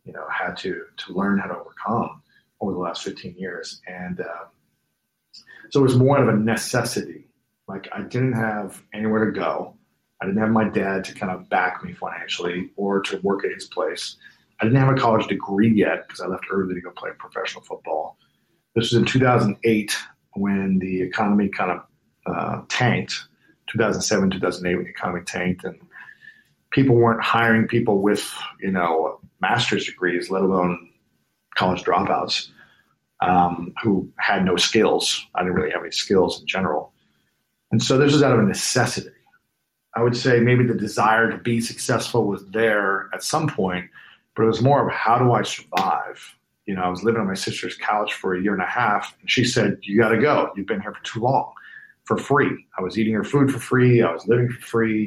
you 0.04 0.14
know, 0.14 0.26
had 0.30 0.58
to 0.58 0.86
to 0.98 1.14
learn 1.14 1.40
how 1.40 1.48
to 1.48 1.58
overcome 1.58 2.22
over 2.62 2.74
the 2.74 2.80
last 2.80 3.04
15 3.04 3.36
years. 3.38 3.82
And 3.88 4.22
um, 4.22 4.48
so 5.70 5.80
it 5.80 5.84
was 5.84 5.98
more 5.98 6.18
of 6.18 6.28
a 6.28 6.38
necessity. 6.38 7.28
Like 7.68 7.88
I 7.92 8.02
didn't 8.02 8.34
have 8.34 8.82
anywhere 8.94 9.26
to 9.26 9.32
go. 9.32 9.76
I 10.22 10.26
didn't 10.26 10.42
have 10.42 10.52
my 10.52 10.70
dad 10.70 11.04
to 11.06 11.14
kind 11.14 11.32
of 11.32 11.50
back 11.50 11.84
me 11.84 11.94
financially 11.94 12.72
or 12.76 13.02
to 13.02 13.20
work 13.22 13.44
at 13.44 13.52
his 13.52 13.66
place. 13.66 14.16
I 14.60 14.66
didn't 14.66 14.80
have 14.80 14.96
a 14.96 15.00
college 15.00 15.28
degree 15.28 15.74
yet 15.74 16.08
because 16.08 16.22
I 16.22 16.28
left 16.28 16.46
early 16.50 16.74
to 16.74 16.82
go 16.82 16.92
play 16.92 17.12
professional 17.18 17.64
football. 17.64 18.18
This 18.76 18.92
was 18.92 18.94
in 18.94 19.06
2008 19.06 19.98
when 20.34 20.80
the 20.80 21.02
economy 21.02 21.50
kind 21.50 21.72
of 21.72 21.86
uh, 22.26 22.62
tanked. 22.70 23.28
2007, 23.68 24.32
2008 24.32 24.76
when 24.76 24.84
the 24.86 24.90
economy 24.90 25.22
tanked 25.26 25.64
and 25.64 25.80
people 26.72 26.96
weren't 26.96 27.24
hiring 27.24 27.68
people 27.68 28.02
with, 28.02 28.32
you 28.62 28.72
know, 28.72 29.20
master's 29.42 29.86
degrees, 29.86 30.30
let 30.30 30.44
alone 30.44 30.90
college 31.56 31.84
dropouts 31.84 32.50
um, 33.22 33.74
who 33.82 34.10
had 34.18 34.46
no 34.46 34.56
skills. 34.56 35.26
I 35.36 35.42
didn't 35.42 35.56
really 35.56 35.72
have 35.72 35.82
any 35.82 35.92
skills 35.92 36.40
in 36.40 36.48
general. 36.48 36.94
And 37.72 37.82
so 37.82 37.98
this 37.98 38.14
was 38.14 38.24
out 38.24 38.34
of 38.34 38.40
a 38.40 38.44
necessity. 38.44 39.15
I 39.96 40.04
would 40.04 40.18
say 40.18 40.40
maybe 40.40 40.66
the 40.66 40.74
desire 40.74 41.32
to 41.32 41.38
be 41.38 41.62
successful 41.62 42.26
was 42.26 42.46
there 42.48 43.10
at 43.14 43.24
some 43.24 43.48
point, 43.48 43.90
but 44.36 44.44
it 44.44 44.48
was 44.48 44.62
more 44.62 44.86
of 44.86 44.94
how 44.94 45.18
do 45.18 45.32
I 45.32 45.44
survive? 45.44 46.36
You 46.66 46.76
know, 46.76 46.82
I 46.82 46.90
was 46.90 47.04
living 47.04 47.22
on 47.22 47.28
my 47.28 47.36
sister's 47.36 47.78
couch 47.78 48.14
for 48.14 48.36
a 48.36 48.42
year 48.42 48.54
and 48.54 48.62
a 48.62 48.68
half, 48.68 49.16
and 49.22 49.30
she 49.30 49.46
said, 49.46 49.78
You 49.84 49.98
got 49.98 50.10
to 50.10 50.20
go. 50.20 50.52
You've 50.56 50.68
been 50.68 50.82
here 50.82 50.94
for 50.94 51.04
too 51.04 51.22
long 51.22 51.54
for 52.04 52.18
free. 52.18 52.66
I 52.78 52.82
was 52.82 53.00
eating 53.00 53.14
her 53.14 53.24
food 53.24 53.52
for 53.52 53.60
free. 53.60 54.02
I 54.02 54.12
was 54.12 54.28
living 54.28 54.50
for 54.50 54.62
free. 54.62 55.06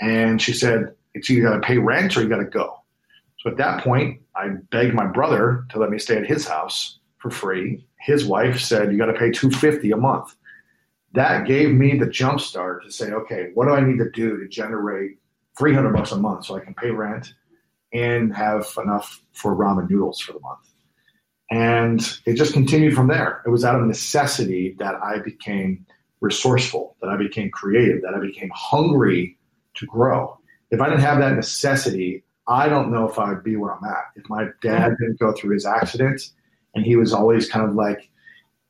And 0.00 0.40
she 0.40 0.52
said, 0.52 0.94
It's 1.14 1.30
either 1.30 1.48
got 1.48 1.54
to 1.54 1.60
pay 1.60 1.78
rent 1.78 2.16
or 2.16 2.22
you 2.22 2.28
got 2.28 2.38
to 2.38 2.44
go. 2.44 2.80
So 3.38 3.50
at 3.50 3.56
that 3.56 3.82
point, 3.82 4.20
I 4.36 4.48
begged 4.70 4.94
my 4.94 5.06
brother 5.06 5.64
to 5.70 5.78
let 5.78 5.90
me 5.90 5.98
stay 5.98 6.16
at 6.16 6.26
his 6.26 6.46
house 6.46 6.98
for 7.18 7.30
free. 7.30 7.86
His 8.00 8.26
wife 8.26 8.60
said, 8.60 8.92
You 8.92 8.98
got 8.98 9.06
to 9.06 9.14
pay 9.14 9.30
250 9.30 9.92
a 9.92 9.96
month 9.96 10.34
that 11.14 11.46
gave 11.46 11.70
me 11.70 11.96
the 11.96 12.06
jump 12.06 12.40
start 12.40 12.84
to 12.84 12.90
say, 12.90 13.12
okay, 13.12 13.50
what 13.54 13.66
do 13.66 13.72
I 13.72 13.80
need 13.80 13.98
to 13.98 14.10
do 14.10 14.36
to 14.36 14.48
generate 14.48 15.18
300 15.56 15.92
bucks 15.92 16.10
a 16.10 16.16
month 16.16 16.46
so 16.46 16.56
I 16.56 16.60
can 16.60 16.74
pay 16.74 16.90
rent 16.90 17.34
and 17.92 18.34
have 18.34 18.66
enough 18.82 19.22
for 19.32 19.54
ramen 19.54 19.88
noodles 19.88 20.18
for 20.20 20.32
the 20.32 20.40
month? 20.40 20.68
And 21.50 22.00
it 22.26 22.34
just 22.34 22.52
continued 22.52 22.94
from 22.94 23.06
there. 23.06 23.42
It 23.46 23.50
was 23.50 23.64
out 23.64 23.80
of 23.80 23.86
necessity 23.86 24.74
that 24.80 24.96
I 24.96 25.20
became 25.20 25.86
resourceful, 26.20 26.96
that 27.00 27.10
I 27.10 27.16
became 27.16 27.48
creative, 27.50 28.02
that 28.02 28.14
I 28.14 28.18
became 28.18 28.50
hungry 28.52 29.38
to 29.74 29.86
grow. 29.86 30.36
If 30.72 30.80
I 30.80 30.88
didn't 30.88 31.02
have 31.02 31.20
that 31.20 31.36
necessity, 31.36 32.24
I 32.48 32.68
don't 32.68 32.90
know 32.90 33.08
if 33.08 33.20
I 33.20 33.28
would 33.28 33.44
be 33.44 33.54
where 33.54 33.72
I'm 33.72 33.84
at. 33.84 34.04
If 34.16 34.28
my 34.28 34.46
dad 34.62 34.96
didn't 34.98 35.20
go 35.20 35.32
through 35.32 35.54
his 35.54 35.64
accident 35.64 36.20
and 36.74 36.84
he 36.84 36.96
was 36.96 37.12
always 37.12 37.48
kind 37.48 37.68
of 37.68 37.76
like, 37.76 38.10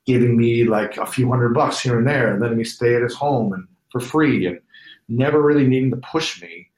giving 0.06 0.36
me 0.36 0.64
like 0.64 0.96
a 0.96 1.06
few 1.06 1.30
hundred 1.30 1.54
bucks 1.54 1.80
here 1.80 1.98
and 1.98 2.06
there 2.06 2.32
and 2.32 2.40
letting 2.40 2.58
me 2.58 2.64
stay 2.64 2.94
at 2.94 3.02
his 3.02 3.14
home 3.14 3.52
and 3.52 3.66
for 3.90 4.00
free 4.00 4.46
and 4.46 4.60
never 5.08 5.42
really 5.42 5.66
needing 5.66 5.90
to 5.90 5.96
push 5.98 6.40
me. 6.42 6.68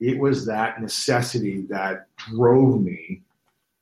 It 0.00 0.18
was 0.18 0.44
that 0.46 0.80
necessity 0.80 1.62
that 1.70 2.08
drove 2.16 2.82
me 2.82 3.22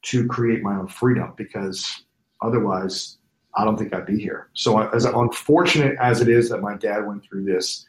to 0.02 0.26
create 0.28 0.62
my 0.62 0.76
own 0.76 0.86
freedom 0.86 1.32
because 1.36 2.04
otherwise 2.42 3.18
I 3.56 3.64
don't 3.64 3.76
think 3.76 3.94
I'd 3.94 4.06
be 4.06 4.18
here. 4.18 4.48
So 4.54 4.78
as 4.78 5.04
unfortunate 5.04 5.96
as 6.00 6.20
it 6.20 6.28
is 6.28 6.48
that 6.50 6.60
my 6.60 6.76
dad 6.76 7.06
went 7.06 7.24
through 7.24 7.44
this, 7.44 7.86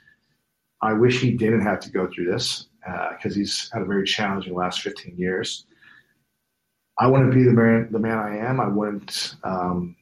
I 0.81 0.93
wish 0.93 1.19
he 1.19 1.31
didn't 1.31 1.61
have 1.61 1.79
to 1.81 1.91
go 1.91 2.07
through 2.07 2.31
this 2.31 2.67
because 2.83 3.33
uh, 3.33 3.35
he's 3.35 3.69
had 3.73 3.81
a 3.81 3.85
very 3.85 4.05
challenging 4.05 4.53
last 4.53 4.81
15 4.81 5.17
years. 5.17 5.65
I 6.99 7.07
wouldn't 7.07 7.33
be 7.33 7.43
the 7.43 7.51
man, 7.51 7.89
the 7.91 7.99
man 7.99 8.17
I 8.17 8.37
am. 8.37 8.59
I 8.59 8.67
wouldn't 8.67 9.35
um, 9.43 9.95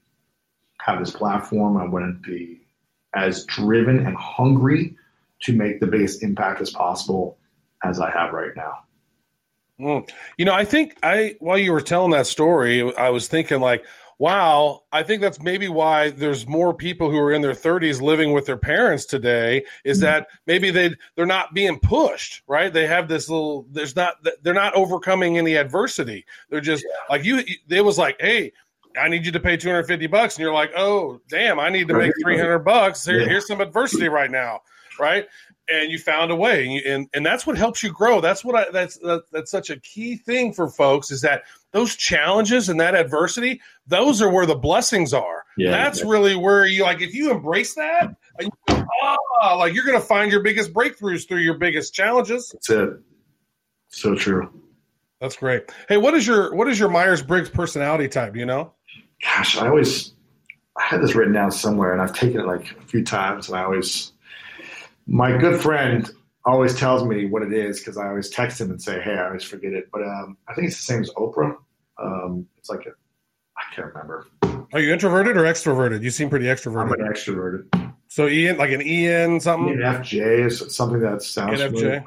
have 0.84 1.00
this 1.00 1.12
platform. 1.12 1.78
I 1.78 1.86
wouldn't 1.86 2.22
be 2.22 2.62
as 3.16 3.46
driven 3.46 4.06
and 4.06 4.16
hungry 4.18 4.96
to 5.42 5.54
make 5.54 5.80
the 5.80 5.88
biggest 5.88 6.24
impact 6.24 6.62
as 6.62 6.72
possible 6.72 7.38
as 7.84 8.00
I 8.00 8.10
have 8.12 8.34
right 8.34 8.56
now. 8.56 8.80
Mm. 9.80 10.10
You 10.38 10.46
know, 10.46 10.54
I 10.54 10.66
think 10.66 10.98
I 11.04 11.36
while 11.40 11.58
you 11.58 11.72
were 11.72 11.82
telling 11.82 12.12
that 12.12 12.28
story, 12.28 12.96
I 12.96 13.10
was 13.10 13.28
thinking 13.28 13.60
like, 13.60 13.86
wow, 14.20 14.82
I 14.92 15.04
think 15.04 15.22
that's 15.22 15.42
maybe 15.42 15.68
why 15.68 16.12
there's 16.12 16.48
more 16.48 16.74
people 16.74 17.10
who 17.10 17.18
are 17.18 17.32
in 17.32 17.42
their 17.42 17.54
30s 17.54 18.00
living 18.00 18.32
with 18.32 18.46
their 18.46 18.58
parents 18.58 19.06
today 19.06 19.66
is 19.84 19.98
mm-hmm. 19.98 20.06
that 20.06 20.28
maybe 20.46 20.70
they 20.70 20.96
they're 21.16 21.26
not 21.26 21.54
being 21.54 21.80
pushed, 21.80 22.44
right? 22.48 22.72
They 22.72 22.88
have 22.88 23.08
this 23.08 23.30
little 23.30 23.66
there's 23.72 23.96
not 23.96 24.16
they're 24.42 24.54
not 24.54 24.76
overcoming 24.76 25.38
any 25.38 25.56
adversity. 25.56 26.26
They're 26.50 26.62
just 26.62 26.84
yeah. 26.84 27.16
like 27.16 27.26
you 27.26 27.44
it 27.70 27.84
was 27.84 27.98
like, 27.98 28.18
"Hey, 28.20 28.54
I 29.00 29.10
need 29.10 29.26
you 29.26 29.32
to 29.32 29.40
pay 29.40 29.58
250 29.58 30.08
bucks." 30.08 30.36
And 30.36 30.44
you're 30.44 30.54
like, 30.54 30.72
"Oh, 30.76 31.22
damn, 31.30 31.60
I 31.60 31.70
need 31.70 31.88
to 31.88 31.94
make 31.94 32.14
300 32.22 32.60
bucks. 32.60 33.06
Here, 33.06 33.22
yeah. 33.22 33.28
Here's 33.28 33.48
some 33.48 33.62
adversity 33.62 34.10
right 34.10 34.32
now." 34.32 34.62
Right? 35.00 35.26
and 35.70 35.92
you 35.92 35.98
found 35.98 36.32
a 36.32 36.36
way 36.36 36.64
and, 36.64 36.74
you, 36.74 36.82
and, 36.86 37.08
and 37.14 37.26
that's 37.26 37.48
what 37.48 37.58
helps 37.58 37.84
you 37.84 37.92
grow 37.92 38.20
that's 38.20 38.44
what 38.44 38.56
i 38.56 38.70
that's 38.72 38.98
that, 39.00 39.24
that's 39.32 39.52
such 39.52 39.70
a 39.70 39.80
key 39.80 40.16
thing 40.16 40.54
for 40.54 40.70
folks 40.70 41.12
is 41.12 41.22
that 41.22 41.44
those 41.72 41.96
challenges 41.96 42.70
and 42.70 42.80
that 42.80 42.96
adversity 42.96 43.62
those 43.88 44.22
are 44.22 44.30
where 44.30 44.46
the 44.46 44.56
blessings 44.56 45.14
are 45.14 45.44
yeah, 45.58 45.72
that's 45.72 46.02
yeah. 46.02 46.10
really 46.10 46.36
where 46.36 46.66
you 46.66 46.84
like 46.84 47.02
if 47.02 47.14
you 47.14 47.32
embrace 47.32 47.76
that 47.76 48.16
you, 48.40 48.50
oh, 48.70 49.58
like 49.58 49.74
you're 49.74 49.86
gonna 49.86 50.00
find 50.00 50.32
your 50.32 50.42
biggest 50.42 50.74
breakthroughs 50.74 51.28
through 51.28 51.40
your 51.40 51.58
biggest 51.58 51.94
challenges 51.94 52.50
that's 52.54 52.70
it 52.70 52.90
so 53.90 54.16
true 54.16 54.52
that's 55.22 55.38
great 55.38 55.72
hey 55.88 55.98
what 55.98 56.14
is 56.14 56.28
your 56.28 56.54
what 56.56 56.68
is 56.68 56.80
your 56.80 56.90
myers-briggs 56.90 57.50
personality 57.50 58.08
type 58.08 58.34
do 58.34 58.40
you 58.40 58.46
know 58.46 58.74
gosh 59.24 59.58
i 59.58 59.68
always 59.68 60.14
i 60.78 60.84
had 60.84 61.02
this 61.02 61.16
written 61.16 61.34
down 61.34 61.52
somewhere 61.52 61.94
and 61.94 62.02
i've 62.02 62.14
taken 62.14 62.40
it 62.42 62.46
like 62.46 62.72
a 62.78 62.82
few 62.84 63.04
times 63.04 63.48
and 63.48 63.58
i 63.58 63.64
always 63.64 64.12
my 65.08 65.36
good 65.38 65.62
friend 65.62 66.12
always 66.46 66.76
tells 66.76 67.06
me 67.06 67.26
what 67.26 67.42
it 67.42 67.54
is 67.54 67.80
because 67.80 67.98
I 67.98 68.08
always 68.08 68.30
text 68.30 68.60
him 68.60 68.70
and 68.72 68.82
say, 68.82 69.02
"Hey, 69.02 69.14
I 69.14 69.28
always 69.28 69.44
forget 69.44 69.74
it." 69.74 69.90
But 69.92 70.04
um, 70.04 70.38
I 70.48 70.54
think 70.54 70.68
it's 70.68 70.78
the 70.78 70.84
same 70.84 71.02
as 71.02 71.10
Oprah. 71.12 71.56
Um, 71.98 72.48
it's 72.58 72.70
like 72.70 72.86
a, 72.86 72.92
I 73.58 73.76
can't 73.76 73.88
remember. 73.88 74.28
Are 74.74 74.80
you 74.80 74.92
introverted 74.92 75.38
or 75.38 75.44
extroverted? 75.44 76.02
You 76.02 76.10
seem 76.10 76.30
pretty 76.30 76.46
extroverted. 76.46 76.82
I'm 76.82 76.92
an 76.94 77.14
extroverted. 77.14 77.94
So 78.08 78.28
Ian, 78.28 78.58
like 78.58 78.72
an 78.72 78.82
Ian 78.82 79.40
something. 79.40 79.76
ENFJ 79.78 80.46
is 80.46 80.76
something 80.76 81.00
that 81.00 81.22
sounds. 81.22 81.60
ENFJ. 81.60 81.72
Familiar, 81.72 82.04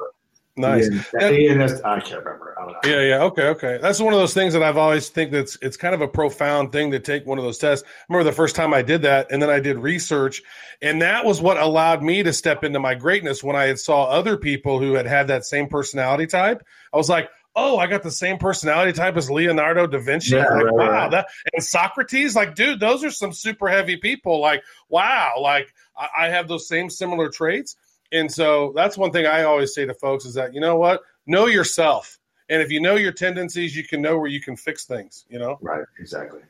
Nice. 0.56 0.88
Ian, 1.22 1.60
I 1.62 2.00
can't 2.00 2.24
remember. 2.24 2.45
Yeah, 2.84 3.00
yeah. 3.00 3.22
Okay, 3.24 3.48
okay. 3.48 3.78
That's 3.80 4.00
one 4.00 4.12
of 4.12 4.20
those 4.20 4.34
things 4.34 4.52
that 4.52 4.62
I've 4.62 4.76
always 4.76 5.08
think 5.08 5.32
that's 5.32 5.56
it's 5.62 5.76
kind 5.76 5.94
of 5.94 6.00
a 6.00 6.08
profound 6.08 6.72
thing 6.72 6.90
to 6.92 7.00
take 7.00 7.26
one 7.26 7.38
of 7.38 7.44
those 7.44 7.58
tests. 7.58 7.86
I 7.86 8.12
remember 8.12 8.30
the 8.30 8.36
first 8.36 8.56
time 8.56 8.74
I 8.74 8.82
did 8.82 9.02
that, 9.02 9.30
and 9.30 9.42
then 9.42 9.50
I 9.50 9.60
did 9.60 9.78
research, 9.78 10.42
and 10.82 11.02
that 11.02 11.24
was 11.24 11.40
what 11.40 11.56
allowed 11.56 12.02
me 12.02 12.22
to 12.22 12.32
step 12.32 12.64
into 12.64 12.78
my 12.78 12.94
greatness 12.94 13.42
when 13.42 13.56
I 13.56 13.64
had 13.64 13.78
saw 13.78 14.04
other 14.04 14.36
people 14.36 14.78
who 14.78 14.94
had 14.94 15.06
had 15.06 15.28
that 15.28 15.44
same 15.44 15.68
personality 15.68 16.26
type. 16.26 16.62
I 16.92 16.96
was 16.96 17.08
like, 17.08 17.30
oh, 17.56 17.78
I 17.78 17.86
got 17.86 18.02
the 18.02 18.10
same 18.10 18.36
personality 18.38 18.92
type 18.92 19.16
as 19.16 19.30
Leonardo 19.30 19.86
da 19.86 19.98
Vinci. 19.98 20.36
Yeah, 20.36 20.44
like, 20.44 20.64
right, 20.64 20.74
wow, 20.74 20.88
right. 20.88 21.10
that 21.10 21.28
and 21.52 21.64
Socrates, 21.64 22.36
like, 22.36 22.54
dude, 22.54 22.78
those 22.78 23.02
are 23.02 23.10
some 23.10 23.32
super 23.32 23.68
heavy 23.68 23.96
people. 23.96 24.40
Like, 24.40 24.62
wow, 24.88 25.34
like 25.40 25.72
I, 25.96 26.26
I 26.26 26.28
have 26.28 26.46
those 26.48 26.68
same 26.68 26.90
similar 26.90 27.30
traits. 27.30 27.76
And 28.12 28.30
so 28.30 28.72
that's 28.76 28.96
one 28.96 29.10
thing 29.10 29.26
I 29.26 29.42
always 29.44 29.74
say 29.74 29.86
to 29.86 29.94
folks 29.94 30.26
is 30.26 30.34
that, 30.34 30.54
you 30.54 30.60
know 30.60 30.76
what? 30.76 31.00
Know 31.26 31.46
yourself. 31.46 32.18
And 32.48 32.62
if 32.62 32.70
you 32.70 32.80
know 32.80 32.94
your 32.94 33.12
tendencies, 33.12 33.76
you 33.76 33.84
can 33.84 34.00
know 34.00 34.18
where 34.18 34.30
you 34.30 34.40
can 34.40 34.56
fix 34.56 34.84
things, 34.84 35.26
you 35.28 35.38
know? 35.38 35.58
Right, 35.60 35.84
exactly. 35.98 36.40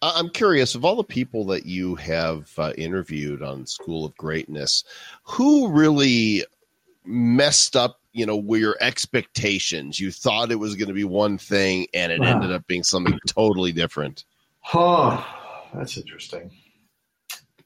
I'm 0.00 0.28
curious 0.28 0.74
of 0.74 0.84
all 0.84 0.96
the 0.96 1.04
people 1.04 1.44
that 1.46 1.66
you 1.66 1.96
have 1.96 2.52
uh, 2.56 2.72
interviewed 2.78 3.42
on 3.42 3.66
School 3.66 4.04
of 4.04 4.16
Greatness, 4.16 4.84
who 5.24 5.68
really 5.68 6.44
messed 7.04 7.74
up, 7.74 8.00
you 8.12 8.26
know, 8.26 8.36
were 8.36 8.58
your 8.58 8.76
expectations? 8.80 9.98
You 9.98 10.12
thought 10.12 10.52
it 10.52 10.58
was 10.58 10.76
going 10.76 10.88
to 10.88 10.94
be 10.94 11.04
one 11.04 11.38
thing 11.38 11.86
and 11.94 12.12
it 12.12 12.20
wow. 12.20 12.28
ended 12.28 12.52
up 12.52 12.66
being 12.66 12.84
something 12.84 13.18
totally 13.26 13.72
different. 13.72 14.24
Huh. 14.60 15.24
That's 15.74 15.96
interesting. 15.96 16.50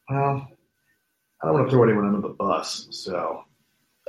Well, 0.08 0.48
I 1.42 1.46
don't 1.46 1.54
want 1.54 1.66
to 1.66 1.70
throw 1.70 1.84
anyone 1.84 2.06
under 2.06 2.20
the 2.20 2.34
bus, 2.34 2.88
so 2.90 3.44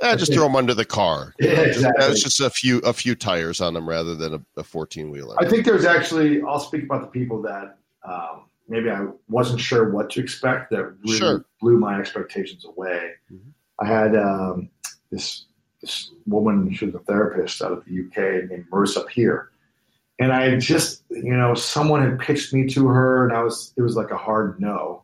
eh, 0.02 0.16
just 0.16 0.32
throw 0.32 0.44
them 0.44 0.56
under 0.56 0.74
the 0.74 0.84
car. 0.84 1.34
Yeah, 1.40 1.60
exactly. 1.60 2.04
It's 2.06 2.22
just 2.22 2.40
a 2.40 2.50
few 2.50 2.78
a 2.78 2.92
few 2.92 3.14
tires 3.14 3.60
on 3.60 3.74
them 3.74 3.88
rather 3.88 4.14
than 4.14 4.44
a 4.56 4.64
fourteen 4.64 5.10
wheeler. 5.10 5.36
I 5.38 5.48
think 5.48 5.64
there's 5.64 5.84
actually. 5.84 6.42
I'll 6.42 6.60
speak 6.60 6.84
about 6.84 7.02
the 7.02 7.08
people 7.08 7.42
that 7.42 7.78
um, 8.04 8.44
maybe 8.68 8.90
I 8.90 9.06
wasn't 9.28 9.60
sure 9.60 9.90
what 9.90 10.10
to 10.10 10.20
expect 10.20 10.70
that 10.70 10.94
really 11.04 11.18
sure. 11.18 11.44
blew 11.60 11.78
my 11.78 11.98
expectations 11.98 12.64
away. 12.64 13.12
Mm-hmm. 13.32 13.50
I 13.80 13.86
had 13.86 14.16
um, 14.16 14.70
this 15.10 15.46
this 15.80 16.10
woman. 16.26 16.72
She 16.72 16.86
was 16.86 16.94
a 16.94 17.00
therapist 17.00 17.62
out 17.62 17.72
of 17.72 17.84
the 17.84 18.06
UK 18.06 18.48
named 18.50 18.66
Marissa 18.70 19.06
Peer. 19.06 19.50
And 20.20 20.32
I 20.32 20.56
just, 20.58 21.02
you 21.10 21.34
know, 21.34 21.54
someone 21.54 22.00
had 22.00 22.20
pitched 22.20 22.54
me 22.54 22.68
to 22.68 22.86
her, 22.86 23.26
and 23.26 23.36
I 23.36 23.42
was, 23.42 23.74
it 23.76 23.82
was 23.82 23.96
like 23.96 24.12
a 24.12 24.16
hard 24.16 24.60
no 24.60 25.02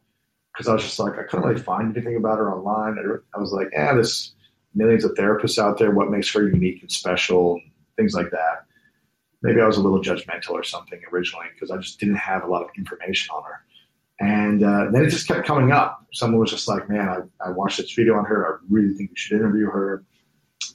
because 0.53 0.69
I 0.69 0.75
was 0.75 0.83
just 0.83 0.99
like, 0.99 1.19
I 1.19 1.23
couldn't 1.23 1.49
really 1.49 1.61
find 1.61 1.97
anything 1.97 2.17
about 2.17 2.39
her 2.39 2.53
online. 2.53 2.99
I 3.35 3.39
was 3.39 3.53
like, 3.53 3.69
yeah, 3.73 3.95
there's 3.95 4.35
millions 4.75 5.05
of 5.05 5.13
therapists 5.13 5.59
out 5.59 5.79
there. 5.79 5.91
What 5.91 6.11
makes 6.11 6.33
her 6.35 6.49
unique 6.49 6.83
and 6.83 6.91
special? 6.91 7.61
Things 7.97 8.15
like 8.15 8.31
that. 8.31 8.67
Maybe 9.43 9.61
I 9.61 9.67
was 9.67 9.79
a 9.79 9.83
little 9.83 10.03
judgmental 10.03 10.51
or 10.51 10.63
something 10.63 11.01
originally 11.13 11.47
because 11.55 11.71
I 11.71 11.79
just 11.79 11.99
didn't 11.99 12.17
have 12.17 12.45
a 12.45 12.47
lot 12.47 12.63
of 12.63 12.69
information 12.77 13.35
on 13.35 13.43
her. 13.45 13.65
And 14.21 14.63
uh, 14.63 14.91
then 14.91 15.05
it 15.05 15.11
just 15.11 15.27
kept 15.27 15.47
coming 15.47 15.73
up. 15.73 16.05
Someone 16.13 16.41
was 16.41 16.51
just 16.51 16.69
like, 16.69 16.91
man, 16.91 17.09
I, 17.09 17.47
I 17.47 17.51
watched 17.51 17.79
this 17.79 17.93
video 17.93 18.17
on 18.17 18.27
her. 18.27 18.47
I 18.47 18.59
really 18.69 18.95
think 18.95 19.11
we 19.11 19.17
should 19.17 19.41
interview 19.41 19.67
her. 19.67 20.05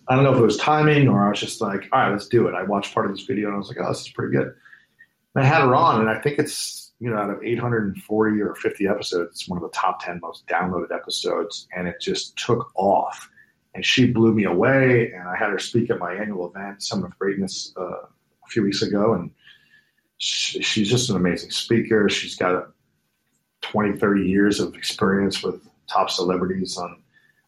I 0.08 0.16
don't 0.16 0.24
know 0.24 0.34
if 0.34 0.40
it 0.40 0.44
was 0.44 0.58
timing 0.58 1.08
or 1.08 1.24
I 1.24 1.30
was 1.30 1.40
just 1.40 1.62
like, 1.62 1.88
all 1.92 2.00
right, 2.00 2.12
let's 2.12 2.28
do 2.28 2.48
it. 2.48 2.56
I 2.56 2.64
watched 2.64 2.94
part 2.94 3.06
of 3.06 3.16
this 3.16 3.26
video 3.26 3.48
and 3.48 3.56
I 3.56 3.58
was 3.58 3.68
like, 3.68 3.78
oh, 3.80 3.88
this 3.88 4.02
is 4.02 4.10
pretty 4.10 4.36
good. 4.36 4.54
And 5.36 5.44
I 5.44 5.48
had 5.48 5.62
her 5.62 5.76
on, 5.76 6.00
and 6.00 6.10
I 6.10 6.20
think 6.22 6.40
it's 6.40 6.86
you 7.00 7.10
know, 7.10 7.18
out 7.18 7.30
of 7.30 7.44
840 7.44 8.42
or 8.42 8.56
50 8.56 8.88
episodes, 8.88 9.30
it's 9.32 9.50
one 9.50 9.58
of 9.58 9.64
the 9.64 9.78
top 9.78 10.04
10 10.04 10.20
most 10.22 10.48
downloaded 10.48 10.94
episodes, 10.94 11.68
and 11.76 11.88
it 11.88 12.00
just 12.00 12.38
took 12.38 12.72
off. 12.76 13.30
And 13.76 13.86
she 13.86 14.08
blew 14.08 14.34
me 14.34 14.46
away. 14.46 15.12
And 15.12 15.28
I 15.28 15.36
had 15.36 15.50
her 15.50 15.60
speak 15.60 15.90
at 15.92 16.00
my 16.00 16.14
annual 16.14 16.50
event, 16.50 16.82
Summit 16.82 17.08
of 17.08 17.20
Greatness, 17.20 17.74
uh, 17.78 17.84
a 17.84 18.48
few 18.48 18.64
weeks 18.64 18.82
ago. 18.82 19.14
And 19.14 19.30
she, 20.18 20.62
she's 20.64 20.90
just 20.90 21.10
an 21.10 21.18
amazing 21.18 21.52
speaker. 21.52 22.10
She's 22.10 22.36
got 22.36 22.70
20, 23.62 23.98
30 23.98 24.28
years 24.28 24.60
of 24.60 24.76
experience 24.76 25.44
with 25.44 25.62
top 25.88 26.10
celebrities 26.10 26.78
on 26.78 27.02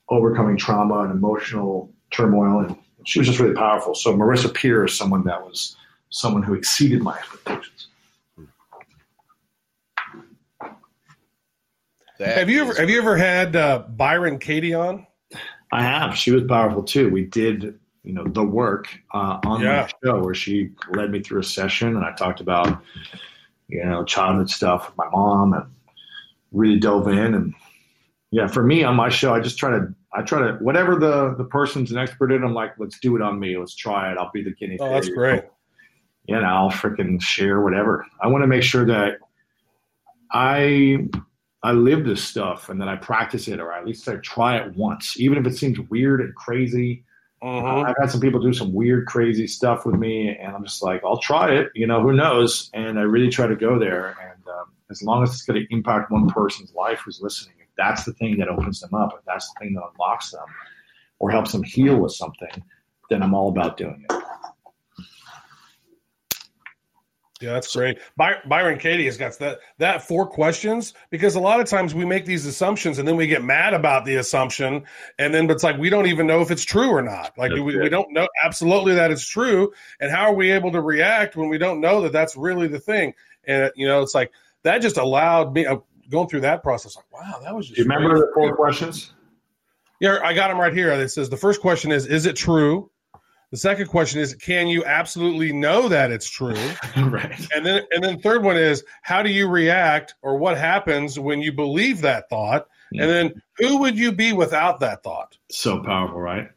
overcoming 0.09 0.57
trauma 0.57 0.99
and 0.99 1.11
emotional 1.11 1.91
turmoil. 2.11 2.59
And 2.59 2.75
she 3.05 3.19
was 3.19 3.28
just 3.28 3.39
really 3.39 3.55
powerful. 3.55 3.95
So 3.95 4.13
Marissa 4.13 4.53
Peer 4.53 4.86
is 4.86 4.97
someone 4.97 5.23
that 5.23 5.41
was 5.41 5.78
someone 6.09 6.43
who 6.43 6.53
exceeded 6.53 7.01
my 7.01 7.17
expectations. 7.17 7.88
That 12.19 12.38
have 12.38 12.49
you 12.49 12.61
ever 12.61 12.73
have 12.73 12.89
you 12.89 12.97
ever 12.97 13.15
had 13.15 13.55
uh, 13.55 13.84
Byron 13.89 14.39
Katie 14.39 14.73
on? 14.73 15.05
I 15.72 15.84
have. 15.84 16.15
She 16.15 16.32
was 16.32 16.43
powerful 16.43 16.84
too. 16.84 17.09
We 17.09 17.26
did 17.26 17.80
you 18.07 18.13
know 18.13 18.24
the 18.24 18.43
work 18.43 18.88
uh, 19.13 19.39
on 19.45 19.61
yeah. 19.61 19.86
the 19.86 20.07
show 20.07 20.24
where 20.24 20.34
she 20.34 20.70
led 20.91 21.11
me 21.11 21.22
through 21.22 21.41
a 21.41 21.43
session 21.43 21.89
and 21.89 22.05
I 22.05 22.13
talked 22.13 22.39
about 22.39 22.82
you 23.68 23.84
know 23.84 24.05
childhood 24.05 24.49
stuff 24.49 24.88
with 24.88 24.97
my 24.97 25.09
mom 25.09 25.51
and 25.53 25.65
really 26.53 26.80
dove 26.80 27.09
in 27.09 27.34
and 27.34 27.53
yeah 28.32 28.47
for 28.47 28.63
me 28.63 28.84
on 28.84 28.95
my 28.95 29.09
show 29.09 29.34
I 29.34 29.41
just 29.41 29.57
try 29.57 29.72
to 29.72 29.93
I 30.13 30.22
try 30.22 30.39
to 30.39 30.53
whatever 30.59 30.95
the 30.95 31.36
the 31.38 31.43
person's 31.43 31.91
an 31.91 31.97
expert 31.97 32.32
in 32.32 32.45
I'm 32.45 32.53
like 32.53 32.76
let's 32.80 32.97
do 32.99 33.18
it 33.18 33.22
on 33.22 33.38
me 33.41 33.57
let's 33.57 33.76
try 33.76 34.09
it 34.09 34.18
I'll 34.18 34.32
be 34.34 34.41
the 34.41 34.51
guinea 34.51 34.78
pig. 34.78 34.88
Oh, 34.88 34.93
that's 34.93 35.09
great. 35.09 35.43
Yeah, 36.28 36.39
I'll 36.39 36.72
freaking 36.72 37.22
share 37.22 37.61
whatever. 37.61 38.05
I 38.22 38.28
want 38.28 38.43
to 38.43 38.47
make 38.47 38.63
sure 38.63 38.86
that 38.86 39.20
I 40.32 41.07
I 41.68 41.74
live 41.74 42.05
this 42.05 42.24
stuff 42.24 42.70
and 42.70 42.80
then 42.80 42.88
I 42.88 42.95
practice 42.95 43.49
it, 43.49 43.59
or 43.59 43.74
at 43.74 43.86
least 43.86 44.07
I 44.07 44.15
try 44.18 44.55
it 44.55 44.74
once, 44.78 45.20
even 45.20 45.38
if 45.38 45.45
it 45.45 45.57
seems 45.57 45.78
weird 45.89 46.22
and 46.22 46.34
crazy. 46.34 47.03
Uh, 47.41 47.82
I've 47.82 47.95
had 47.99 48.09
some 48.09 48.22
people 48.22 48.39
do 48.39 48.53
some 48.53 48.72
weird, 48.74 49.05
crazy 49.05 49.47
stuff 49.47 49.86
with 49.86 49.95
me, 49.95 50.30
and 50.30 50.55
I'm 50.55 50.63
just 50.63 50.82
like, 50.82 51.01
I'll 51.03 51.18
try 51.20 51.51
it. 51.51 51.68
You 51.76 51.86
know, 51.86 52.01
who 52.01 52.13
knows? 52.13 52.70
And 52.74 52.97
I 52.97 53.01
really 53.01 53.28
try 53.28 53.47
to 53.47 53.55
go 53.57 53.78
there. 53.78 54.15
And 54.22 54.47
um, 54.47 54.68
as 54.89 55.03
long 55.03 55.24
as 55.24 55.32
it's 55.32 55.41
going 55.41 55.61
to 55.61 55.74
impact 55.76 56.09
one 56.09 56.30
person's 56.30 56.74
life 56.74 57.01
who's 57.03 57.20
listening, 57.22 57.55
if 57.59 57.68
that's 57.78 58.05
the 58.05 58.13
thing 58.13 58.38
that 58.38 58.47
opens 58.47 58.80
them 58.80 58.93
up, 58.93 59.13
if 59.20 59.26
that's 59.26 59.51
the 59.51 59.59
thing 59.59 59.74
that 59.74 59.84
unlocks 59.91 60.32
them 60.32 60.45
or 61.20 61.30
helps 61.32 61.51
them 61.51 61.63
heal 61.63 61.97
with 61.97 62.13
something, 62.13 62.63
then 63.09 63.22
I'm 63.22 63.34
all 63.34 63.49
about 63.49 63.76
doing 63.76 64.05
it. 64.09 64.24
Yeah, 67.40 67.54
that's 67.54 67.76
great. 67.76 68.00
By- 68.16 68.40
Byron 68.48 68.80
Katie 68.80 69.06
has 69.06 69.18
got 69.18 69.38
that 69.40 69.60
that 69.78 70.02
four 70.02 70.26
questions 70.26 70.94
because 71.12 71.36
a 71.36 71.40
lot 71.40 71.60
of 71.60 71.68
times 71.68 71.94
we 71.94 72.04
make 72.04 72.26
these 72.26 72.46
assumptions 72.48 72.98
and 72.98 73.08
then 73.08 73.16
we 73.16 73.28
get 73.28 73.44
mad 73.44 73.76
about 73.76 74.06
the 74.06 74.16
assumption 74.16 74.84
and 75.20 75.34
then 75.34 75.50
it's 75.50 75.64
like 75.64 75.78
we 75.78 75.90
don't 75.92 76.08
even 76.08 76.26
know 76.26 76.42
if 76.42 76.50
it's 76.50 76.66
true 76.66 76.90
or 76.90 77.04
not. 77.04 77.38
Like 77.38 77.52
we, 77.52 77.62
we 77.62 77.90
don't 77.90 78.12
know 78.12 78.28
absolutely 78.44 78.96
that 78.96 79.12
it's 79.12 79.26
true 79.26 79.72
and 80.00 80.10
how 80.10 80.24
are 80.24 80.34
we 80.34 80.52
able 80.52 80.72
to 80.72 80.82
react 80.82 81.36
when 81.36 81.48
we 81.48 81.60
don't 81.60 81.80
know 81.80 82.02
that 82.02 82.12
that's 82.12 82.36
really 82.36 82.68
the 82.68 82.80
thing? 82.80 83.14
And 83.46 83.72
you 83.76 83.88
know, 83.88 84.02
it's 84.02 84.16
like 84.16 84.32
that 84.64 84.82
just 84.82 84.98
allowed 84.98 85.54
me 85.54 85.66
uh, 85.66 85.78
going 86.10 86.28
through 86.28 86.42
that 86.42 86.64
process. 86.64 86.96
Like, 86.96 87.12
wow, 87.12 87.40
that 87.44 87.56
was 87.56 87.68
just. 87.68 87.76
Do 87.76 87.84
you 87.84 87.90
remember 87.90 88.18
the 88.18 88.32
four 88.34 88.56
questions? 88.56 89.14
Yeah, 90.00 90.20
I 90.24 90.34
got 90.34 90.50
them 90.50 90.60
right 90.60 90.74
here. 90.74 90.92
It 90.92 91.10
says 91.10 91.30
the 91.30 91.38
first 91.38 91.62
question 91.62 91.92
is: 91.92 92.06
Is 92.06 92.26
it 92.26 92.36
true? 92.36 92.92
The 93.52 93.58
second 93.58 93.88
question 93.88 94.20
is, 94.20 94.36
can 94.36 94.68
you 94.68 94.84
absolutely 94.84 95.54
know 95.54 95.88
that 95.88 96.12
it's 96.12 96.30
true? 96.30 96.54
right. 96.98 97.48
And 97.56 97.66
then, 97.66 97.84
and 97.91 98.04
then 98.04 98.20
third 98.20 98.43
one 98.43 98.58
is, 98.58 98.84
how 99.04 99.24
do 99.24 99.30
you 99.30 99.48
react, 99.48 100.16
or 100.22 100.38
what 100.38 100.58
happens 100.58 101.18
when 101.18 101.41
you 101.41 101.54
believe 101.54 102.02
that 102.02 102.30
thought? 102.30 102.68
Yeah. 102.91 103.04
And 103.04 103.12
hmm. 103.12 103.16
then, 103.16 103.41
who 103.58 103.78
would 103.80 103.98
you 103.98 104.12
be 104.12 104.34
without 104.34 104.82
that 104.82 105.02
thought? 105.02 105.38
So 105.50 105.82
powerful, 105.82 106.20
right? 106.20 106.50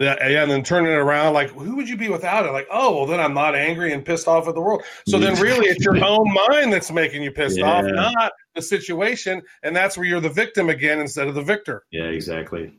Yeah, 0.00 0.28
yeah, 0.28 0.42
and 0.42 0.50
then 0.50 0.64
turning 0.64 0.90
it 0.90 0.96
around, 0.96 1.34
like, 1.34 1.50
who 1.50 1.76
would 1.76 1.88
you 1.88 1.96
be 1.96 2.08
without 2.08 2.44
it? 2.44 2.50
Like, 2.50 2.66
oh, 2.72 2.96
well, 2.96 3.06
then 3.06 3.20
I'm 3.20 3.34
not 3.34 3.54
angry 3.54 3.92
and 3.92 4.04
pissed 4.04 4.26
off 4.26 4.48
at 4.48 4.54
the 4.54 4.60
world. 4.60 4.82
So 5.06 5.20
then, 5.20 5.40
really, 5.40 5.66
it's 5.66 5.84
your 5.84 5.96
own 6.04 6.26
mind 6.32 6.72
that's 6.72 6.90
making 6.90 7.22
you 7.22 7.30
pissed 7.30 7.58
Yeah. 7.58 7.70
off, 7.70 7.84
not 7.84 8.32
the 8.56 8.62
situation. 8.62 9.42
And 9.62 9.76
that's 9.76 9.96
where 9.96 10.04
you're 10.04 10.20
the 10.20 10.28
victim 10.28 10.70
again 10.70 10.98
instead 10.98 11.28
of 11.28 11.36
the 11.36 11.42
victor. 11.42 11.84
Yeah, 11.92 12.06
exactly. 12.06 12.72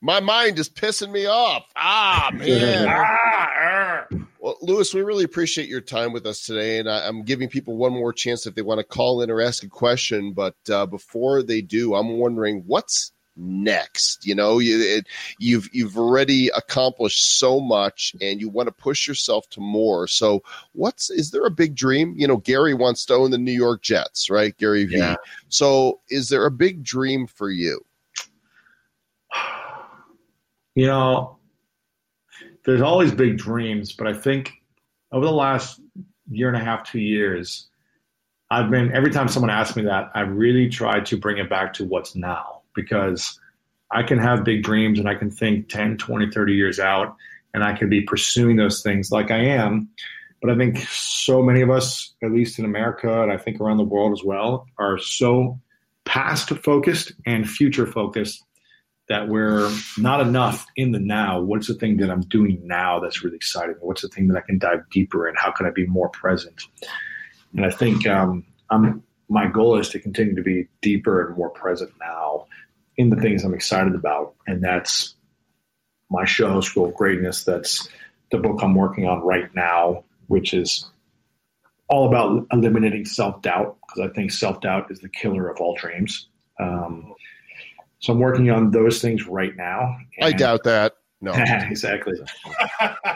My 0.00 0.20
mind 0.20 0.58
is 0.58 0.68
pissing 0.68 1.10
me 1.10 1.26
off. 1.26 1.64
Ah, 1.76 2.30
man. 2.34 2.88
Ah, 2.88 3.50
er. 3.60 4.08
Well, 4.38 4.56
Lewis, 4.62 4.94
we 4.94 5.02
really 5.02 5.24
appreciate 5.24 5.68
your 5.68 5.82
time 5.82 6.12
with 6.12 6.24
us 6.24 6.46
today, 6.46 6.78
and 6.78 6.88
I, 6.88 7.06
I'm 7.06 7.24
giving 7.24 7.50
people 7.50 7.76
one 7.76 7.92
more 7.92 8.12
chance 8.12 8.46
if 8.46 8.54
they 8.54 8.62
want 8.62 8.78
to 8.78 8.84
call 8.84 9.20
in 9.20 9.30
or 9.30 9.42
ask 9.42 9.62
a 9.62 9.68
question. 9.68 10.32
But 10.32 10.56
uh, 10.72 10.86
before 10.86 11.42
they 11.42 11.60
do, 11.60 11.94
I'm 11.94 12.18
wondering 12.18 12.64
what's 12.66 13.12
next. 13.36 14.26
You 14.26 14.34
know, 14.34 14.58
you, 14.58 14.80
it, 14.80 15.06
you've 15.38 15.68
you've 15.72 15.98
already 15.98 16.48
accomplished 16.48 17.38
so 17.38 17.60
much, 17.60 18.14
and 18.22 18.40
you 18.40 18.48
want 18.48 18.68
to 18.68 18.72
push 18.72 19.06
yourself 19.06 19.48
to 19.50 19.60
more. 19.60 20.06
So, 20.06 20.42
what's 20.72 21.10
is 21.10 21.30
there 21.30 21.44
a 21.44 21.50
big 21.50 21.74
dream? 21.74 22.14
You 22.16 22.26
know, 22.26 22.38
Gary 22.38 22.72
wants 22.72 23.04
to 23.06 23.14
own 23.14 23.30
the 23.30 23.38
New 23.38 23.52
York 23.52 23.82
Jets, 23.82 24.30
right? 24.30 24.56
Gary 24.56 24.86
V. 24.86 24.96
Yeah. 24.96 25.16
So, 25.50 26.00
is 26.08 26.30
there 26.30 26.46
a 26.46 26.50
big 26.50 26.82
dream 26.82 27.26
for 27.26 27.50
you? 27.50 27.84
You 30.80 30.86
know, 30.86 31.36
there's 32.64 32.80
always 32.80 33.12
big 33.12 33.36
dreams, 33.36 33.92
but 33.92 34.06
I 34.06 34.14
think 34.14 34.54
over 35.12 35.26
the 35.26 35.30
last 35.30 35.78
year 36.30 36.48
and 36.48 36.56
a 36.56 36.64
half, 36.64 36.90
two 36.90 37.00
years, 37.00 37.68
I've 38.50 38.70
been 38.70 38.90
every 38.94 39.10
time 39.10 39.28
someone 39.28 39.50
asks 39.50 39.76
me 39.76 39.82
that, 39.82 40.10
I 40.14 40.20
really 40.20 40.70
try 40.70 41.00
to 41.00 41.18
bring 41.18 41.36
it 41.36 41.50
back 41.50 41.74
to 41.74 41.84
what's 41.84 42.16
now 42.16 42.62
because 42.74 43.38
I 43.90 44.02
can 44.02 44.18
have 44.20 44.42
big 44.42 44.62
dreams 44.62 44.98
and 44.98 45.06
I 45.06 45.16
can 45.16 45.30
think 45.30 45.68
10, 45.68 45.98
20, 45.98 46.30
30 46.30 46.54
years 46.54 46.80
out 46.80 47.14
and 47.52 47.62
I 47.62 47.76
can 47.76 47.90
be 47.90 48.00
pursuing 48.00 48.56
those 48.56 48.82
things 48.82 49.12
like 49.12 49.30
I 49.30 49.44
am. 49.44 49.90
But 50.40 50.50
I 50.50 50.56
think 50.56 50.78
so 50.78 51.42
many 51.42 51.60
of 51.60 51.68
us, 51.68 52.14
at 52.22 52.32
least 52.32 52.58
in 52.58 52.64
America 52.64 53.22
and 53.22 53.30
I 53.30 53.36
think 53.36 53.60
around 53.60 53.76
the 53.76 53.84
world 53.84 54.12
as 54.12 54.24
well, 54.24 54.66
are 54.78 54.96
so 54.96 55.60
past 56.06 56.48
focused 56.48 57.12
and 57.26 57.46
future 57.46 57.86
focused 57.86 58.46
that 59.10 59.26
we're 59.26 59.68
not 59.98 60.20
enough 60.20 60.66
in 60.76 60.92
the 60.92 61.00
now. 61.00 61.40
What's 61.40 61.66
the 61.66 61.74
thing 61.74 61.96
that 61.96 62.10
I'm 62.10 62.20
doing 62.20 62.60
now 62.64 63.00
that's 63.00 63.24
really 63.24 63.34
exciting? 63.34 63.74
What's 63.80 64.02
the 64.02 64.08
thing 64.08 64.28
that 64.28 64.38
I 64.38 64.40
can 64.40 64.58
dive 64.58 64.88
deeper 64.88 65.28
in? 65.28 65.34
How 65.36 65.50
can 65.50 65.66
I 65.66 65.70
be 65.70 65.84
more 65.84 66.08
present? 66.10 66.62
And 67.56 67.66
I 67.66 67.70
think 67.70 68.06
um, 68.06 68.46
I'm, 68.70 69.02
my 69.28 69.48
goal 69.48 69.76
is 69.80 69.88
to 69.90 69.98
continue 69.98 70.36
to 70.36 70.42
be 70.42 70.68
deeper 70.80 71.26
and 71.26 71.36
more 71.36 71.50
present 71.50 71.90
now 71.98 72.46
in 72.96 73.10
the 73.10 73.16
things 73.16 73.42
I'm 73.42 73.52
excited 73.52 73.96
about. 73.96 74.36
And 74.46 74.62
that's 74.62 75.16
my 76.08 76.24
show, 76.24 76.60
School 76.60 76.86
of 76.86 76.94
Greatness. 76.94 77.42
That's 77.42 77.88
the 78.30 78.38
book 78.38 78.60
I'm 78.62 78.76
working 78.76 79.08
on 79.08 79.22
right 79.22 79.52
now, 79.56 80.04
which 80.28 80.54
is 80.54 80.88
all 81.88 82.06
about 82.06 82.46
eliminating 82.52 83.06
self 83.06 83.42
doubt, 83.42 83.76
because 83.88 84.08
I 84.08 84.14
think 84.14 84.30
self 84.30 84.60
doubt 84.60 84.92
is 84.92 85.00
the 85.00 85.08
killer 85.08 85.48
of 85.48 85.60
all 85.60 85.74
dreams. 85.74 86.28
Um, 86.60 87.09
so 88.00 88.12
I'm 88.12 88.18
working 88.18 88.50
on 88.50 88.70
those 88.70 89.00
things 89.00 89.26
right 89.26 89.54
now. 89.56 89.96
I 90.20 90.32
doubt 90.32 90.64
that. 90.64 90.94
No. 91.22 91.32
exactly. 91.36 92.14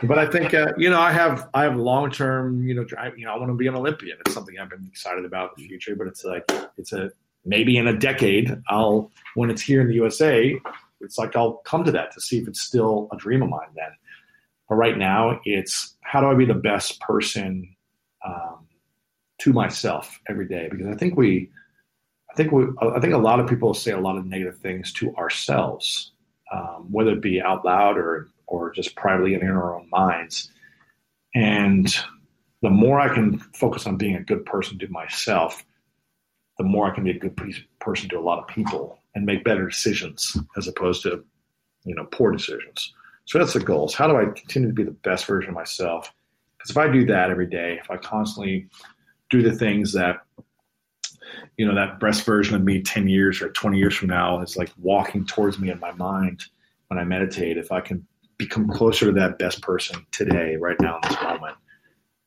but 0.03 0.19
I 0.19 0.27
think 0.27 0.53
uh, 0.53 0.73
you 0.77 0.91
know 0.91 1.01
I 1.01 1.11
have 1.11 1.49
I 1.55 1.63
have 1.63 1.77
long 1.77 2.11
term 2.11 2.67
you 2.69 2.75
know 2.75 2.85
I, 2.99 3.13
you 3.17 3.25
know 3.25 3.33
I 3.33 3.39
want 3.39 3.51
to 3.51 3.57
be 3.57 3.67
an 3.67 3.75
Olympian. 3.75 4.19
It's 4.21 4.35
something 4.35 4.59
I've 4.59 4.69
been 4.69 4.87
excited 4.87 5.25
about 5.25 5.53
in 5.57 5.63
the 5.63 5.69
future. 5.69 5.97
But 5.97 6.09
it's 6.09 6.23
like 6.23 6.45
it's 6.77 6.93
a 6.93 7.11
maybe 7.47 7.79
in 7.79 7.89
a 7.89 7.99
decade 7.99 8.55
I'll 8.69 9.11
when 9.35 9.51
it's 9.51 9.63
here 9.63 9.81
in 9.81 9.89
the 9.89 9.95
USA, 9.95 10.55
it's 11.01 11.17
like 11.17 11.35
I'll 11.35 11.55
come 11.65 11.83
to 11.85 11.93
that 11.93 12.13
to 12.13 12.21
see 12.21 12.39
if 12.39 12.47
it's 12.47 12.61
still 12.61 13.09
a 13.11 13.17
dream 13.17 13.43
of 13.43 13.49
mine 13.49 13.69
then. 13.75 13.91
But 14.69 14.75
right 14.75 14.99
now 14.99 15.41
it's 15.47 15.97
how 16.03 16.21
do 16.21 16.27
I 16.27 16.35
be 16.35 16.45
the 16.45 16.55
best 16.55 17.01
person 17.01 17.75
um, 18.27 18.67
to 19.39 19.53
myself 19.55 20.21
every 20.29 20.47
day 20.47 20.69
because 20.71 20.89
I 20.89 20.95
think 20.95 21.17
we 21.17 21.51
I 22.35 22.37
think 22.37 22.51
we 22.51 22.65
I 22.81 22.99
think 22.99 23.15
a 23.15 23.19
lot 23.19 23.39
of 23.39 23.49
people 23.49 23.73
say 23.75 23.93
a 23.93 24.01
lot 24.01 24.19
of 24.19 24.27
negative 24.27 24.59
things 24.59 24.93
to 24.95 25.15
ourselves 25.15 26.13
um, 26.53 26.87
whether 26.91 27.13
it 27.13 27.23
be 27.23 27.41
out 27.41 27.65
loud 27.65 27.97
or 27.97 28.29
or 28.47 28.71
just 28.71 28.95
privately 28.95 29.35
in 29.35 29.43
our 29.43 29.77
own 29.77 29.89
minds. 29.91 30.51
And 31.35 31.89
the 32.63 32.71
more 32.71 33.01
I 33.01 33.13
can 33.13 33.39
focus 33.39 33.87
on 33.87 33.97
being 33.97 34.17
a 34.17 34.23
good 34.23 34.45
person 34.45 34.79
to 34.79 34.89
myself, 34.89 35.65
the 36.59 36.65
more 36.65 36.91
I 36.91 36.95
can 36.95 37.05
be 37.05 37.11
a 37.11 37.19
good 37.19 37.41
person 37.81 38.09
to 38.11 38.19
a 38.19 38.21
lot 38.21 38.39
of 38.39 38.47
people 38.47 38.99
and 39.15 39.25
make 39.25 39.45
better 39.45 39.67
decisions 39.67 40.37
as 40.57 40.69
opposed 40.69 41.03
to, 41.03 41.25
you 41.85 41.95
know, 41.95 42.05
poor 42.05 42.33
decisions. 42.33 42.93
So 43.25 43.39
that's 43.39 43.55
the 43.55 43.61
goal. 43.61 43.91
How 43.97 44.07
do 44.07 44.17
I 44.17 44.27
continue 44.27 44.69
to 44.69 44.75
be 44.75 44.85
the 44.85 44.91
best 44.91 45.25
version 45.25 45.51
of 45.51 45.55
myself? 45.55 46.13
Because 46.59 46.71
if 46.71 46.77
I 46.77 46.89
do 46.89 47.07
that 47.07 47.31
every 47.31 47.47
day, 47.47 47.79
if 47.83 47.91
I 47.91 47.97
constantly 47.97 48.69
do 49.31 49.43
the 49.43 49.57
things 49.57 49.93
that 49.95 50.19
you 51.57 51.67
know 51.67 51.75
that 51.75 52.01
best 52.01 52.25
version 52.25 52.55
of 52.55 52.63
me 52.63 52.83
10 52.83 53.09
years 53.09 53.41
or 53.41 53.51
20 53.51 53.79
years 53.79 53.95
from 53.95 54.09
now 54.09 54.41
is 54.41 54.57
like 54.57 54.71
walking 54.79 55.27
towards 55.27 55.59
me 55.59 55.71
in 55.71 55.79
my 55.81 55.93
mind 55.93 56.45
when 56.89 56.99
i 56.99 57.05
meditate 57.05 57.57
if 57.57 57.73
i 57.73 57.81
can 57.81 58.07
become 58.37 58.69
closer 58.69 59.07
to 59.07 59.13
that 59.13 59.39
best 59.39 59.63
person 59.63 60.05
today 60.11 60.57
right 60.57 60.81
now 60.81 60.97
in 60.97 61.09
this 61.09 61.23
moment 61.23 61.57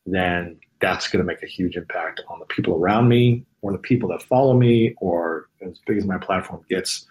then 0.06 0.58
that's 0.80 1.10
going 1.10 1.20
to 1.20 1.26
make 1.26 1.44
a 1.44 1.48
huge 1.48 1.76
impact 1.76 2.22
on 2.30 2.40
the 2.40 2.46
people 2.46 2.76
around 2.76 3.10
me 3.10 3.46
or 3.62 3.72
the 3.72 3.78
people 3.78 4.08
that 4.10 4.22
follow 4.24 4.54
me 4.54 4.96
or 5.02 5.50
as 5.62 5.80
big 5.86 5.98
as 5.98 6.06
my 6.06 6.18
platform 6.18 6.64
gets 6.70 7.06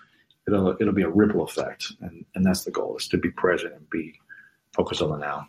it'll 0.46 0.74
it'll 0.80 0.94
be 0.94 1.02
a 1.02 1.08
ripple 1.08 1.42
effect 1.42 1.92
and 2.00 2.24
and 2.34 2.44
that's 2.44 2.64
the 2.64 2.70
goal 2.70 2.96
is 2.96 3.06
to 3.08 3.18
be 3.18 3.30
present 3.30 3.74
and 3.74 3.90
be 3.90 4.14
focused 4.72 5.02
on 5.02 5.10
the 5.10 5.16
now 5.18 5.46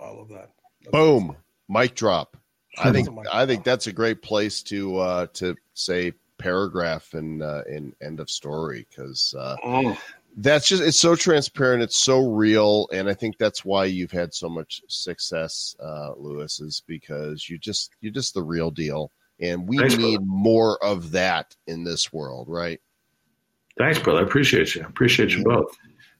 I 0.00 0.10
love 0.10 0.28
that. 0.28 0.50
Boom. 0.90 1.36
Mic 1.68 1.94
drop. 1.94 2.36
I 2.78 2.92
think 2.92 3.08
That's 3.08 3.28
a 3.28 3.36
I 3.36 3.46
think 3.46 3.64
that's 3.64 3.86
a 3.88 3.92
great 3.92 4.22
place 4.22 4.62
to 4.64 4.98
uh, 4.98 5.26
to 5.34 5.56
say 5.84 6.12
paragraph 6.38 7.12
and 7.14 7.42
uh, 7.42 7.62
in 7.68 7.94
end 8.00 8.20
of 8.20 8.30
story 8.30 8.86
because 8.88 9.34
uh, 9.38 9.56
Mm. 9.64 9.96
that's 10.38 10.68
just 10.68 10.82
it's 10.82 10.98
so 11.00 11.14
transparent, 11.14 11.82
it's 11.82 11.98
so 11.98 12.30
real, 12.32 12.88
and 12.92 13.08
I 13.08 13.14
think 13.14 13.36
that's 13.36 13.64
why 13.64 13.84
you've 13.86 14.12
had 14.12 14.32
so 14.32 14.48
much 14.48 14.80
success, 14.88 15.74
uh, 15.82 16.12
Lewis, 16.16 16.60
is 16.60 16.82
because 16.86 17.48
you 17.48 17.58
just 17.58 17.90
you're 18.00 18.12
just 18.12 18.34
the 18.34 18.42
real 18.42 18.70
deal, 18.70 19.10
and 19.40 19.68
we 19.68 19.78
Thanks, 19.78 19.96
need 19.96 20.20
more 20.22 20.82
of 20.84 21.10
that 21.12 21.54
in 21.66 21.84
this 21.84 22.12
world, 22.12 22.48
right? 22.48 22.80
thanks 23.78 23.98
brother. 23.98 24.20
I 24.20 24.22
appreciate 24.22 24.74
you. 24.74 24.82
Appreciate 24.82 25.30
you 25.30 25.42
both 25.44 25.76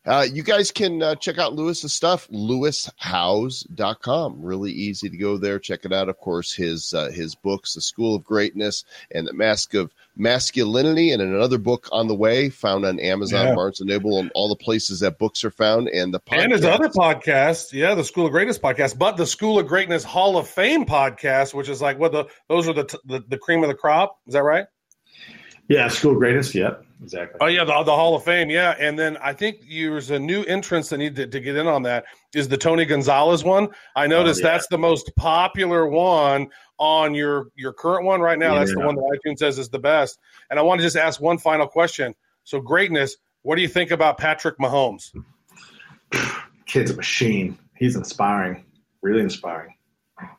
Uh, 0.07 0.27
you 0.33 0.43
guys 0.43 0.71
can 0.71 1.03
uh, 1.03 1.15
check 1.15 1.37
out 1.37 1.53
Lewis's 1.55 1.93
stuff, 1.93 2.27
lewishowes.com. 2.29 4.43
Really 4.43 4.73
easy 4.73 5.11
to 5.11 5.17
go 5.17 5.37
there. 5.37 5.59
Check 5.59 5.85
it 5.85 5.93
out. 5.93 6.09
Of 6.09 6.17
course, 6.19 6.55
his 6.55 6.95
uh, 6.95 7.11
his 7.11 7.35
books, 7.35 7.75
The 7.75 7.83
School 7.83 8.15
of 8.15 8.25
Greatness 8.25 8.85
and 9.11 9.27
The 9.27 9.35
Mask 9.35 9.75
of 9.75 9.93
Masculinity, 10.17 11.11
and 11.13 11.21
another 11.21 11.59
book 11.59 11.89
on 11.93 12.09
the 12.09 12.15
way, 12.15 12.49
found 12.49 12.87
on 12.87 12.99
Amazon, 12.99 13.49
Yeah. 13.49 13.55
Barnes 13.55 13.81
& 13.81 13.85
Noble, 13.85 14.19
and 14.19 14.31
all 14.35 14.49
the 14.49 14.57
places 14.57 15.01
that 15.01 15.19
books 15.19 15.45
are 15.45 15.51
found. 15.51 15.89
And 15.89 16.15
the 16.15 16.21
And 16.31 16.53
his 16.53 16.65
other 16.65 16.89
podcast, 16.89 17.73
yeah, 17.73 17.95
the 17.95 18.05
School 18.05 18.25
of 18.27 18.33
Greatness 18.33 18.59
podcast, 18.59 18.99
but 18.99 19.19
the 19.19 19.27
School 19.27 19.59
of 19.59 19.67
Greatness 19.67 20.03
Hall 20.03 20.39
of 20.39 20.49
Fame 20.49 20.87
podcast, 20.87 21.53
which 21.53 21.69
is 21.69 21.83
like 21.83 21.99
what 21.99 22.13
the 22.13 22.25
those 22.49 22.67
are 22.69 22.73
the 22.73 22.85
t- 22.85 22.99
the, 23.05 23.23
the 23.29 23.37
cream 23.39 23.63
of 23.63 23.69
the 23.69 23.75
crop. 23.75 24.19
Is 24.27 24.33
that 24.33 24.43
right? 24.45 24.65
yeah 25.69 25.87
school 25.87 26.11
of 26.13 26.19
greatness 26.19 26.53
yep 26.53 26.85
exactly 27.03 27.39
Oh 27.41 27.47
yeah, 27.47 27.65
the, 27.65 27.83
the 27.83 27.95
Hall 27.95 28.15
of 28.15 28.25
Fame, 28.25 28.51
yeah. 28.51 28.75
And 28.79 28.99
then 28.99 29.17
I 29.19 29.33
think 29.33 29.63
there's 29.69 30.11
a 30.11 30.19
new 30.19 30.43
entrance 30.45 30.89
that 30.91 30.99
need 30.99 31.17
to, 31.17 31.27
to 31.27 31.41
get 31.41 31.57
in 31.57 31.67
on 31.67 31.83
that 31.85 32.05
is 32.35 32.49
the 32.49 32.57
Tony 32.57 32.85
Gonzalez 32.85 33.45
one. 33.45 33.69
I 33.97 34.05
oh, 34.05 34.09
noticed 34.09 34.43
Oh, 34.43 34.47
yeah. 34.47 34.53
that's 34.53 34.67
the 34.69 34.79
most 34.79 35.15
popular 35.17 35.87
one 35.87 36.49
on 36.79 37.15
your 37.15 37.47
your 37.57 37.73
current 37.73 38.05
one 38.05 38.21
right 38.21 38.39
now. 38.39 38.55
That's 38.55 38.73
the 38.73 38.81
Yeah. 38.81 38.87
one 38.87 38.95
that 38.97 39.21
iTunes 39.25 39.39
says 39.39 39.59
is 39.59 39.69
the 39.69 39.79
best. 39.79 40.19
And 40.51 40.59
I 40.59 40.63
want 40.63 40.81
to 40.81 40.87
just 40.87 40.97
ask 40.97 41.21
one 41.21 41.39
final 41.39 41.67
question. 41.67 42.15
So 42.45 42.61
greatness, 42.61 43.17
what 43.43 43.57
do 43.57 43.63
you 43.63 43.69
think 43.69 43.91
about 43.91 44.19
Patrick 44.19 44.59
Mahomes? 44.59 45.11
kid's 46.67 46.91
a 46.91 46.97
machine. 46.97 47.59
He's 47.77 47.97
inspiring, 47.97 48.65
really 49.03 49.21
inspiring. 49.21 49.75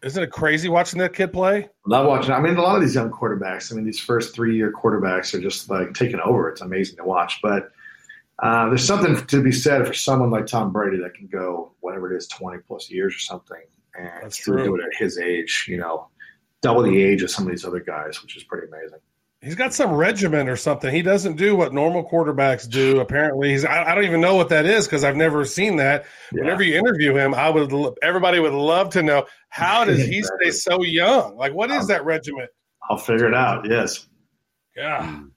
Isn't 0.03 0.23
it 0.23 0.31
crazy 0.31 0.69
watching 0.69 0.99
that 0.99 1.13
kid 1.13 1.31
play? 1.33 1.69
Love 1.85 2.07
watching. 2.07 2.31
I 2.31 2.39
mean, 2.39 2.55
a 2.57 2.61
lot 2.61 2.75
of 2.75 2.81
these 2.81 2.95
young 2.95 3.11
quarterbacks. 3.11 3.71
I 3.71 3.75
mean, 3.75 3.85
these 3.85 3.99
first 3.99 4.33
three-year 4.35 4.71
quarterbacks 4.73 5.33
are 5.33 5.41
just 5.41 5.69
like 5.69 5.93
taking 5.93 6.19
over. 6.19 6.49
It's 6.49 6.61
amazing 6.61 6.97
to 6.97 7.03
watch. 7.03 7.39
But 7.41 7.71
uh, 8.39 8.69
there's 8.69 8.85
something 8.85 9.25
to 9.27 9.43
be 9.43 9.51
said 9.51 9.85
for 9.87 9.93
someone 9.93 10.31
like 10.31 10.47
Tom 10.47 10.71
Brady 10.71 10.97
that 11.01 11.13
can 11.13 11.27
go 11.27 11.71
whatever 11.79 12.11
it 12.13 12.17
is, 12.17 12.27
20 12.27 12.59
plus 12.67 12.89
years 12.89 13.15
or 13.15 13.19
something, 13.19 13.61
and 13.95 14.09
That's 14.23 14.39
still 14.41 14.55
true. 14.55 14.63
do 14.63 14.75
it 14.75 14.81
at 14.83 14.95
his 14.97 15.17
age. 15.19 15.65
You 15.67 15.77
know, 15.77 16.07
double 16.61 16.81
the 16.83 17.01
age 17.01 17.21
of 17.23 17.29
some 17.31 17.45
of 17.45 17.51
these 17.51 17.65
other 17.65 17.79
guys, 17.79 18.21
which 18.21 18.35
is 18.35 18.43
pretty 18.43 18.67
amazing. 18.67 18.99
He's 19.41 19.55
got 19.55 19.73
some 19.73 19.91
regimen 19.93 20.47
or 20.47 20.55
something. 20.55 20.93
He 20.93 21.01
doesn't 21.01 21.35
do 21.35 21.55
what 21.55 21.73
normal 21.73 22.07
quarterbacks 22.07 22.69
do. 22.69 22.99
Apparently, 22.99 23.49
he's. 23.49 23.65
I, 23.65 23.91
I 23.91 23.95
don't 23.95 24.03
even 24.03 24.21
know 24.21 24.35
what 24.35 24.49
that 24.49 24.67
is 24.67 24.85
because 24.85 25.03
I've 25.03 25.15
never 25.15 25.45
seen 25.45 25.77
that. 25.77 26.05
Yeah. 26.31 26.43
Whenever 26.43 26.61
you 26.61 26.77
interview 26.77 27.15
him, 27.15 27.33
I 27.33 27.49
would. 27.49 27.73
Everybody 28.03 28.39
would 28.39 28.53
love 28.53 28.91
to 28.91 29.01
know 29.01 29.25
how 29.49 29.83
does 29.85 30.05
he 30.05 30.21
stay 30.21 30.51
so 30.51 30.83
young? 30.83 31.35
Like, 31.37 31.53
what 31.53 31.71
is 31.71 31.87
that 31.87 32.05
regimen? 32.05 32.47
I'll 32.87 32.97
figure 32.97 33.27
it 33.27 33.33
out. 33.33 33.67
Yes. 33.67 34.07
Yeah. 34.75 35.01
Mm. 35.01 35.31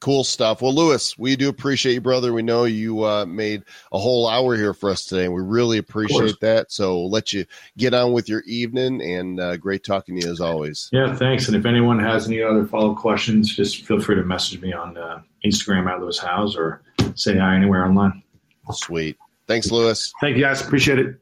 Cool 0.00 0.22
stuff. 0.22 0.62
Well, 0.62 0.72
Lewis, 0.72 1.18
we 1.18 1.34
do 1.34 1.48
appreciate 1.48 1.94
you, 1.94 2.00
brother. 2.00 2.32
We 2.32 2.42
know 2.42 2.64
you 2.64 3.02
uh, 3.02 3.26
made 3.26 3.64
a 3.90 3.98
whole 3.98 4.28
hour 4.28 4.56
here 4.56 4.72
for 4.72 4.90
us 4.90 5.04
today, 5.04 5.24
and 5.24 5.34
we 5.34 5.42
really 5.42 5.78
appreciate 5.78 6.38
that. 6.40 6.70
So 6.70 6.94
we'll 6.94 7.10
let 7.10 7.32
you 7.32 7.44
get 7.76 7.94
on 7.94 8.12
with 8.12 8.28
your 8.28 8.42
evening, 8.42 9.02
and 9.02 9.40
uh, 9.40 9.56
great 9.56 9.82
talking 9.82 10.14
to 10.14 10.24
you 10.24 10.30
as 10.30 10.40
always. 10.40 10.88
Yeah, 10.92 11.16
thanks. 11.16 11.48
And 11.48 11.56
if 11.56 11.66
anyone 11.66 11.98
has 11.98 12.28
any 12.28 12.40
other 12.40 12.64
follow 12.64 12.92
up 12.92 12.98
questions, 12.98 13.52
just 13.54 13.84
feel 13.86 13.98
free 13.98 14.14
to 14.14 14.22
message 14.22 14.60
me 14.60 14.72
on 14.72 14.96
uh, 14.96 15.20
Instagram 15.44 15.90
at 15.90 16.00
Lewis 16.00 16.18
Howes 16.18 16.54
or 16.54 16.82
say 17.16 17.36
hi 17.36 17.56
anywhere 17.56 17.84
online. 17.84 18.22
Sweet. 18.70 19.16
Thanks, 19.48 19.72
Lewis. 19.72 20.12
Thank 20.20 20.36
you, 20.36 20.44
guys. 20.44 20.60
Appreciate 20.60 21.00
it. 21.00 21.16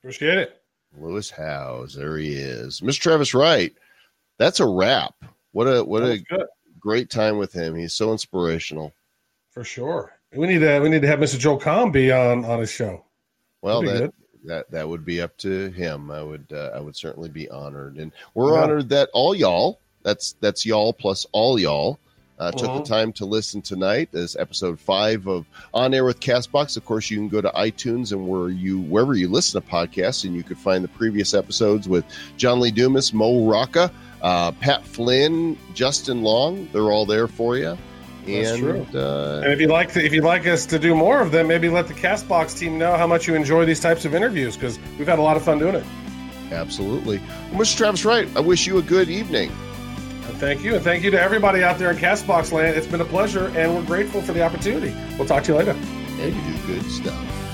Appreciate 0.00 0.38
it. 0.38 0.62
Lewis 0.98 1.30
Howes. 1.30 1.94
There 1.94 2.16
he 2.16 2.34
is. 2.34 2.80
Mr. 2.80 2.98
Travis 2.98 3.34
Wright. 3.34 3.72
That's 4.38 4.58
a 4.58 4.66
wrap. 4.66 5.14
What 5.52 5.66
a 5.66 5.84
what 5.84 6.02
a 6.02 6.18
good 6.18 6.46
great 6.78 7.10
time 7.10 7.38
with 7.38 7.52
him. 7.52 7.74
He's 7.74 7.94
so 7.94 8.12
inspirational. 8.12 8.92
For 9.50 9.64
sure. 9.64 10.12
We 10.34 10.46
need 10.46 10.60
to 10.60 10.80
we 10.80 10.88
need 10.88 11.02
to 11.02 11.08
have 11.08 11.18
Mr. 11.18 11.38
Joel 11.38 11.60
Comm 11.60 11.92
be 11.92 12.12
on 12.12 12.44
on 12.44 12.60
his 12.60 12.70
show. 12.70 13.04
Well, 13.62 13.82
that 13.82 13.98
good. 13.98 14.12
that 14.44 14.70
that 14.70 14.88
would 14.88 15.04
be 15.04 15.20
up 15.20 15.36
to 15.38 15.70
him. 15.70 16.10
I 16.10 16.22
would 16.22 16.46
uh, 16.52 16.72
I 16.74 16.80
would 16.80 16.96
certainly 16.96 17.28
be 17.28 17.48
honored, 17.48 17.96
and 17.96 18.12
we're 18.34 18.54
yeah. 18.54 18.62
honored 18.62 18.88
that 18.90 19.08
all 19.12 19.34
y'all. 19.34 19.80
That's 20.02 20.34
that's 20.40 20.66
y'all 20.66 20.92
plus 20.92 21.26
all 21.32 21.58
y'all. 21.58 21.98
Uh, 22.38 22.50
took 22.50 22.68
uh-huh. 22.68 22.78
the 22.78 22.84
time 22.84 23.12
to 23.14 23.24
listen 23.24 23.62
tonight 23.62 24.10
as 24.14 24.36
episode 24.36 24.78
five 24.78 25.26
of 25.26 25.46
On 25.72 25.94
Air 25.94 26.04
with 26.04 26.20
Castbox. 26.20 26.76
Of 26.76 26.84
course, 26.84 27.10
you 27.10 27.16
can 27.16 27.28
go 27.28 27.40
to 27.40 27.48
iTunes 27.50 28.12
and 28.12 28.28
where 28.28 28.50
you 28.50 28.80
wherever 28.80 29.14
you 29.14 29.28
listen 29.28 29.60
to 29.60 29.66
podcasts, 29.66 30.24
and 30.24 30.34
you 30.34 30.42
could 30.42 30.58
find 30.58 30.84
the 30.84 30.88
previous 30.88 31.32
episodes 31.32 31.88
with 31.88 32.04
John 32.36 32.60
Lee 32.60 32.70
Dumas, 32.70 33.14
Mo 33.14 33.48
Rocca, 33.48 33.90
uh, 34.22 34.52
Pat 34.52 34.84
Flynn, 34.84 35.56
Justin 35.74 36.22
Long, 36.22 36.68
they're 36.72 36.90
all 36.90 37.06
there 37.06 37.28
for 37.28 37.56
you. 37.56 37.76
And, 38.26 38.94
uh, 38.94 39.42
and 39.44 39.52
if 39.52 39.60
you'd 39.60 39.70
like 39.70 39.92
to, 39.92 40.04
if 40.04 40.12
you'd 40.12 40.24
like 40.24 40.46
us 40.46 40.66
to 40.66 40.78
do 40.80 40.96
more 40.96 41.20
of 41.20 41.30
them, 41.30 41.46
maybe 41.46 41.68
let 41.68 41.86
the 41.86 41.94
Castbox 41.94 42.58
team 42.58 42.76
know 42.76 42.96
how 42.96 43.06
much 43.06 43.28
you 43.28 43.36
enjoy 43.36 43.64
these 43.64 43.78
types 43.78 44.04
of 44.04 44.14
interviews 44.14 44.56
because 44.56 44.80
we've 44.98 45.06
had 45.06 45.20
a 45.20 45.22
lot 45.22 45.36
of 45.36 45.44
fun 45.44 45.60
doing 45.60 45.76
it. 45.76 45.84
Absolutely. 46.50 47.18
Well, 47.52 47.60
Mr. 47.60 47.76
Travis 47.76 48.04
Wright, 48.04 48.28
I 48.36 48.40
wish 48.40 48.66
you 48.66 48.78
a 48.78 48.82
good 48.82 49.08
evening. 49.08 49.52
Thank 50.38 50.62
you, 50.62 50.74
and 50.74 50.84
thank 50.84 51.02
you 51.02 51.10
to 51.10 51.20
everybody 51.20 51.64
out 51.64 51.78
there 51.78 51.90
in 51.90 51.96
Castbox 51.96 52.52
land. 52.52 52.76
It's 52.76 52.86
been 52.86 53.00
a 53.00 53.06
pleasure, 53.06 53.46
and 53.56 53.74
we're 53.74 53.86
grateful 53.86 54.20
for 54.20 54.34
the 54.34 54.42
opportunity. 54.42 54.94
We'll 55.16 55.26
talk 55.26 55.44
to 55.44 55.52
you 55.52 55.58
later. 55.58 55.70
And 55.70 56.34
you 56.34 56.52
do 56.52 56.66
good 56.66 56.90
stuff. 56.90 57.45